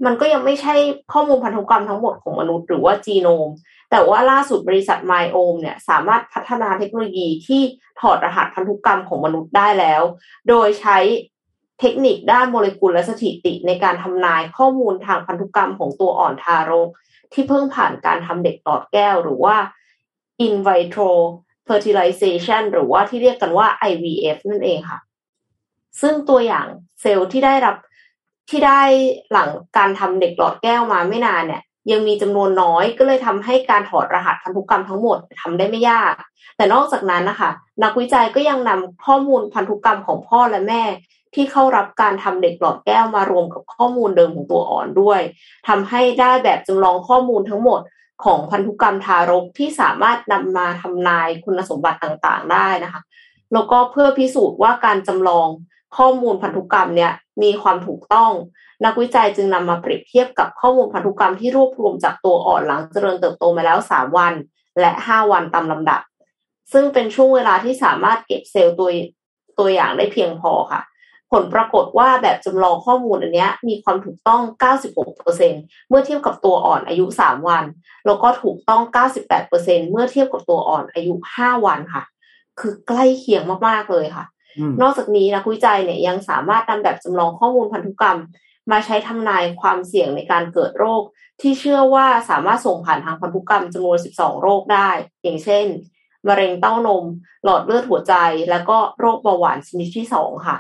[0.05, 0.75] มันก็ยังไม่ใช่
[1.13, 3.49] ข้อมูลพันธุกรรมทั้งหมดของมนุษย์หรือว่าจีโนม
[3.91, 7.61] แต่ว่าล่าสุดบริษัทไมโอมเนี่ยสามารถพัฒนาเทคโนโลยีที่
[7.99, 10.01] ถอดรหัสพันธุกรรมของมนุษย์ได้แล้ว
[10.49, 10.97] โดยใช้
[11.79, 16.89] เทคนิคด้านโมเลกุลและสถิติในการทำนายข้อมูลทางพันธุกรรมของตัวอ่อนทารก
[17.33, 19.55] ที่เพิ่งผ่านการทำเด็กหลอดแก้ว หรือว่า
[20.45, 21.11] in vitro
[21.67, 24.99] fertilization หรือว่าที่เรียกกันว่า IVF นั่นเองค่ะ
[26.01, 26.67] ซึ่งตัวอย่าง
[27.01, 27.75] เซลล์ที่ได้รับ
[28.49, 28.81] ที่ได้
[29.31, 31.61] หลังการทำเด็กหลอดแก้วมาไม่นานเนี่ย
[31.91, 36.13] ยังมีจำนวนน้อยก็เลยทำให้การถอดรหัสพันธุกรรมทั้งหมดทำได้ไม่ยาก
[36.57, 37.49] แต่นอกจากนั้นนะคะ
[37.83, 40.83] นักวิจัยก็ยังนำข้อมูลพันธุกรรมของพ่อและแม่
[41.37, 45.21] ที่เข้ารับการทำเด็กหลอดแก้วมารวมกับข้อมูลเดิมของตัวอ่อนด้วย
[45.67, 47.81] ทำให้ได้แบบจำลองข้อมูลทั้งหมด
[48.25, 53.01] ของพันธุกรรมทารกที่สามารถนำมาทำนายคุณสมบัติต่างๆ ได้นะคะ
[53.53, 55.47] แล้วก็เพื่อพิสูจน์ว่าการจำลอง
[55.97, 57.11] ข้อมูลพันธุกรรมเนี่ย
[57.43, 58.31] มีความถูกต้อง
[58.85, 64.33] นักวิจัยจึงนำมาเปรียบเทียบกับข้อมูลพันธุกรรมที่รวบรวมจากตัวอ่อนหลังเจริญเติบโตมาแล้ว 3 วัน
[64.79, 66.01] และ 5 วันตามลำดับ
[66.73, 68.89] ซึ่งเป็นช่วงเวลาที่สามารถเก็บเซลล์ตัว
[69.59, 70.81] ตัวอย่างได้เพียงพอค่ะ
[71.31, 74.41] ผลปรากฏว่าแบบจำลองข้อมูลอันนี้มีความถูกต้อง
[75.15, 77.63] 96%เมื่อเทียบกับตัวอ่อนอายุ 3 วัน
[78.05, 78.81] แล้วก็ถูกต้อง
[79.35, 82.03] 98%เมื่อเทียบกับตัวอ่อนอายุ 5 วันค่ะ
[82.59, 84.25] คือใกล้เคียงมาก ๆ เลยค่ะ
[84.81, 88.19] นอกจากนี้นักวิจัยเนี่ยยังสามารถนำแบบจำลองข้อมูลพันธุกรรม
[88.71, 91.03] มาใช้ทำนายความเสี่ยงในการเกิดโรค
[91.41, 94.89] ที่เชื่อว่าสามารถส่งผ่านทางพันธุกรรมจำนวน 12 โรคได้
[95.23, 95.65] อย่างเช่น
[96.27, 97.05] มะเร็งเต้านม
[97.43, 98.13] หลอดเลือดหัวใจ
[98.49, 100.57] และก็โรคเบาหวานชนิดที่ 2 ค่ะ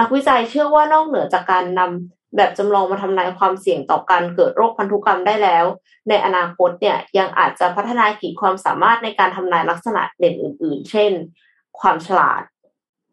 [0.00, 5.64] นักวิจัยเชื่อว่านอกเหนือจากการนำแบบจำลองมาทำนายความเสี่ยงต่อการเกิดโรคพันธุกรรมได้แล้ว
[6.08, 11.12] ในอนาคตเนี่ยยังอาจจะพัฒนาขีดความสามารถในการทำนายลักษณะเด่นอื่น ๆ เช่น
[11.80, 12.42] ความฉลาด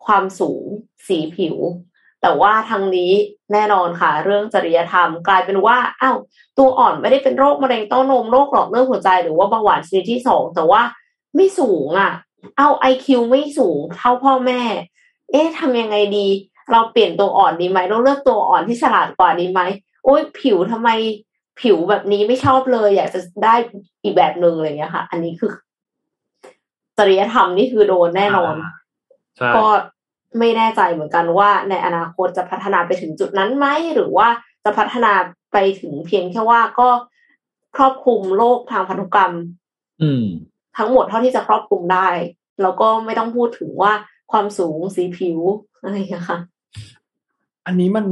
[0.05, 0.63] ความสูง
[1.07, 1.57] สีผิว
[2.21, 3.11] แต่ว่าทางนี้
[3.53, 6.17] แน่นอนค่ะ เรื่องจริยธรรมกลายเป็นว่าอ้าว
[6.57, 10.82] ตัวอ่อนไม่ได้เป็นโรคมะเร็งเต้านมโรคหลอดเลือดหัวใจหรือว่าเบาหวานชนิดที่สองแต่ว่า
[11.36, 12.11] ไม่สูงอะ
[12.57, 14.61] เอาไอคิวไม่สูงเท่าพ่อแม่
[15.32, 16.27] เอ๊ะทำยังไงดี
[16.72, 19.62] เราเปลี่ยนตัวอ่อนดีไหมเราเลือกตัวอ่อนที่ฉลาดกว่าดีไหม
[20.03, 20.89] โอ้ยผิวทำไม
[21.62, 23.55] ผิวแบบนี้ไม่ชอบเลย อยากจะได้
[24.03, 25.51] อีกแบบหนึ่งอะไรอย่างเงี้ยค่ะ อันนี้คือ
[26.97, 28.55] จริยธรรมนี่คือโดนแน่นอน
[29.55, 29.66] ก็
[30.39, 34.28] ไม่แน่ใจเหมือนกันว่า ในอนาคตจะพัฒนาไปถึงจุดนั้นไหมหรือว่า
[34.64, 35.14] จะพัฒนา
[35.53, 36.89] ไปถึงเพียงแค่ว่าก็
[37.76, 39.34] ครอบคลุมโรคทางพันธุกรรม
[40.01, 40.26] อืม
[40.78, 42.07] ทั้งหมดเท่าที่จะครอบคลุมได้
[42.62, 43.93] แล้วก็ไม่ต้องพูดถึงว่า
[44.32, 45.39] ความสูงสีผิว
[45.84, 45.97] อะไร
[46.29, 46.38] ค่ะ
[47.65, 48.05] อันนี้มัน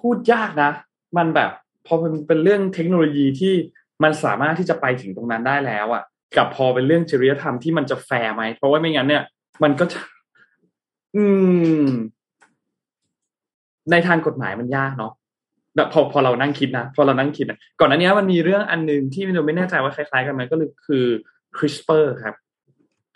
[0.00, 0.70] พูดยากนะ
[1.16, 1.50] มันแบบ
[1.86, 3.54] พอเป็นเป็นเรื่องเทคโนโลยีที่
[4.02, 6.02] มันสามารถที่จะไปถึงตรงนั้นได้แล้วอะ
[6.36, 9.22] กับพอเป็นเรื่องจริยธรรมที่มันจะแฟร์ไหม เพราะว่าไม่งั้นเนี่ย
[9.62, 9.98] มันก็จะ
[11.16, 11.24] อื
[11.82, 11.86] ม
[13.90, 15.12] ในทางกฎหมายมันยากเนาะ
[15.76, 20.56] แบบพอพอเรานั่งคิดนะพอเรานั่งคิดนะก่อนอันนี้มันมีเรื่องอันหนึ่งที่เราไม่แน่ใจว่าคล้ายๆกันไหมก็
[20.86, 21.04] คือ
[21.56, 22.34] CRISPR ครับ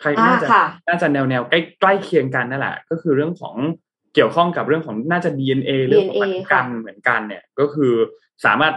[0.01, 3.55] ใครน่าจะอ่าค่ะน่าจะแนวแนวๆใกล้ใกล้เคียงกันนั่นแหละ ก็คือเรื่องของ
[4.13, 7.93] เกี่ยวข้องกับเรื่องของน่าจะ DNA เรื่องของพันธุกรรมเหมือนกันเนี่ย ก็คือ
[8.45, 8.73] สามารถ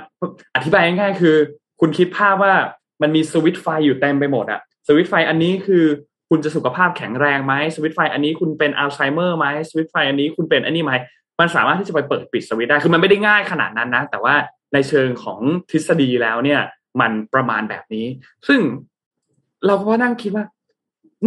[0.54, 1.36] อธิบายง่ายๆคือ
[1.80, 2.54] คุณคิดภาพว่า
[3.02, 5.84] มันมีสวิตช์ไฟอยู่เต็มไปหมดอะสวิตช์ไฟอันนี้คือ
[6.30, 10.92] คุณจะสุขภาพแข็งแรงไหมสวิตช์ไฟอันนี้คุณเป็นอัลไซเมอร์ไหมสวิตช์ไฟอันนี้คุณเป็นอันนี้ไหม
[11.40, 14.34] มันสามารถที่จะไปเปิดปิดสวิตช์ได้คือมันไม่ได้ง่ายขนาดนั้นนะ แต่ว่า
[14.74, 15.38] ในเชิงของ
[15.70, 16.60] ทฤษฎีแล้วเนี่ย
[17.00, 18.06] มันประมาณแบบนี้
[18.48, 18.60] ซึ่ง
[19.66, 20.44] เราก็นั่งคิดว่า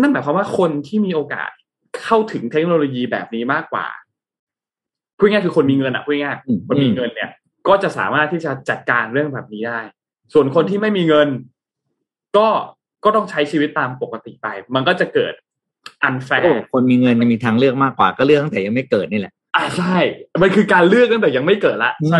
[0.01, 1.51] นั่นหมายความว่าคนที่มีโอกาส
[2.03, 3.87] เข้าถึงเทคโนโลยีแบบนี้มากกว่า
[5.17, 7.29] พูดง่ายๆคือคนมีเงินอะพูดง่ายอืมๆคนมีเงินเนี่ย
[7.67, 9.79] ก็จะสามารถที่จะจัดการเรื่องแบบนี้ได้
[10.33, 11.27] ส่วนคนที่ไม่มีเงิน
[12.37, 12.47] ก็
[13.03, 15.33] ก็ต้องใช้ชีวิตตามปกติไป มันก็จะเกิด
[16.03, 19.97] unfair เออคนมีเงินมีทางเลือกมากกว่าก็เลือกตั้งแต่ยังไม่เกิดนี่แหละอ่าใช่
[20.41, 22.19] มันคือการเลือกตั้งแต่ยังไม่เกิดละอืมใช่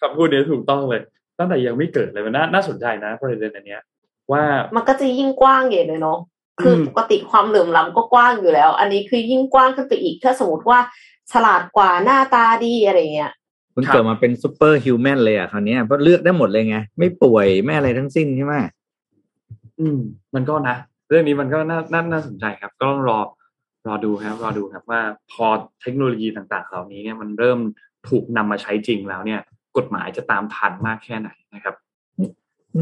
[0.00, 1.02] คำพูดนี้ถูกต้องเลย
[1.38, 3.82] ตั้งแต่ยังไม่เกิดเลยมันน่าน่าสนใจนะประเด็นอันเนี้ย
[4.32, 4.42] ว่า
[4.76, 6.18] มันก็จะยิ่งกว้างใหญ่เลยเนาะ
[6.60, 10.78] คืออมปกติความเหลื่อมล้ำก็กว้างอยู่แล้ว อันนี้คือยิ่งกว้างขึ้นไปอีก ถ้าสมมติว่า
[11.32, 13.32] ฉลาดกว่าหน้าตาดีอะไรเงี้ย
[13.74, 18.54] คุณครับเกิดมาเป็น superhuman เลยอะคราวเนี้ยเพราะเลือกได้หมดเลยไง ไม่ป่วยไม่อะไรทั้งสิ้นใช่ไหม
[19.80, 19.98] อืม
[20.34, 20.76] มันก็นะ
[21.08, 23.18] เรื่องนี้มันก็น่าน่าน่าสนใจครับ ก็ต้องรอ
[23.86, 25.00] รอดูครับรอดูครับว่า
[25.32, 25.46] พอ
[25.82, 27.58] เทคโนโลยีต่างๆ เหล่านี้เนี่ยมันเริ่ม
[28.08, 29.40] ถูกนำมาใช้จริงแล้วเนี่ย
[29.76, 31.74] กฎหมายจะตามทันมากแค่ไหนนะครับ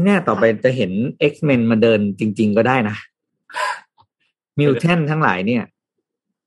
[0.05, 0.91] แน่ต่อไปจะเห็น
[1.31, 2.95] X-Men มาเดินจริง ๆ ก็ได้นะ
[4.59, 5.63] มิวแทนทั้งหลายเนี่ย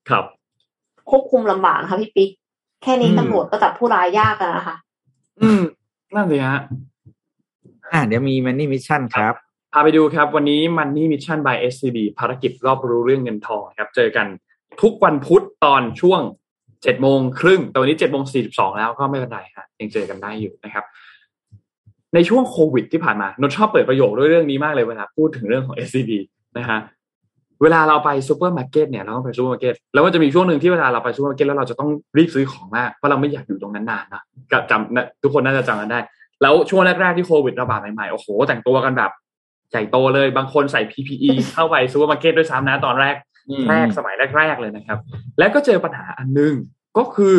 [0.09, 0.25] ครับ
[1.09, 2.29] ควบคุมลำบากนะคะพี่ปิ๊ก
[2.83, 4.75] แค่นี้อืมตำรวจก็จับผู้ร้ายยากแล้วนะคะ
[5.41, 5.61] อืม
[6.15, 6.59] นั่นเลยฮะ
[7.91, 9.35] อะเดี๋ยวมี Money Mission ครับ
[9.73, 14.27] พาไปดูครับ วันนี้ Money Mission by SCB ภารกิจรอบรู้เรื่องเงินทองครับ เจอกัน
[14.81, 16.21] ทุกวันพุธตอนช่วง
[16.83, 20.85] เจ็ดโมงครึ่งแต่วันนี้เจ็ดโมงสี่สิบสองแล้วก็ไม่เป็นไรฮะยังเจอกันได้อยู่นะครับ
[22.13, 26.11] ในช่วงโควิดที่ผ่านมานนท์ชอบเปิดประโยคด้วยเรื่องนี้มากเลยเวลาพูดถึงเรื่องของ SCB
[26.57, 26.79] นะฮะ
[27.61, 35.99] เวลาเราไปซูเปอร์มาร์เก็ตเนี่ยเราต้องไปซูเปอร์มาร์เก็ตแล้วมันจะมีช่วงหนึ่งที่เวลาเราไปซูเปอร์มาร์เก็ตแล้วเราจะต้องรีบซื้อของมากเพราะเราไม่อยากอยู่ตรงนั้นนานนะก็จำนะทุกคนน่าจะจำกันได้
[36.41, 39.11] แล้วช่วงแรกๆที่โควิดระบาดใหม่ๆโอ้โห แต่งตัวกันแบบ
[39.71, 43.15] ใหญ่โตเลยบางคนใส่ PPE เข้าไปซูเปอร์มาร์เก็ตด้วยซ้ำนะตอนแรก
[43.49, 44.97] อืมแรกสมัยแรกๆเลยนะครับ
[45.39, 46.53] แล้วก็เจอปัญหาอันหนึ่ง
[46.97, 47.35] ก็คือ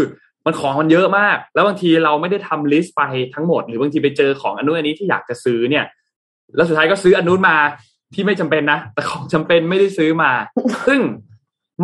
[0.46, 3.02] มันของมันเยอะมาก แล้วบางทีเราไม่ได้ทำ list ไป
[3.34, 5.84] ทั้งหมด หรือบางทีไปเจอของอันนู้นอันนี้ที่อยากจะซื้อเนี่ย
[6.56, 7.56] แล้วสุดท้ายก็ซื้ออันนู้นมา
[8.14, 10.32] ที่ไม่จำเป็นนะ แต่ของจำเป็นไม่ได้ซื้อมา
[10.88, 11.00] ซึ่ง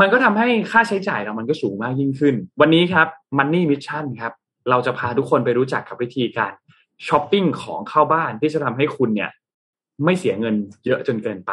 [0.01, 3.07] มันก็ทำให้ค่าใช้จ่ายเรามันก็สูงมากยิ่งขึ้น วันนี้ครับ
[3.39, 4.33] Money Mission ครับ
[4.71, 6.53] เราจะพาทุกคนไปรู้จักกับวิธีการ
[7.09, 9.31] ช้อปปิ้งของเข้าบ้านที่จะทำให้คุณเนี่ย
[10.05, 10.55] ไม่เสียเงิน
[10.87, 11.53] เยอะจนเกินไป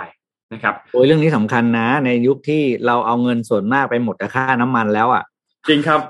[0.53, 5.23] นะครับโอ้ยเรื่องนี้สำคัญนะ ในยุคที่เราเอาเงินส่วนมากไปหมดกับค่าน้ำมันแล้วอะ
[5.67, 6.01] จริงครับ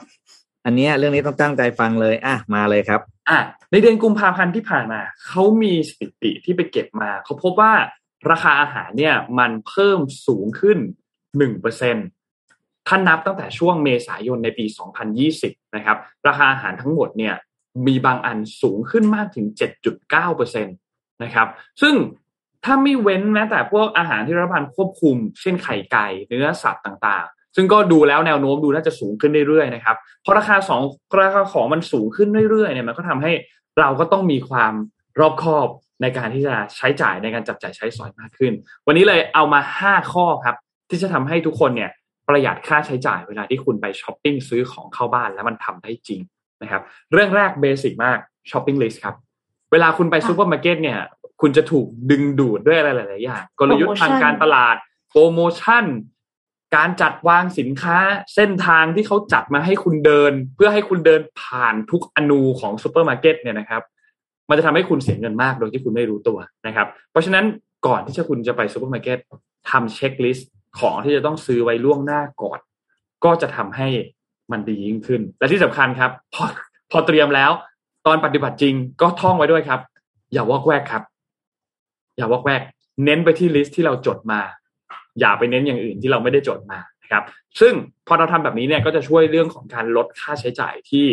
[0.66, 3.40] อันเนี้ยเรื่องนี้ต้องตั้งใจฟังเลยอะมาเลยครับ อะ
[3.72, 7.74] ในเดือนกุมภาพันธ์ที่ผ่านมาเขามีสถิติที่ไปเก็บมาเขาพบว่า
[8.32, 10.78] ราคาอาหารเนี่ยมันเพิ่มสูงขึ้น
[11.38, 11.96] หนึ่งเปอร์เซ็น
[12.88, 14.66] ท่านนับตั้งแต่ช่วงเมษายนในปี
[15.20, 15.98] 2020 นะครับ
[16.28, 17.36] ราคาอาหารทั้งหมดเนี่ย
[17.88, 19.46] มีบางอันสูงขึ้นมากถึง
[19.92, 20.72] 7.9เปอร์เซ็นต
[21.24, 21.48] นะครับ
[21.82, 21.96] ซึ่ง
[22.64, 29.96] ถ้าไม่เว้นแม้แต่พวกอาหารที่รัฐบาลควบคุม เช่นไข่ไก่เนื้อสัตว์ต่างๆ ซึ่งก็ดูแล้วแนวโน้มดูน่าจะสูงขึ้นเรื่อยๆนะครับ
[30.26, 30.82] พอราคาสอง
[31.22, 33.32] ราคาของมันสูงขึ้นเรื่อยๆเนี่ยมันก็ทำให้
[33.80, 34.74] เราก็ต้องมีความ
[35.20, 35.68] รอบคอบ
[36.04, 38.54] ในการที่จะใช้จ่ายในการจับจ่ายใช้สอยมากขึ้น
[38.88, 40.56] วันนี้เลยเอามาห้าข้อครับ
[40.90, 41.92] ที่จะทำให้ทุกคนเนี่ย
[42.28, 46.22] ประหยัดค่าใช้จ่ายเวลาที่คุณไปช้อปปิ้งซื้อของเข้าบ้านแล้วมันทำได้จริง
[46.62, 46.82] นะครับ
[47.12, 48.18] เรื่องแรก basic มาก
[48.52, 49.16] shopping list ครับ
[49.72, 51.00] เวลาคุณไปซูเปอร์มาร์เก็ตเนี่ย
[51.42, 54.76] คุณจะถูกดึงดูดด้วยอะไรหลายๆอย่างกลยุทธ์ทางการตลาด
[55.10, 55.86] โปรโมชั่น
[56.76, 57.98] การจัดวางสินค้า
[58.36, 63.82] เส้นทางที่เขาจัดมาให้คุณเดิน เพื่อให้คุณเดินผ่านทุกอณูของซูเปอร์มาร์เก็ตเนี่ยนะครับ
[64.50, 66.38] มันจะทำให้คุณเสียเงินมากโดยที่คุณไม่รู้ตัว
[66.68, 67.46] นะครับ เพราะฉะนั้น
[67.88, 69.18] ก่อนที่จะคุณจะไปซูเปอร์มาร์เก็ต
[69.70, 72.60] ทำ checklist ของที่จะต้องซื้อไว้ล่วงหน้าก่อน
[73.24, 73.88] ก็จะทำให้
[74.52, 76.44] มันดียิ่งขึ้น และที่สำคัญครับ พอ
[76.92, 77.52] พอเตรียมแล้ว
[78.08, 79.80] ตอนปฏิบัติจริงก็ท่องไว้ด้วยครับ
[80.34, 81.04] อย่าวอกแวกครับ
[82.18, 82.62] อย่าวอกแวก
[83.06, 84.40] เน้นไปที่ list ที่เราจดมา
[85.20, 87.24] อย่าไปเน้นอย่างอื่นที่เราไม่ได้จดมานะครับ
[87.60, 87.74] ซึ่ง
[88.08, 91.06] พอเราทำแบบนี้เนี่ยก็จะช่วยเรื่องของการลดค่าใช้จ่ายที่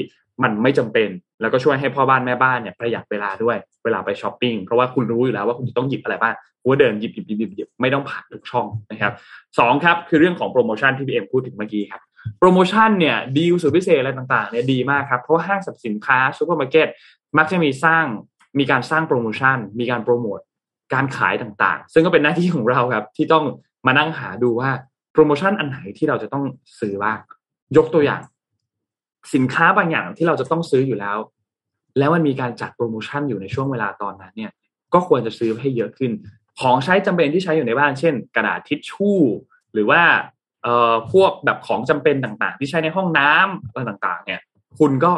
[0.43, 1.09] มันไม่จำเป็น
[1.41, 9.13] แล้วก็ช่วยให้พ่อบ้านแม่บ้านเนี่ยประหยัดเวลาด้วยเวลาไปช้อปปิ้งเพราะว่าคุณรู้อยู่แล้วว่าคุณจะต้องหยิบอะไรบ้างคุณเดินหยิบหยิบหยิบหยิบหยิบไม่ต้องผ่านทุกช่องนะครับ
[9.59, 12.01] สองครับคือเรื่องของโปรโมชั่นที่พี่เอ็มพูดถึงเมื่อกี้ครับ
[12.39, 16.89] โปรโมชั่นเนี่ยดีลสุดพิเศษอะไรต่างๆเนี่ยดีมากครับเพราะว่าห้างสรรพสินค้าซูเปอร์มาร์เก็ต
[17.39, 18.05] มักจะมีสร้าง
[18.59, 20.39] มีการสร้างโปรโมชั่น มีการโปรโมท
[20.95, 23.45] การขายต่างๆ ซึ่งก็เป็นหน้าที่ของเราครับที่ต้อง
[23.87, 24.71] มานั่งหาดูว่า
[25.13, 26.45] โปรโมชั่นอันไหนที่เราจะต้อง
[26.81, 27.19] ซื้อบ้าง
[27.77, 28.21] ยกตัวอย่าง
[29.35, 31.19] สินค้าบางอย่างที่เราจะต้องซื้ออยู่แล้ว
[31.99, 34.53] แล้วมันมีการจัดโปรโมชั่นอยู่ในช่วงเวลาตอนนั้นเนี่ย
[34.95, 36.13] ก็ควรจะซื้อให้เยอะขึ้น
[36.61, 39.19] ของใช้จำเป็นที่ใช้อยู่ในบ้าน เช่น กระดาษทิชชู่
[39.73, 40.03] หรือว่า
[40.63, 44.41] เอ่อพวกแบบของจำเป็นต่างๆ ที่ใช้ในห้องน้ำอะไรต่างๆ เนี่ย
[44.79, 45.13] คุณก็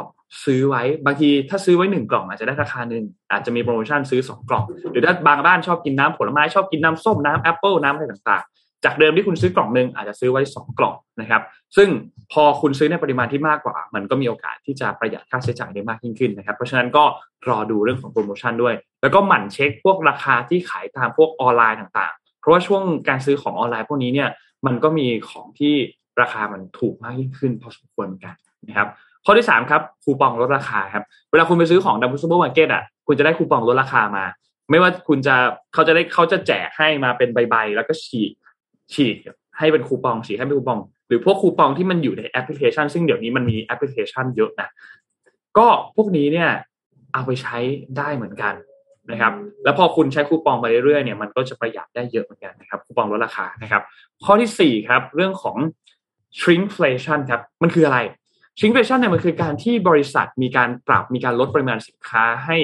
[0.44, 11.42] ซื้อไว้บางทีถ้าซื้อไว้หนึ่งกล่องอาจจะได้ราคาหนึ่งอาจจะมีโปรโมชั่นซื้อสองกล่อง หรือถ้าบางบ้านชอบกินน้ำผลไม้ชอบกินน้ำส้มน้ำแอปเปิลน้ำอะไรต่างๆ จากเดิมที่คุณซื้อกล่องหนึ่งอาจจะซื้อไว้สองกล่องนะครับ
[11.76, 11.88] ซึ่ง
[12.32, 17.04] พอคุณซื้อในปริมาณที่มากกว่า มันก็มีโอกาสที่จะประหยัดค่าใช้จ่ายได้มากยิ่งขึ้นนะครับ เพราะฉะนั้นก็
[17.48, 24.28] รอดูเรื่องของโปรโมชั่นด้วย แล้วก็หมั่นเช็คพวกราคาที่ขายตามพวกออนไลน์ต่างๆ เพราะว่าช่วงการซื้อของออนไลน์พวกนี้เนี่ย
[24.66, 25.74] มันก็มีของที่
[26.20, 28.34] ราคามันถูกมากยิ่งขึ้นพอสมควรเหมือนกัน
[28.68, 28.88] นะครับ
[29.24, 34.24] ข้อที่สามครับคูปองลดราคาครับเวลาคุณไปซื้อของดับเบิลซูเปอร์มาร์เก็ตอะคุณจะได้คูปองลดราคามา
[34.70, 35.34] ไม่ว่าคุณจะ
[35.72, 38.32] เขาจะได้เขาจะแจกให้มาเป็นใบๆ แล้วก็ฉีก
[38.94, 39.16] ฉีก
[39.58, 44.68] ให้เป็นคูปองฉีกให้เป็นคูปอง หรือพวกคูปองที่มันอยู่ในแอปพลิเคชัน ซึ่งเดี๋ยวนี้มันมีแอปพลิเคชันเยอะนะ
[45.58, 45.66] ก็
[45.96, 46.50] พวกนี้เนี่ย
[47.12, 47.56] เอาไปใช้
[47.98, 48.54] ได้เหมือนกัน
[49.10, 49.32] นะครับ
[49.64, 53.82] แล้วพอคุณใช้คูปองไปเรื่อยๆเนี่ยมันก็จะประหยัดได้เยอะเหมือนกันนะครับคูปองลดราคานะครับ
[54.24, 55.56] ข้อที่สี่ครับเรื่องของ
[56.38, 57.98] shrinkflation ครับมันคืออะไร
[58.58, 62.56] shrinkflation เนี่ยมันคือการที่บริษัทมีการปรับมีการลดปริมาณสินค้าให้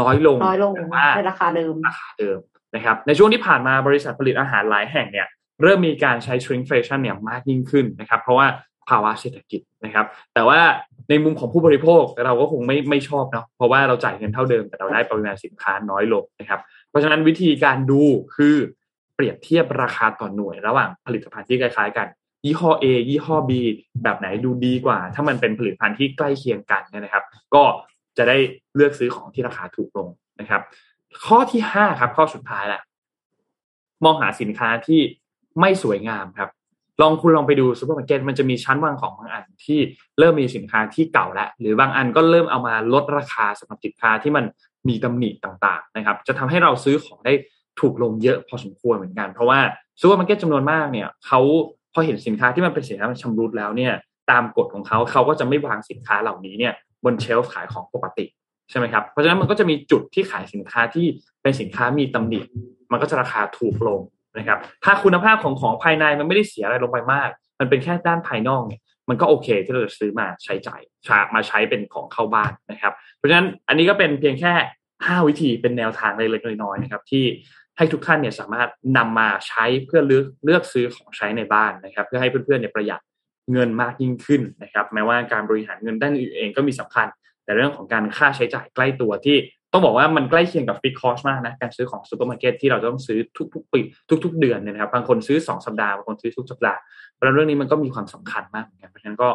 [0.00, 2.38] น้อยลงน้อยลงแต่ว่าในราคาเดิมราคาเดิม
[2.74, 5.26] นะครับ ในช่วงที่ผ่านมาบริษัทผลิตอาหารหลายแห่งเนี่ย
[5.62, 8.46] เริ่มมีการใช้ shrinkflation เนี่ยมากยิ่งขึ้นนะครับ เพราะว่า
[8.88, 10.60] ภาวะเศรษฐกิจนะครับ แต่ว่า
[11.08, 18.02] ในมุมของผู้บริโภคเราก็คงไม่ไม่ชอบเนาะเพราะว่าเราจ่ายเงินเท่าเดิมแต่เราได้ปริมาณสินค้าน้อยลงนะครับ เพราะฉะนั้นวิธีการดู
[18.36, 18.56] คือ
[19.14, 22.06] เปรียบเทียบราคาต่อหน่วย ระหว่างผลิตภัณฑ์ที่คล้าย ๆ กัน
[22.44, 23.52] ยี่ห้อ A ยี่ห้อ B
[24.02, 27.64] แบบไหนดูดีกว่า ถ้ามันเป็นผลิตภัณฑ์ที่ใกล้เคียงกันเนี่ยนะครับ ก็
[28.18, 28.36] จะได้
[28.74, 30.08] เลือกซื้อของที่ราคาถูกลง
[30.40, 30.62] นะครับ
[31.26, 32.82] ข้อที่ห้าครับข้อสุดท้ายแหละ
[34.04, 35.00] มองหาสินค้าที่
[35.60, 36.48] ไม่สวยงามครับ
[37.02, 39.78] ลองคุณลองไปดูซูเปอร์มาร์เก็ตมันจะมีชั้นวางของบางอันที่
[40.18, 44.44] เริ่มมีสินค้าที่เก่าแล้วหรือบางอันก็เริ่มเอามาลดราคาสำหรับสินค้าที่มัน
[44.88, 47.32] มีตำหนิต่างๆนะครับ จะทำให้เราซื้อของได้
[47.80, 49.60] ถูกลงเยอะพอสมควรเหมือนกัน เพราะว่า
[50.00, 51.40] ซูเปอร์มาร์เก็ตจำนวนมากเนี่ยเขา
[51.92, 53.92] พอเห็นสินค้าที่มันเป็นสินค้าชำรุดแล้วเนี่ย
[54.30, 56.72] ตามกฎของเขาเขาก็จะไม่วางสินค้าเหล่านี้เนี่ย
[57.04, 58.24] บนเชลฟ์ขายของปกติ
[58.70, 61.06] ใช่ไหมครับเพราะฉะนั้นมันก็จะมีจุดที่ขายสินค้าที่
[61.42, 62.40] เป็นสินค้ามีตำหนิ
[62.92, 64.00] มันก็จะราคาถูกลง
[64.38, 67.30] นะครับ ถ้าคุณภาพของของภายในมันไม่ได้เสียอะไรลงไปมาก
[67.60, 70.80] มันเป็นแค่ด้านภายนอกเนี่ยมันก็โอเคที่เราจะซื้อมาใช้จ่าย
[71.34, 74.52] มาใช้เป็นของเข้าบ้านนะครับ เพราะฉะนั้นอันนี้ก็เป็นเพียงแค่
[74.88, 77.24] 5 วิธีเป็นแนวทางเล็กๆน้อยๆนะครับ ที่
[77.76, 83.00] ให้ทุกท่านเนี่ยสามารถนำมาใช้เพื่อเลือกเลือกซื้อของใช้ในบ้านนะครับ เพื่อให้เพื่อนๆเนี่ยประหยัด
[83.52, 87.06] เงินมากยิ่งขึ้นนะครับ แม้ว่าการบริหารเงินด้านอื่นเองก็มีสำคัญ
[87.48, 89.36] แต่เรื่องของการค่าใช้จ่ายใกล้ตัวที่
[89.72, 93.18] ต้องบอกว่ามันใกล้เคียงกับ fixed cost มากนะการซื้อของซูเปอร์มาร์เก็ตที่เราต้องซื้อ
[93.54, 93.80] ทุกๆปี
[94.24, 96.78] ทุก ๆ เดือนเนี่ยนะครับบางคนซื้อ 2 สัปดาห์บางคนซื้อทุกสัปดาห์
[97.14, 99.28] เพราะเรื่องนี้มันก็มีความสำคัญมากเหมือนกันเพราะฉะนั้นก็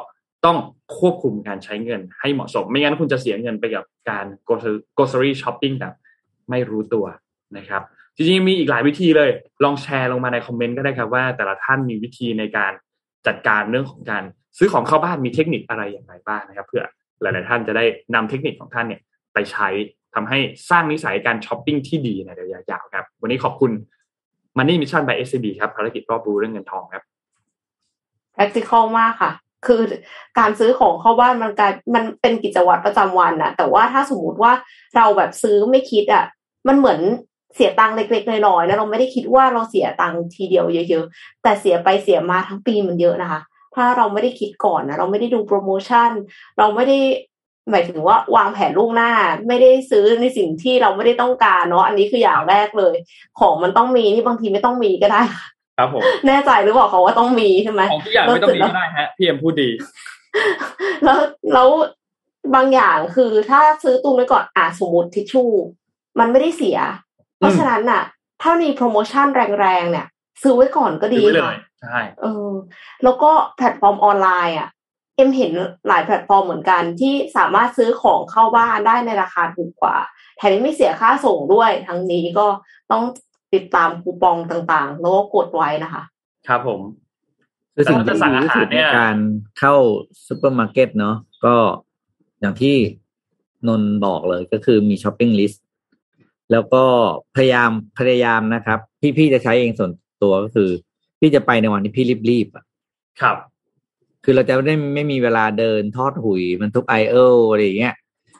[0.45, 0.57] ต้อง
[0.99, 4.26] ควบคุมการใช้เงินให้เหมาะสม ไม่งั้นคุณจะเสียเงินไปกับการ
[4.97, 5.93] grocery shopping แบบ
[6.49, 7.05] ไม่รู้ตัว
[7.57, 7.82] นะครับ
[8.16, 9.30] จริงๆมีอีกหลายวิธีเลย
[9.64, 12.72] ลองแชร์ลงมาในคอมเมนต์ก็ได้ครับว่า แต่ละท่านมีวิธีในการ
[13.28, 14.24] จัดการเรื่องของการ
[14.57, 16.84] ซื้อของเข้าบ้านมีเทคนิคอะไรอย่างไรบ้างนะครับ เพื่อ
[17.24, 19.01] หลาย ๆ ท่านจะได้นำเทคนิคของท่านเนี่ย
[19.34, 19.67] ไปใช้
[20.15, 23.71] ทำให้สร้างนิสัยการช้อปปิ้งที่ดีในระยะยาวครับ วันนี้ขอบคุณ
[24.57, 27.03] Money Mission by SCB ครับภารกิจรอบรู้เรื่องเงินทองครับ
[28.36, 29.32] practical มากค่ะ
[29.65, 29.82] คือ
[30.39, 34.53] การซื้อของเข้าบ้านมันกลายมันเป็นกิจวัตรประจำวันอะแต่ว่าถ้าสมมติว่า
[34.95, 36.26] เราแบบซื้อไม่คิดอะ
[36.67, 36.99] มันเหมือน
[37.55, 43.41] เสียตังค์เล็กๆน้อยๆแล้วเราไม่ได้คิดว่าเราเสียตังค์ทีเดียวเยอะ ๆ แต่เสียไปเสียมาทั้งปีมันเยอะนะคะ
[43.76, 46.09] ถ้าเราไม่ได้คิดก่อนนะเราไม่ได้ดูโปรโมชั่น
[46.57, 46.99] เราไม่ได้
[47.71, 49.11] หมายถึงว่าวางแผนล่วงหน้า
[49.47, 52.95] ไม่ได้ซื้อในสิ่งที่เราไม่ได้ต้องการเนาะอันนี้คืออย่างแรกเลย
[53.39, 55.21] ของมันต้องมีนี่บางทีไม่ต้องมีก็ได้
[55.78, 59.69] ครับผมแน่ใจหรือเปล่าเขาว่าต้องมีใช่ไหมของทุกอย่างไม่ต้องมีก็ได้ฮะพี่เอ็มพูดดี
[61.03, 61.19] แล้ว
[61.53, 61.69] แล้ว
[62.55, 65.49] บางอย่างคือถ้าซื้อตุนไว้ก่อนอะสมมติทิชชู่
[66.19, 66.80] มันไม่ได้เสีย
[67.38, 68.03] เพราะฉะนั้นน่ะ
[68.41, 69.28] ถ้ามีโปรโมชั่น
[69.59, 70.07] แรงๆเนี่ย
[70.41, 72.49] ซื้อไว้ก่อนก็ดีซื้อไว้เลย ค่ะ ใช่เออ
[73.03, 74.69] แล้วก็แพลตฟอร์มออนไลน์อะ
[75.15, 75.51] เอ็มเห็น
[75.88, 79.95] หลายแพลตฟอร์มเหมือนกันที่สามารถซื้อของเข้าบ้านได้ในราคาถูกกว่า
[80.38, 82.47] แถมยังไม่เสียค่าส่งด้วย ทั้งนี้ก็
[82.91, 83.03] ต้อง
[83.53, 86.03] ติดตามคูปองต่างๆ แล้วก็กดไว้นะคะ
[86.47, 86.81] ครับผม
[87.73, 89.15] คือสิ่งแล้วที่จะสั่งดีอาที่หารสุดเนี่ในยการ
[89.59, 89.75] เข้า
[90.27, 91.15] ซูเปอร์มาร์เก็ตเนาะ
[91.45, 91.55] ก็
[92.41, 92.75] อย่างที่
[93.67, 95.63] นนท์บอกเลยก็คือมี shopping list
[96.51, 96.84] แล้วก็
[97.36, 99.91] พยายามพยายามนะครับ พี่พี่จะใช้เองส่วน
[100.23, 100.69] ตัวก็คือ
[101.24, 102.65] พี่จะไปในวันที่พี่รีบๆอะ
[103.21, 103.38] ครับ
[104.24, 107.95] คือเราจะไม่ได้ไม่มีเวลาเดินทอดหุ่ยมันทุก aisle อะไรอย่างเงี้ย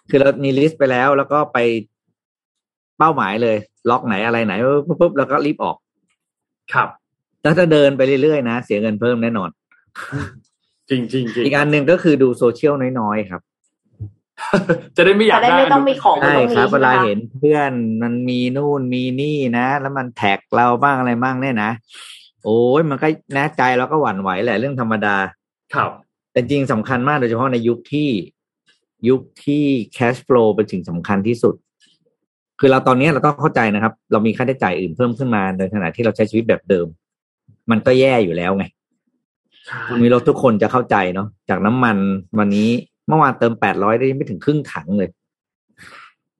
[0.10, 1.58] คือเรามี list ไปแล้ว แล้วก็ไป
[2.98, 3.58] เป้าหมายเลย
[3.90, 5.78] ล็อกไหนอะไรไหนปุ๊บปุ๊บแล้วก็รีบออก
[6.74, 6.90] ครับ
[7.44, 9.50] แล้วถ้าเดินไปเรื่อยๆนะเสียเงินเพิ่มแน่นอน
[10.90, 13.42] จริงจริงจริงอีกอันหนึ่งก็คือดูโซเชียลน้อยๆครับ
[14.96, 17.72] จะได้ไม่อยากจะได้ไม่ต้องมีของใช่ตรงนี้ครับใช่เวไหมลาคะเห็นเพื่อน
[18.02, 21.72] มันมีนู่นมีนี่นะ แล้วมันแท็กเราบ้างอะไรบ้างเนี่ยนะ
[22.44, 25.16] โอ้ยมันก็แน่ใจเราก็หวั่นไหวแหละเรื่องธรรมดา
[25.76, 25.92] ครับ
[26.32, 28.10] แต่จริงสำคัญมากโดยเฉพาะในยุคที่
[29.10, 29.64] ยุคที่
[29.98, 31.56] cash flow เป็นสิ่งสำคัญที่สุด
[32.60, 36.88] คือเราตอนนี้เราต้องเข้าใจนะครับ เรามีค่าใช้จ่ายอื่นเพิ่มขึ้นมาในขณะที่เราใช้ชีวิตแบบเดิม
[37.72, 38.66] มันก็แย่อยู่แล้วไง
[39.88, 41.98] คุณมีรถทุกคนจะเข้าใจเนาะจากน้ำมัน
[42.40, 42.70] วันนี้
[43.08, 45.10] เมื่อวานเติมแปดร้อยได้ไม่ถึงครึ่งถังเลย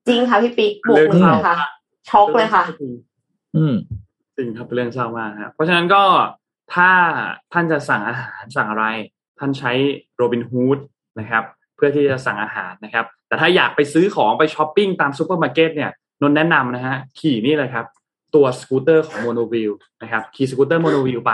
[0.08, 1.56] จริงค่ะพี่ปิ๊กบวกเรื่องมือเศร้าค่ะ
[2.10, 2.64] ช็อกเลยค่ะ
[3.58, 3.76] อืม
[4.38, 6.04] จริงครับเป็นเรื่องเศร้ามากครับเพราะฉะนั้นก็
[6.74, 6.90] ถ้า
[7.54, 8.86] ท่านจะสั่งอาหารสั่งอะไร
[9.40, 9.72] ท่านใช้
[10.16, 10.78] โรบินฮูด
[11.20, 11.44] นะครับ
[11.76, 17.86] เพื่อที่จะสั่งอาหารนะครับ แต่ถ้าอยากไปซื้อของไปช้อปปิ้งตามซูเปอร์มาร์เก็ตเนี่ยนนท์แนะนำนะฮะขี่นี่เลยครับ
[18.36, 19.72] ตัวสกูตเตอร์ของโมโนวิล
[20.02, 21.32] นะครับขี่สกูตเตอร์โมโนวิลไป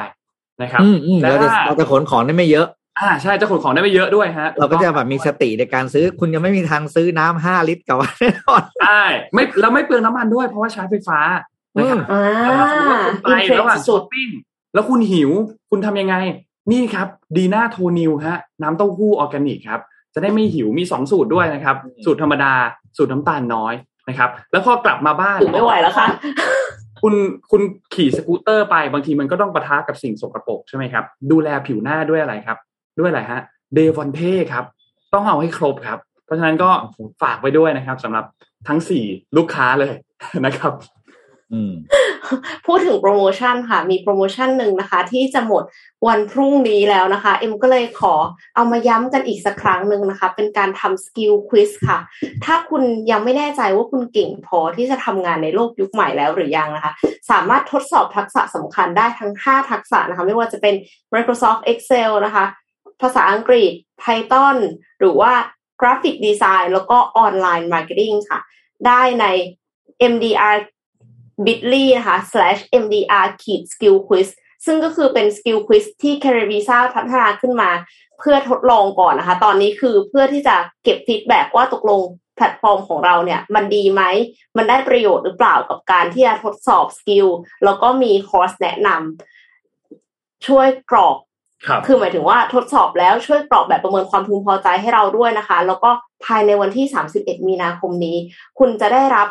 [0.61, 2.67] นะครับอืมอืมแล้วเราจะถ้าเราจะขนของได้ไม่เยอะ
[2.99, 11.19] อ่าใช่จะขนของได้ไม่เยอะด้วยฮะเราก็จะแบบมีสติในการซื้อ คุณยังไม่มีทางซื้อน้ำห้าลิตรกลับมาแน่นอนใช่ไม่แล้วไม่เปลืองน้ำมันด้วยเพราะว่าใช้ไฟฟ้า
[11.77, 14.29] นะครับอ่าแต่ถ้าสมมติว่าคุณไปอินเทรนด์สุด ระหว่างสุช้อปปิ้ง
[14.73, 15.29] แล้วคุณหิว
[15.69, 16.15] คุณทำยังไง
[16.71, 17.07] นี่ครับ
[17.37, 19.81] ดีน่าโทนิวฮะน้ำเต้าหู้ออร์แกนิกครับ
[20.13, 22.53] จะได้ไม่หิวมีสองสูตรด้วยนะครับ สูตรธรรมดา
[22.97, 23.73] สูตรน้ำตาลน้อย
[24.09, 26.07] นะครับ แล้วพอกลับมาบ้านๆถึงไม่ไหวแล้วค่ะ
[27.01, 27.13] คุณ
[27.51, 27.61] คุณ
[27.93, 32.57] ขี่สกูตเตอร์ไปบางทีมันก็ต้องปะทะกับสิ่งสกปรกใช่ไหมครับ ดูแลผิวหน้าด้วยอะไรครับ
[32.99, 33.41] ด้วยอะไรฮะ
[33.73, 34.63] Devante ครับ
[35.13, 36.69] ต้องเอาให้ครบครับ เพราะฉะนั้นก็
[37.21, 38.25] ฝากไว้ด้วยนะครับสำหรับ
[38.67, 39.05] ทั้งสี่
[39.37, 39.93] ลูกค้าเลย
[40.45, 40.98] นะครับอืม
[42.65, 45.63] พูดถึงโปรโมชั่นค่ะ มีโปรโมชั่นหนึ่งนะคะ ที่จะหมด
[46.07, 48.13] วันพรุ่งนี้แล้วนะคะ เอ็มก็เลยขอ
[48.55, 51.99] เอามาย้ำกันอีกสักครั้งหนึ่งนะคะ เป็นการทำ skill quiz ค่ะ
[52.45, 56.91] ถ้าคุณยังไม่แน่ใจว่าคุณเก่งพอที่จะทำงานในโลกยุคใหม่แล้วหรือยังนะคะ
[57.29, 60.75] สามารถทดสอบทักษะสำคัญได้ทั้ง 5 ทักษะนะคะ ไม่ว่าจะเป็น
[61.13, 62.45] Microsoft Excel นะคะ
[63.01, 63.71] ภาษาอังกฤษ
[64.01, 64.57] Python
[64.99, 65.31] หรือว่า
[65.81, 68.39] graphic design แล้วก็ online marketing ค่ะ
[68.87, 69.25] ได้ใน
[70.11, 70.55] MDR
[71.45, 74.29] bit.ly นะคะ slash mdr ขีด skill quiz
[74.65, 77.71] ซึ่งก็คือเป็น skill quiz ที่ c a r e v i s a พัฒนาขึ้นมา
[78.19, 82.01] เพื่อทดลองก่อนนะคะ ตอนนี้คือเพื่อที่จะเก็บ feedback ว่าตกลง
[82.35, 84.01] แพลตฟอร์มของเราเนี่ย มันดีไหม
[84.57, 87.27] มันได้ประโยชน์หรือเปล่ากับการที่จะทดสอบ skill
[87.63, 91.17] แล้วก็มีคอร์สแนะนำช่วยกรอก
[91.67, 95.89] ครับคือหมายถึงว่าทดสอบแล้วช่วยกรอกแบบประเมินความพึงพอใจให้เราด้วยนะคะ แล้วก็
[96.25, 96.85] ภายในวันที่
[97.17, 98.17] 31 มีนาคมนี้
[98.59, 99.27] คุณจะได้รับ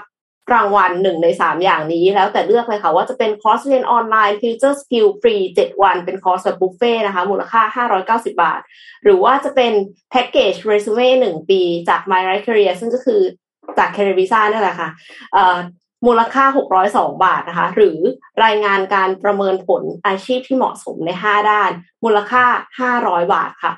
[0.52, 7.62] รางวัลหนึ่งในสามอย่างนี้ แล้วแต่เลือกเลยค่ะ ว่าจะเป็นคอร์สเรียนออนไลน์ Future Skill ฟรี7วันเป็นคอร์สแบบบุฟเฟ่นะคะ มูลค่า
[8.20, 8.60] 590บาท
[9.04, 9.72] หรือว่าจะเป็น
[10.10, 13.20] แพ็กเกจเรซูเม่หนึ่งปีจาก My Right Career ซึ่งก็คือ
[13.78, 14.88] จาก c a r e v i s a นั่นแหละค่ะ
[15.32, 15.58] เอ่อ
[16.06, 16.44] มูลค่า
[16.84, 17.98] 602 บาทนะคะ หรือ
[18.44, 21.70] รายงานการประเมินผลอาชีพที่เหมาะสมใน 5 ด้าน
[22.04, 22.44] มูลค่า
[23.02, 23.72] 500 บาทค่ะ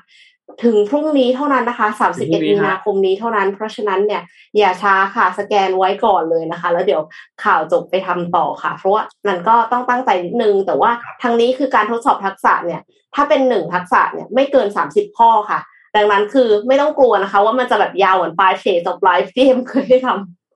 [0.63, 1.87] ถึงพรุ่งนี้เท่านั้นนะคะ
[2.17, 4.21] ถึงพรุ่งนี้31 มีนาคมนี้เท่านั้น เพราะฉะนั้นเนี่ย
[4.57, 7.01] อย่าช้าค่ะ สแกนไว้ก่อนเลยนะคะ แล้วเดี๋ยว
[7.43, 10.91] ข่าวจบไปทำต่อค่ะ เพราะว่ามันก็ต้องตั้งใจนิดนึง แต่ว่า
[11.21, 12.81] ทางนี้คือการทดสอบทักษะเนี่ย
[13.15, 15.59] ถ้าเป็นหนึ่งทักษะเนี่ยไม่เกิน 30 ข้อค่ะ
[15.95, 20.09] ดังนั้นคือไม่ต้องกลัวนะคะ ว่ามันจะแบบยาวเหมือนปลายเชจบไลฟ์ที่เอ็มเคยได้ท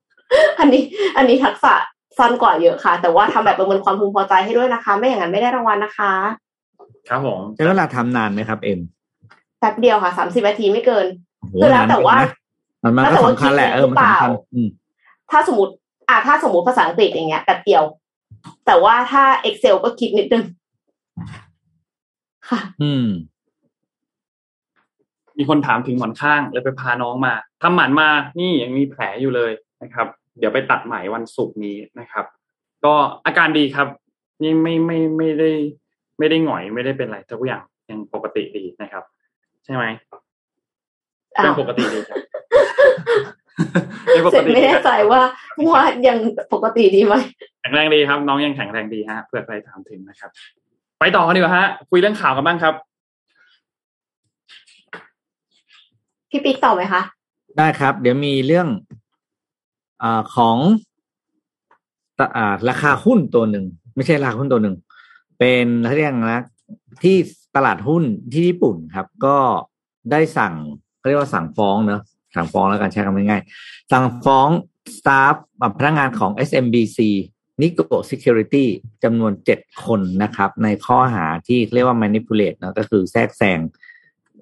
[0.06, 0.84] ำอันนี้
[1.18, 1.74] อันนี้ทักษะ
[2.18, 6.14] สั้นกว่าเยอะค่ะ แต่ว่าทำแบบประเมินความพึงพอใจให้ด้วยนะคะ ไม่อย่างนั้นไม่ได้รางวัลนะคะ
[7.10, 11.06] ครับผมใช้เวลาทำนานไหมครับเอ็มแป๊บเดียวค่ะ30นาทีไม่เกิน
[11.40, 12.18] โอ้โหคือแล้วแต่ว่า
[12.84, 14.70] นนนะมันแล้วก็แต่ว่าสำคัญแหละคิดเออมันหรือเปล่าสำคัญอืม
[15.32, 15.74] ถ้าสมมติ
[16.10, 17.84] อ่าถ้าสมมติภาษาอังกฤษอย่างเงี้ยแป๊บเดียว
[18.66, 20.44] แต่ว่าถ้า Excel ก็คิดนิดนึง
[22.50, 23.08] ค่ะ อืม
[25.38, 28.10] มีคนถามถึงหมอนข้างเลยไปพาน้องมาทำหมันมา
[28.40, 29.52] นี่ยังมีแผลอยู่เลย
[29.82, 30.08] นะครับ
[30.38, 32.26] เดี๋ยวไปตัดไหมวันศุกร์นี้นะครับ
[32.86, 32.94] ก็
[33.26, 33.88] อาการดีครับ
[34.42, 35.52] นี่ไม่ไม่ไม่ได้
[36.18, 39.04] ไม่ได้หงอยไม่ได้เป็นอะไรทุกอย่างยังปกติดีนะครับ
[39.66, 39.86] ใช่ไหม
[41.38, 42.20] อ้าวยังปกติดีครับ
[44.16, 45.22] ยังปเสกร็จติไม่ดีแน่ครับใจว่า
[45.74, 46.18] ว่ายัง
[46.54, 47.14] ปกติดีไหม
[47.62, 50.32] แข็งแรงดีครับ น้องยังแข็งแรงดีฮะเพื่อใครถามถึงนะครับ
[51.00, 52.74] ไปต่อกันดีกว่าฮะ คุยเรื่องข่าวกันบ้างครับ
[56.30, 57.02] พี่ปิ๊กต่อไหมคะ
[57.58, 58.68] ได้ครับ เดี๋ยวมีเรื่อง
[60.04, 60.58] อาของ
[62.20, 64.76] ตะอ่าราคาหุ้นตัวหนึ่ง ไม่ใช่ราคาหุ้นตัวหนึ่ง
[65.40, 66.42] เป็นเขาเรียกนะ
[67.04, 67.18] ที่
[67.56, 69.38] ตลาดหุ้นที่ญี่ปุ่นครับ ก็
[70.12, 70.54] ได้สั่ง
[70.98, 72.02] เขาเรียกว่าสั่งฟ้องเนอะ
[72.36, 74.50] สั่งฟ้องแล้วกันใช้คำง่ายๆสั่งฟ้อง
[74.98, 75.36] สตาฟ
[75.78, 77.00] พนักงานของ SMBC
[77.62, 78.66] Nikko Security
[79.04, 83.60] จำนวนเจ็ดคนนะครับ ในข้อหาที่เรียกว่า manipulate นะก็คือแทรกแซง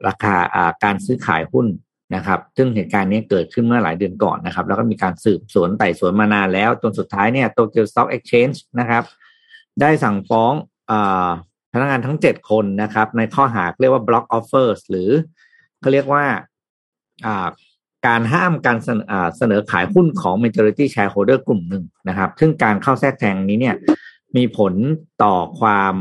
[0.08, 1.68] ราคาอ่าการซื้อขายหุ้น
[2.16, 9.04] นะครับ ซึ่งเหตุการณ์นี้เกิดขึ้นเมื่อหลายเดือนก่อนนะครับ แล้วก็มีการสืบสวนไต่สวนมานานแล้ว จนสุดท้ายเนี่ย Tokyo Stock Exchange นะครับ
[9.82, 10.54] ได้สั่งฟ้อง
[10.92, 11.30] อา
[11.74, 15.10] พนักงานทั้งเจ็ดคนนะครับ ในข้อหาเรียกว่า block offers หรือ
[15.82, 16.24] เขาเรียกว่า
[18.08, 23.76] การห้ามการเสนออ่าเสนอขายหุ้นของ majority shareholder กลุ่มหนึ่งนะครับ ซึ่งการเข้าแทรกแซงนี้เนี่ย
[24.36, 24.74] มีผล
[25.24, 25.96] ต่อความ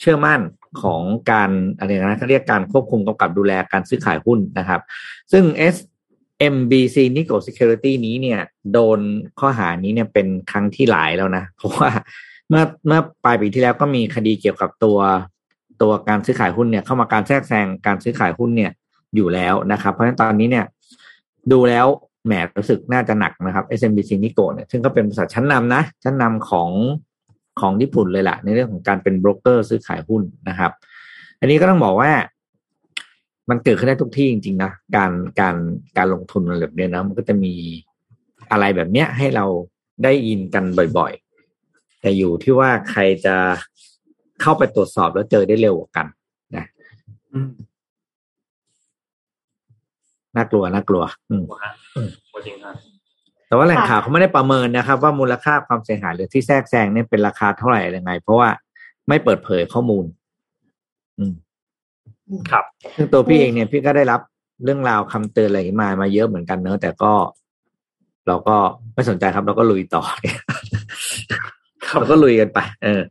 [0.00, 0.40] เชื่อมั่น
[0.82, 4.80] ของการอะไรนะเขาเรียกการควบคุมกำกับดูแลการซื้อขายหุ้นนะครับ
[5.32, 8.40] ซึ่ง SMBC Nikko Security นี้เนี่ย
[8.72, 9.00] โดน
[9.40, 11.90] ข้อหานี้เนี่ยเป็นครั้งที่หลายแล้วนะ เพราะว่า
[12.48, 14.98] เมื่อเมื่อปลายปีที่แล้วก็มีคดีเกี่ยวกับตัว
[15.82, 18.72] ตัวการซื้อขายหุ้นเนี่ยเข้ามาการแทรกแซงการซื้อขายหุ้นเนี่ย
[19.14, 20.64] อยู่แล้วนะครับ เพราะฉะนั้นตอนนี้เนี่ย
[21.52, 21.86] ดูแล้ว
[22.26, 26.70] แหมรู้สึกน่าจะหนักนะครับ SMBC Nikko เนี่ยซึ่งก็เป็นบริษัทชั้นนำนะ ชั้นนำของ
[27.60, 30.70] ของญี่ปุ่นเลยล่ะ ในเรื่องของการเป็นโบรกเกอร์ซื้อขายหุ้นนะครับ
[31.40, 32.10] อันนี้ก็ต้องบอกว่า
[33.50, 35.56] มันเกิดขึ้นได้ทุกที่จริงๆนะการการ
[35.96, 37.52] การลงทุนอะไรแบบเนี้ยนะมันก็จะมี
[38.50, 39.46] อะไรแบบเนี้ยให้เรา
[40.04, 40.64] ได้ยินกัน
[40.98, 41.12] บ่อย
[42.06, 43.36] แต่อยู่ที่ว่าใครจะ
[44.42, 46.06] เข้าไปตรวจสอบแล้วเจอได้เร็วกว่ากัน
[46.56, 46.64] นะ
[47.32, 47.50] อืม
[50.36, 51.72] น่ากลัวน่ากลัว อืมโอ้ฮะ
[52.30, 52.74] โอ้จริงครับ
[53.48, 58.48] แต่ว่าแหล่งค่ะข่าวเขาไม่ได้ประเมินนะครับ ว่ามูลค่าความเสียหายหรือที่แทรกแซงเนี่ยเป็นราคาเท่าไหร่ยังไง เพราะว่า
[59.08, 60.04] ไม่เปิดเผยข้อมูล
[61.18, 61.34] อืม
[62.50, 62.64] ครับ
[62.96, 64.20] ซึ่งตัวพี่เองเนี่ยพี่ก็ได้รับ
[64.64, 67.12] เรื่องราวคำเตือนอะไรอย่างนี้มามาเยอะเหมือนกันเนอะแต่ก็
[68.28, 68.56] เราก็
[68.94, 70.02] ไม่สนใจครับ เราก็ลุยต่อ
[71.32, 71.55] ครับ
[71.86, 73.02] เราก็ลุยกันไป เออ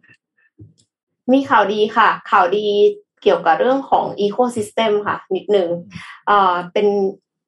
[1.32, 2.65] มีข่าวดีค่ะ ข่าวดี
[3.21, 5.67] เกี่ยวกับเรื่องของ ecosystem ค่ะ นิดหนึ่ง
[6.28, 6.88] เอ่อเป็น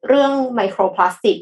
[0.08, 1.38] เรื่องไมโครพลาสติก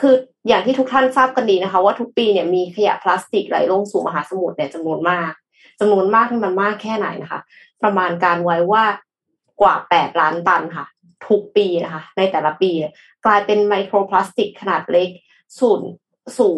[0.00, 0.14] คือ
[0.48, 5.32] อย่างที่ทุกท่านทราบกันดีนะคะ ว่าทุกปีเนี่ยมีขยะพลาสติกไหลลงสู่มหาสมุทรเนี่ยจำนวนมาก
[5.80, 7.40] จำนวนมากที่มันมากแค่ไหนนะคะ
[7.82, 8.84] ประมาณการไว้ว่า
[9.60, 10.86] กว่า 8 ล้านตันค่ะ
[11.28, 12.70] ทุกปีนะคะ ในแต่ละปี
[13.26, 15.08] กลายเป็นไมโครพลาสติกขนาดเล็ก
[15.60, 15.74] สู่
[16.38, 16.54] สู่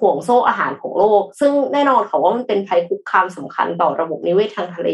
[0.00, 4.90] ห่วงโซ่อาหารของโลก ซึ่งแน่นอนค่ะว่ามันเป็นภัยคุกคามสำคัญต่อระบบนิเวศทางทะเล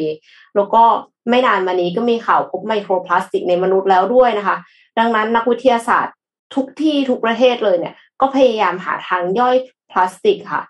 [0.57, 0.83] แล้วก็
[1.31, 4.57] ไม่นานมานี้ก็มีข่าวพบไมโครพลาสติกในมนุษย์แล้วด้วยนะคะ
[4.99, 6.15] ดังนั้นนักวิทยาศาสตร์
[6.55, 9.57] ทุกที่ทุกประเทศเลยเนี่ย ก็พยายามหาทางย่อย
[9.91, 10.63] พลาสติกค่ะ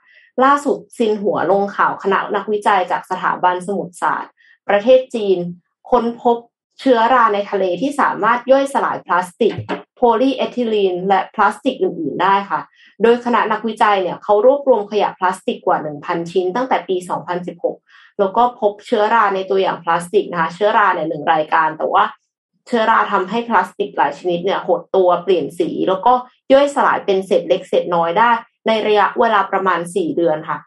[0.45, 4.33] ล่าสุดซินหัวลงข่าวคณะนักวิจัยจากสถาบันสมุทรศาสตร์
[4.69, 5.39] ประเทศจีน
[5.91, 6.37] ค้นพบ
[6.81, 9.55] เชื้อราในทะเลที่สามารถย่อยสลายพลาสติก
[10.07, 12.61] โพลีเอทิลีนและพลาสติกอื่น ๆ ได้ค่ะ
[13.03, 16.97] โดยคณะนักวิจัยเนี่ยเขารวบรวมขยะพลาสติกกว่า 1,000 ชิ้นตั้งแต่ปี
[17.59, 22.05] 2016 แล้วก็พบเชื้อราในตัวอย่างพลาสติกนะคะ เชื้อราเนี่ยหนึ่งรายการ แต่ว่า
[22.67, 26.13] เชื้อราทำให้พลาสติกหลายชนิดเนี่ยหดตัวเปลี่ยนสี แล้วก็
[26.53, 28.31] ย่อยสลายเป็นเศษเล็กเศษน้อยได้
[28.67, 30.59] ในระยะเวลาประมาณ 4 เดือนค่ะ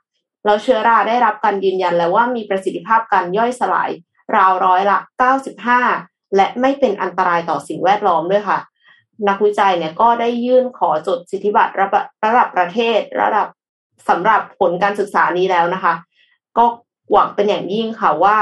[0.45, 3.89] แล้วเชื้อราได้รับการยืนยันแล้วว่ามีประสิทธิภาพการย่อยสลาย
[4.35, 4.99] ราวร้อยละ
[5.67, 8.59] 95 และไม่เป็นอันตรายต่อสิ่งแวดล้อมด้วยค่ะ
[9.28, 11.88] นักวิจัยเนี่ยก็ได้ยื่นขอจดสิทธิบัตรระ
[12.26, 13.47] ระดับประเทศระดับ
[14.09, 15.93] สำหรับผลการศึกษานี้แล้วนะคะ
[16.57, 16.65] ก็
[17.11, 18.38] หวังเป็นอย่างยิ่งค่ะว่า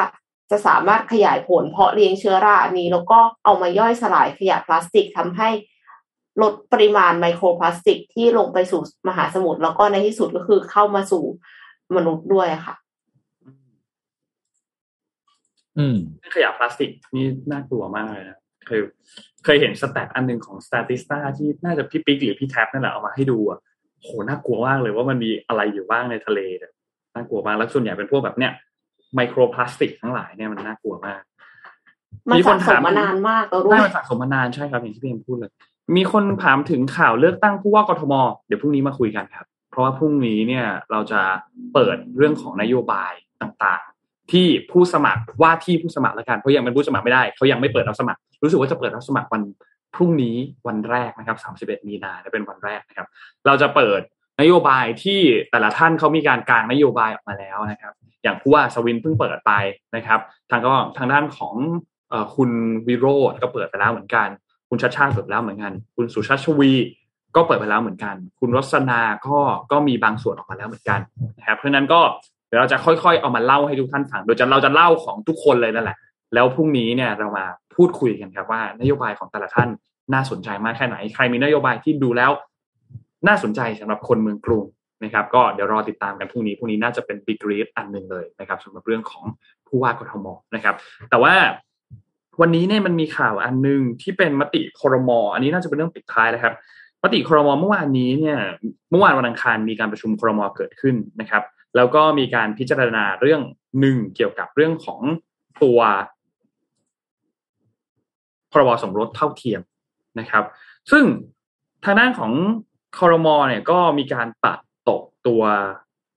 [0.52, 5.50] จะสามารถขยายผลเพาะเลี้ยงเชื้อรานี้ แล้วก็เอามาย่อยสลายขยะพลาสติกทำให้
[6.42, 11.24] ลดปริมาณไมโครพลาสติกที่ลงไปสู่มหาสมุทรแล้วก็ในที่สุดก็คือเข้ามาสู่
[11.96, 12.76] มนุษย์ด้วยค่ะ
[15.78, 15.98] อืม
[16.36, 18.80] ขยะพลาสติกนี่น่ากลัวมากเลยนะเคย
[19.46, 23.60] เคยเห็นสแตทอันหนึ่งของส t a t i s t a ที่น่าจะพี่ปิ๊กหรือพี่แท็บนั่นแหละเอามาให้ดูอะ
[24.02, 26.72] โหน่ากลัวมากเลยว่ามันมีอะไรอยู่บ้างในทะเลเนี่ย
[27.16, 28.52] น่ากลัวมากแล้วส่วนใหญ่เป็นพวกแบบเนี้ย
[29.16, 31.22] ไมโครพลาสติกทั้งหลายเนี่ยมันน่ากลัวมาก
[32.30, 35.52] มันสะสมมานานมากแล้วด้วใช่ยมันสะสมมานานใช่ครับอย่างที่พี่เอ็มพูดเลย
[35.96, 38.14] มีคนถามถึงข่าวเลือกตั้งผู้ว่ากทม
[38.48, 41.22] เดี๋ยวพรุ่งนี้มาคุยกันครับ เพราะว่าพรุ่งนี้เนี่ยเราจะ
[41.74, 43.95] เปิดเรื่องของนโยบายต่างๆ
[44.32, 49.42] ที่ผู้สมัครว่าที่ผู้สมัครแล้วกันเพราะยังเป็นผู้สมัครไม่ได้เขายังไม่เปิดรับสมัคร รู้สึกว่าจะเปิดรับสมัครวัน
[49.96, 53.08] พรุ่งนี้วันแรกนะครับ 31 มีนาเป็นวันแรกนะครับ
[53.46, 54.02] เราจะเปิด
[54.42, 55.22] นโยบายที่
[55.52, 59.52] แต่ละท่านเขามีการกางนโยบายออกมาแล้วนะครับ อย่างผู้ว่าสวินเพิ่งเปิดไป
[59.96, 60.20] นะครับ
[60.50, 61.56] ทางก็ทางด้านของ
[62.12, 62.52] อคุณ
[62.88, 64.28] วิโรธก็เปิดไปแล้วเหมือนกัน
[64.70, 66.72] คุณชัดชาติเปิดไปแล้วเหมือนกัน คุณสุชาติชวี
[67.36, 69.38] ก็เปิดไปแล้วเหมือนกัน คุณรสนาก็
[69.72, 71.00] ก็มีบางส่วนออกมาแล้วเหมือนกัน
[71.38, 72.02] นะครับ เพราะฉะนั้นก็
[72.48, 75.98] เดี๋ยวเราจะค่อยๆเอามาเล่าให้ทุกท่านฟัง โดยจะเราจะเล่าของทุกคนเลยนั่นแหละ
[76.34, 79.70] แล้วพรุ่งนี้เนี่ยเรามาพูดคุยกันครับว่านโยบายของแต่ละท่าน
[80.14, 82.32] น่าสนใจมากแค่ไหน ใครมีนโยบายที่ดูแล้ว
[83.28, 84.64] น่าสนใจสำหรับคนเมืองกรุง
[85.04, 89.26] นะครับ ก็เดี๋ยวรอติดตามกันพรุ่งนี้พรุ่งนี้น่าจะเป็นบิ๊กรีดอันหนึ่งเลยนะครับสำหรับเรื่องของ
[89.68, 90.76] ผู้ว่ากทมนะครับ
[91.10, 91.34] แต่ว่า
[92.42, 96.54] วันนี้เนี่ยมันมีข่าวอันหนึ่งที่เป็นมติครมออันนี้น่าจะเป็นเรื่องปิดท้ายนะครับ
[97.04, 98.38] มติครมเมื่อวานนี้เนี่ย
[98.92, 101.44] เมื่อวานวันอังคารมีการประชุมครมเกิดขึ้นนะครับ
[101.76, 103.42] แล้วก็มีการพิจารณาเรื่อง
[103.80, 105.02] หนึ่งเกี่ยวกับเรื่องของ
[105.64, 105.80] ตัว
[108.52, 109.62] พรบสมรสเท่าเทียม
[110.20, 110.44] นะครับ
[110.92, 111.04] ซึ่ง
[111.84, 112.32] ทางด้านของ
[112.98, 114.60] คอรมอเนี่ยก็มีการตัด
[114.90, 115.44] ตกตัว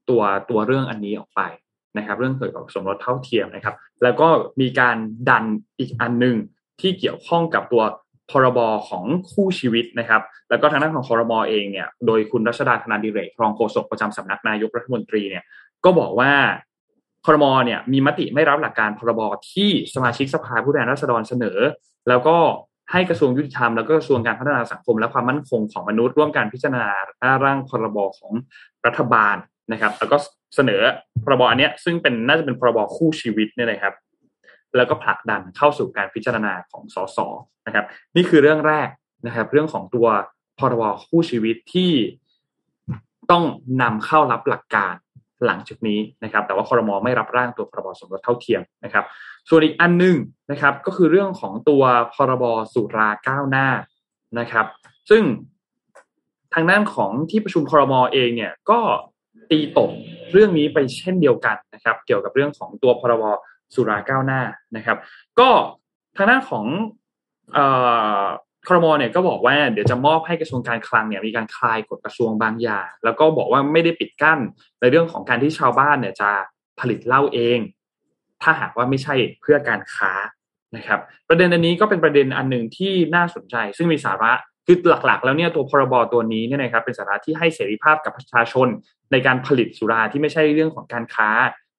[0.09, 1.41] ตัวตัวเรื่องอันนี้ออกไป
[1.99, 4.29] นะครับ เรื่องเกี่ยวกับสมรสเท่าเทียมนะครับ แล้วก็
[4.61, 4.97] มีการ
[5.29, 5.45] ดัน
[5.79, 6.37] อีกอันหนึ่ง
[6.81, 7.83] ที่เกี่ยวข้องกับตัว
[8.31, 8.59] พรบ
[8.89, 15.45] ของคู่ชีวิตนะครับ แล้วก็ทางด้านของครมเองเนี่ยโดยคุณรัชดาธนาดิเรกรองโฆษกประจำสำนักนายกรัฐมนตรีเนี่ย
[15.85, 16.33] ก็บอกว่า
[17.27, 19.21] ครมเนี่ยมีมติไม่รับหลักการพรบ
[19.53, 21.59] ที่สมาชิกสภาผู้แทนราษฎรเสนอ
[22.09, 22.37] แล้วก็
[22.93, 26.87] ให้กระทรวงยุติธรรมแล้วก็กระทรวงการพัฒนาสังคม และความมั่นคงของมนุษย์ร่วมการพิจารณา
[27.45, 28.33] ร่างพรบของ
[28.87, 29.37] รัฐบาล
[29.73, 30.17] นะครับ แล้วก็
[30.55, 30.83] เสนอ
[31.25, 33.95] พรบอันเนี้ยซึ่งเป็นน่าจะเป็นพรบคู่ชีวิตเนี่ยนะครับ
[34.77, 37.19] แล้วก็ผลักดันเข้าสู่การพิจารณาของสส
[37.67, 37.85] นะครับ
[38.17, 38.89] นี่คือเรื่องแรก
[39.27, 40.07] นะครับ เรื่องของตัว
[40.59, 41.93] พรบคู่ชีวิตที่
[43.31, 43.45] ต้อง
[43.83, 44.95] นำเข้ารับหลักการ
[45.47, 49.05] หลังจากนี้นะครับ แต่ว่าครมไม่รับร่างตัวพรบสมรสเท่าเทียมนะครับ
[49.49, 50.17] ส่วนอีกอันหนึง
[50.51, 51.83] นะครับ ก็คือเรื่องของตัว
[52.15, 52.45] พรบ
[52.75, 53.69] สุราก้าวหน้า
[54.39, 54.67] นะครับ
[55.11, 55.23] ซึ่ง
[56.55, 58.81] ทางด้านของที่ประชุมครมเองเนี่ยก็
[59.51, 59.91] ตีตก
[60.33, 63.25] เรื่องนี้ไปเช่นเดียวกันนะครับ เกี่ยวกับเรื่องของตัวพรบ
[63.75, 64.43] สุราก้าวหน้า
[64.77, 64.97] นะครับ
[65.41, 65.51] ก็
[66.17, 66.65] ทางด้านของ
[67.57, 67.59] อ
[68.23, 68.25] อ
[68.69, 74.39] ครมเนี่ยก็บอกว่าเดี๋ยวจะมอบให้กระทรวงการคลังเนี่ยมีการคลายกฎกระทรวงบางอย่าง แล้วก็บอกว่าไม่ได้ปิดกั้น
[74.81, 76.31] ในเรื่องของการที่ชาวบ้านเนี่ยจะ
[76.81, 77.59] ผลิตเหล้าเอง
[78.43, 80.13] ถ้าหากว่าไม่ใช่เพื่อการค้า
[80.77, 84.33] นะครับ ประเด็นอันนี้ก็เป็นประเด็นอันหนึ่งที่น่าสนใจ ซึ่งมีสาระ
[84.67, 88.69] คือหลักๆ แล้วเนี่ยตัวพรบตัวนี้เนี่ยนะครับเป็นสาระที่ให้เสรีภาพกับประชาชน
[89.13, 91.29] ในการผลิตสุราที่ไม่ใช่เรื่องของการค้า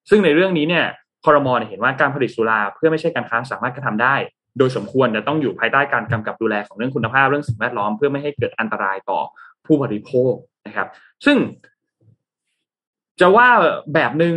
[0.10, 0.86] ซึ่งในเรื่องนี้เนี่ย
[1.26, 4.16] คอรมอเห็นว่าการผลิตสุราเพื่อไม่ใช่การค้าสามารถกระทำได้
[4.58, 9.20] โดยสมควรจะต้องอยู่ภายใต้การกำกับดูแลของเรื่องคุณภาพเรื่องสิ่งแวดล้อมเพื่อไม่ให้เกิดอันตรายต่อ
[9.66, 10.34] ผู้บริโภค
[10.68, 10.88] นะครับ
[11.26, 11.38] ซึ่ง
[13.20, 13.48] จะว่า
[13.94, 14.34] แบบหนึง่ง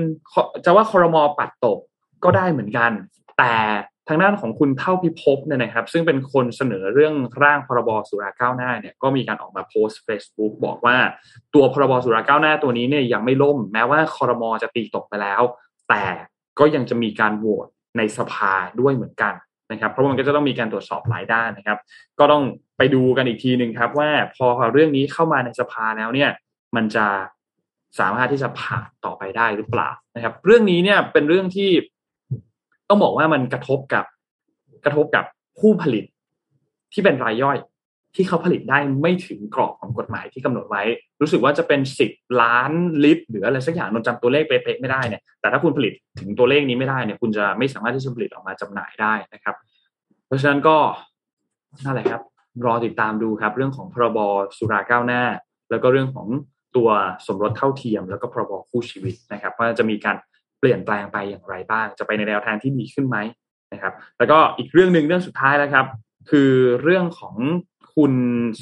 [0.65, 1.79] จะว่าคอรมอปัดตก
[2.25, 2.91] ก็ได้เหมือนกัน
[3.39, 3.55] แต่
[4.09, 10.97] ทางด้านของคุณเท่าพิภพเนี่ยนะครับ ซึ่งเป็นคนเสนอเรื่องร่างพรบสุราก้าวหน้าเนี่ยก็มีการออกมาโพสต์ Facebook บอกว่า
[11.55, 15.43] ตัวพรบสุราก้าวหน้าตัวนี้เนี่ยยังไม่ล่ม แม้ว่าคอรมอจะตีตกไปแล้ว
[15.89, 16.05] แต่
[16.59, 19.35] ก็ยังจะมีการโหวตในสภาด้วยเหมือนกัน
[19.73, 21.79] นะครับ เพราะมันก็จะต้องมีการตรวจสอบหลายด้านนะครับ
[22.19, 22.43] ก็ต้อง
[22.79, 26.31] ไปดูกันอีกทีหนึ่งครับ ว่าพอเรื่องนี้เข้ามาในสภาแล้วเนี่ย
[26.77, 27.07] มันจะ
[27.99, 31.71] สามารถที่จะผ่านต่อไปได้หรือเปล่านะครับ เรื่องนี้เนี่ยเป็นเรื่องที่
[32.89, 34.05] ต้องบอกว่ามันกระทบกับ
[34.85, 35.25] กระทบกับ
[35.59, 36.05] ผู้ผลิต
[36.93, 37.59] ที่เป็นรายย่อย
[38.15, 40.83] ที่เขาผลิตได้ไม่ถึงกรอบของกฎหมายที่กำหนดไว้
[41.23, 42.11] รู้สึกว่าจะเป็นสิบ
[42.43, 42.71] ล้าน
[43.05, 49.57] ลิตรหรืออะไรสักอย่างนนจำตัวเลขเป๊ะๆไม่ได้เนี่ยแต่ถ้าคุณผลิตถึงตัวเลขนี้ไม่ได้เนี่ยคุณจะไม่สามารถที่จะผลิตออกมาจำหน่ายได้นะครับ
[50.27, 50.77] เพราะฉะนั้นก็
[51.85, 52.23] นั่นแหละครับ
[52.67, 54.19] รอติดตามดูครับ เรื่องของพรบ
[54.59, 55.23] สุราก้าวหน้า
[55.71, 56.27] แล้วก็เรื่องของ
[56.77, 56.89] ตัว
[57.27, 60.17] สมรสเท่าเทียม แล้วก็พรบคู่ชีวิตนะครับว่าจะมีการ
[60.59, 63.17] เปลี่ยนแปลงไปอย่างไรบ้าง จะไปในแนวทางที่ดีขึ้นไหม
[63.73, 65.87] นะครับ แล้วก็อีกเรื่องหนึ่งเรื่องสุดท้ายแล้วครับ
[66.31, 66.51] คือ
[66.83, 67.37] เรื่องของ
[67.95, 68.15] คุณ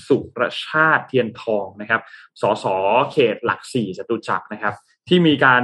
[0.08, 2.00] สุรชาติเทียนทองนะครับ
[2.40, 2.64] สส
[3.12, 4.74] เขตหลักสี่จตุจักรนะครับ
[5.08, 5.62] ที่มีการ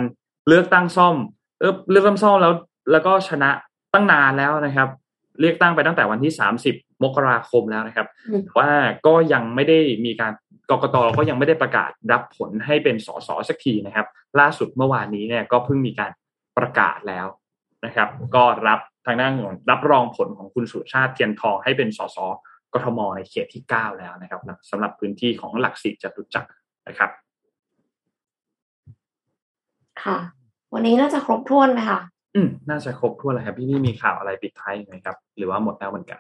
[0.49, 1.17] เลือกตั้งซ่อม
[1.61, 2.53] เออเลือกตั้งซ่อมแล้ว
[2.93, 3.51] แล้วก็ชนะ
[3.95, 4.89] ตั้งนานแล้วนะครับ
[5.41, 8.07] เรียกตั้งไปตั้งแต่วันที่สามสิบมกราคมแล้วนะครับ
[8.59, 8.71] ว่า
[9.07, 10.33] ก็ยังไม่ได้มีการ
[10.71, 14.07] กกตก็ยังไม่ได้ประกาศรับผลให้เป็นสสสักทีนะครับ
[14.41, 16.11] ล่าสุดเมื่อวานนี้เนี่ยก็เพิ่งมีการ
[16.59, 17.27] ประกาศแล้ว
[17.85, 22.19] นะครับ ก็รับทางด้านของรับรองผลของคุณสุชาติเทียนทองให้เป็นสส
[22.77, 26.51] กทมในเขตที่เก้าแล้วนะครับสำหรับพื้นที่ของหลักสิจตุจักร
[26.89, 27.11] นะครับ
[30.03, 30.19] ค่ะ
[30.75, 32.01] วันนี้น่าจะครบถ้วนไหมคะ
[32.35, 36.19] อืมน่าจะครบถ้วนแล้วครับพี่นี่มีข่าวอะไรปิดท้ายไหมครับ หรือว่าหมดแล้วเหมือนกัน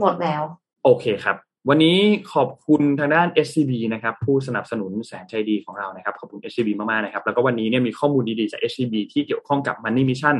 [0.00, 0.42] หมดแล้ว
[0.84, 1.36] โอเคครับ
[1.68, 1.98] วันนี้
[2.32, 10.36] ขอบคุณทางด้าน SCB นะครับผู้สนับสนุนแสนใจดีของเรานะครับขอบคุณ SCB มากๆนะครับแล้วก็วันนี้เนี่ยมีข้อมูลดีๆจาก SCB ที่เกี่ยวข้องกับ Money Mission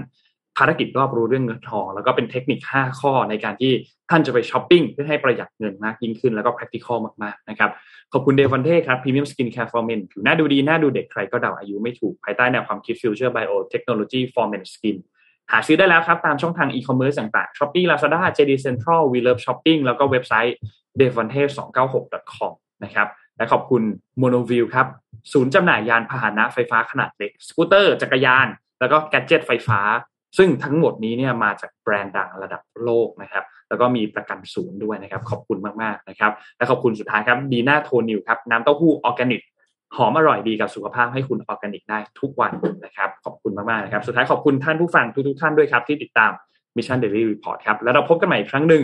[0.59, 3.72] ภารกิจรอบรู้เรื่องเงินทอง แล้วก็เป็นเทคนิค 5 ข้อในการที่
[4.11, 7.70] ท่านจะไปช้อปปิ้งเพื่อให้ประหยัดเงินมากยิ่งขึ้น แล้วก็ practical มากๆนะครับ
[8.12, 14.64] ขอบคุณ Devante ครับ Premium Skin Care for Men ผิวหน้าดูดี หน้าดูเด็กใครก็เดาอายุไม่ถูก ภายใต้แนวความคิด Future Bio Technology for Men
[14.72, 14.96] Skin
[15.52, 20.57] หาซื้อได้แล้วครับ ตามช่องทางอีคอมเมิร์ซต่างๆ Shopee Lazada JD Central We Love Shopping แล้วก็เว็บไซต์
[21.00, 21.42] d e v a n t e
[21.92, 22.52] 296 com
[22.84, 23.82] นะครับและขอบคุณ
[24.20, 24.86] Monowheel ครับ
[25.32, 28.46] ศูนย์จำหน่ายยานพาหนะไฟฟ้าขนาดเล็ก สกูตเตอร์ จักรยาน
[28.80, 29.80] แล้วก็ gadget ไฟฟ้า
[30.37, 39.43] ซึ่งทั้งหมดนี้เนี่ยมาจากแบรนด์ดังระดับโลกนะครับ แล้วก็มีประกันศูนย์ด้วยนะครับ ขอบคุณมากๆนะครับ และขอบคุณสุดท้ายครับดีน่าโทนิวครับน้ำเต้าหู้ออร์แกนิก
[39.97, 42.53] หอมอร่อยดีกับสุขภาพให้คุณออร์แกนิกได้ทุกวัน
[42.85, 46.32] นะครับ ขอบคุณมากๆนะครับ สุดท้ายขอบคุณท่านผู้ฟังทุกๆท่านด้วยครับ ที่ติดตาม
[46.76, 48.82] Mission Daily Report ครับ แล้วเราพบกันใหม่อีกครั้งหนึ่ง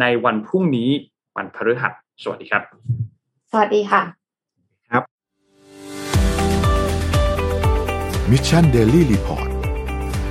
[0.00, 0.90] ในวันพรุ่งนี้
[1.36, 1.92] วันพฤหัส
[2.22, 2.62] สวัสดีครับ
[3.52, 4.02] สวัสดีค่ะ
[4.90, 5.02] ครับ
[8.30, 9.47] Mission Daily Report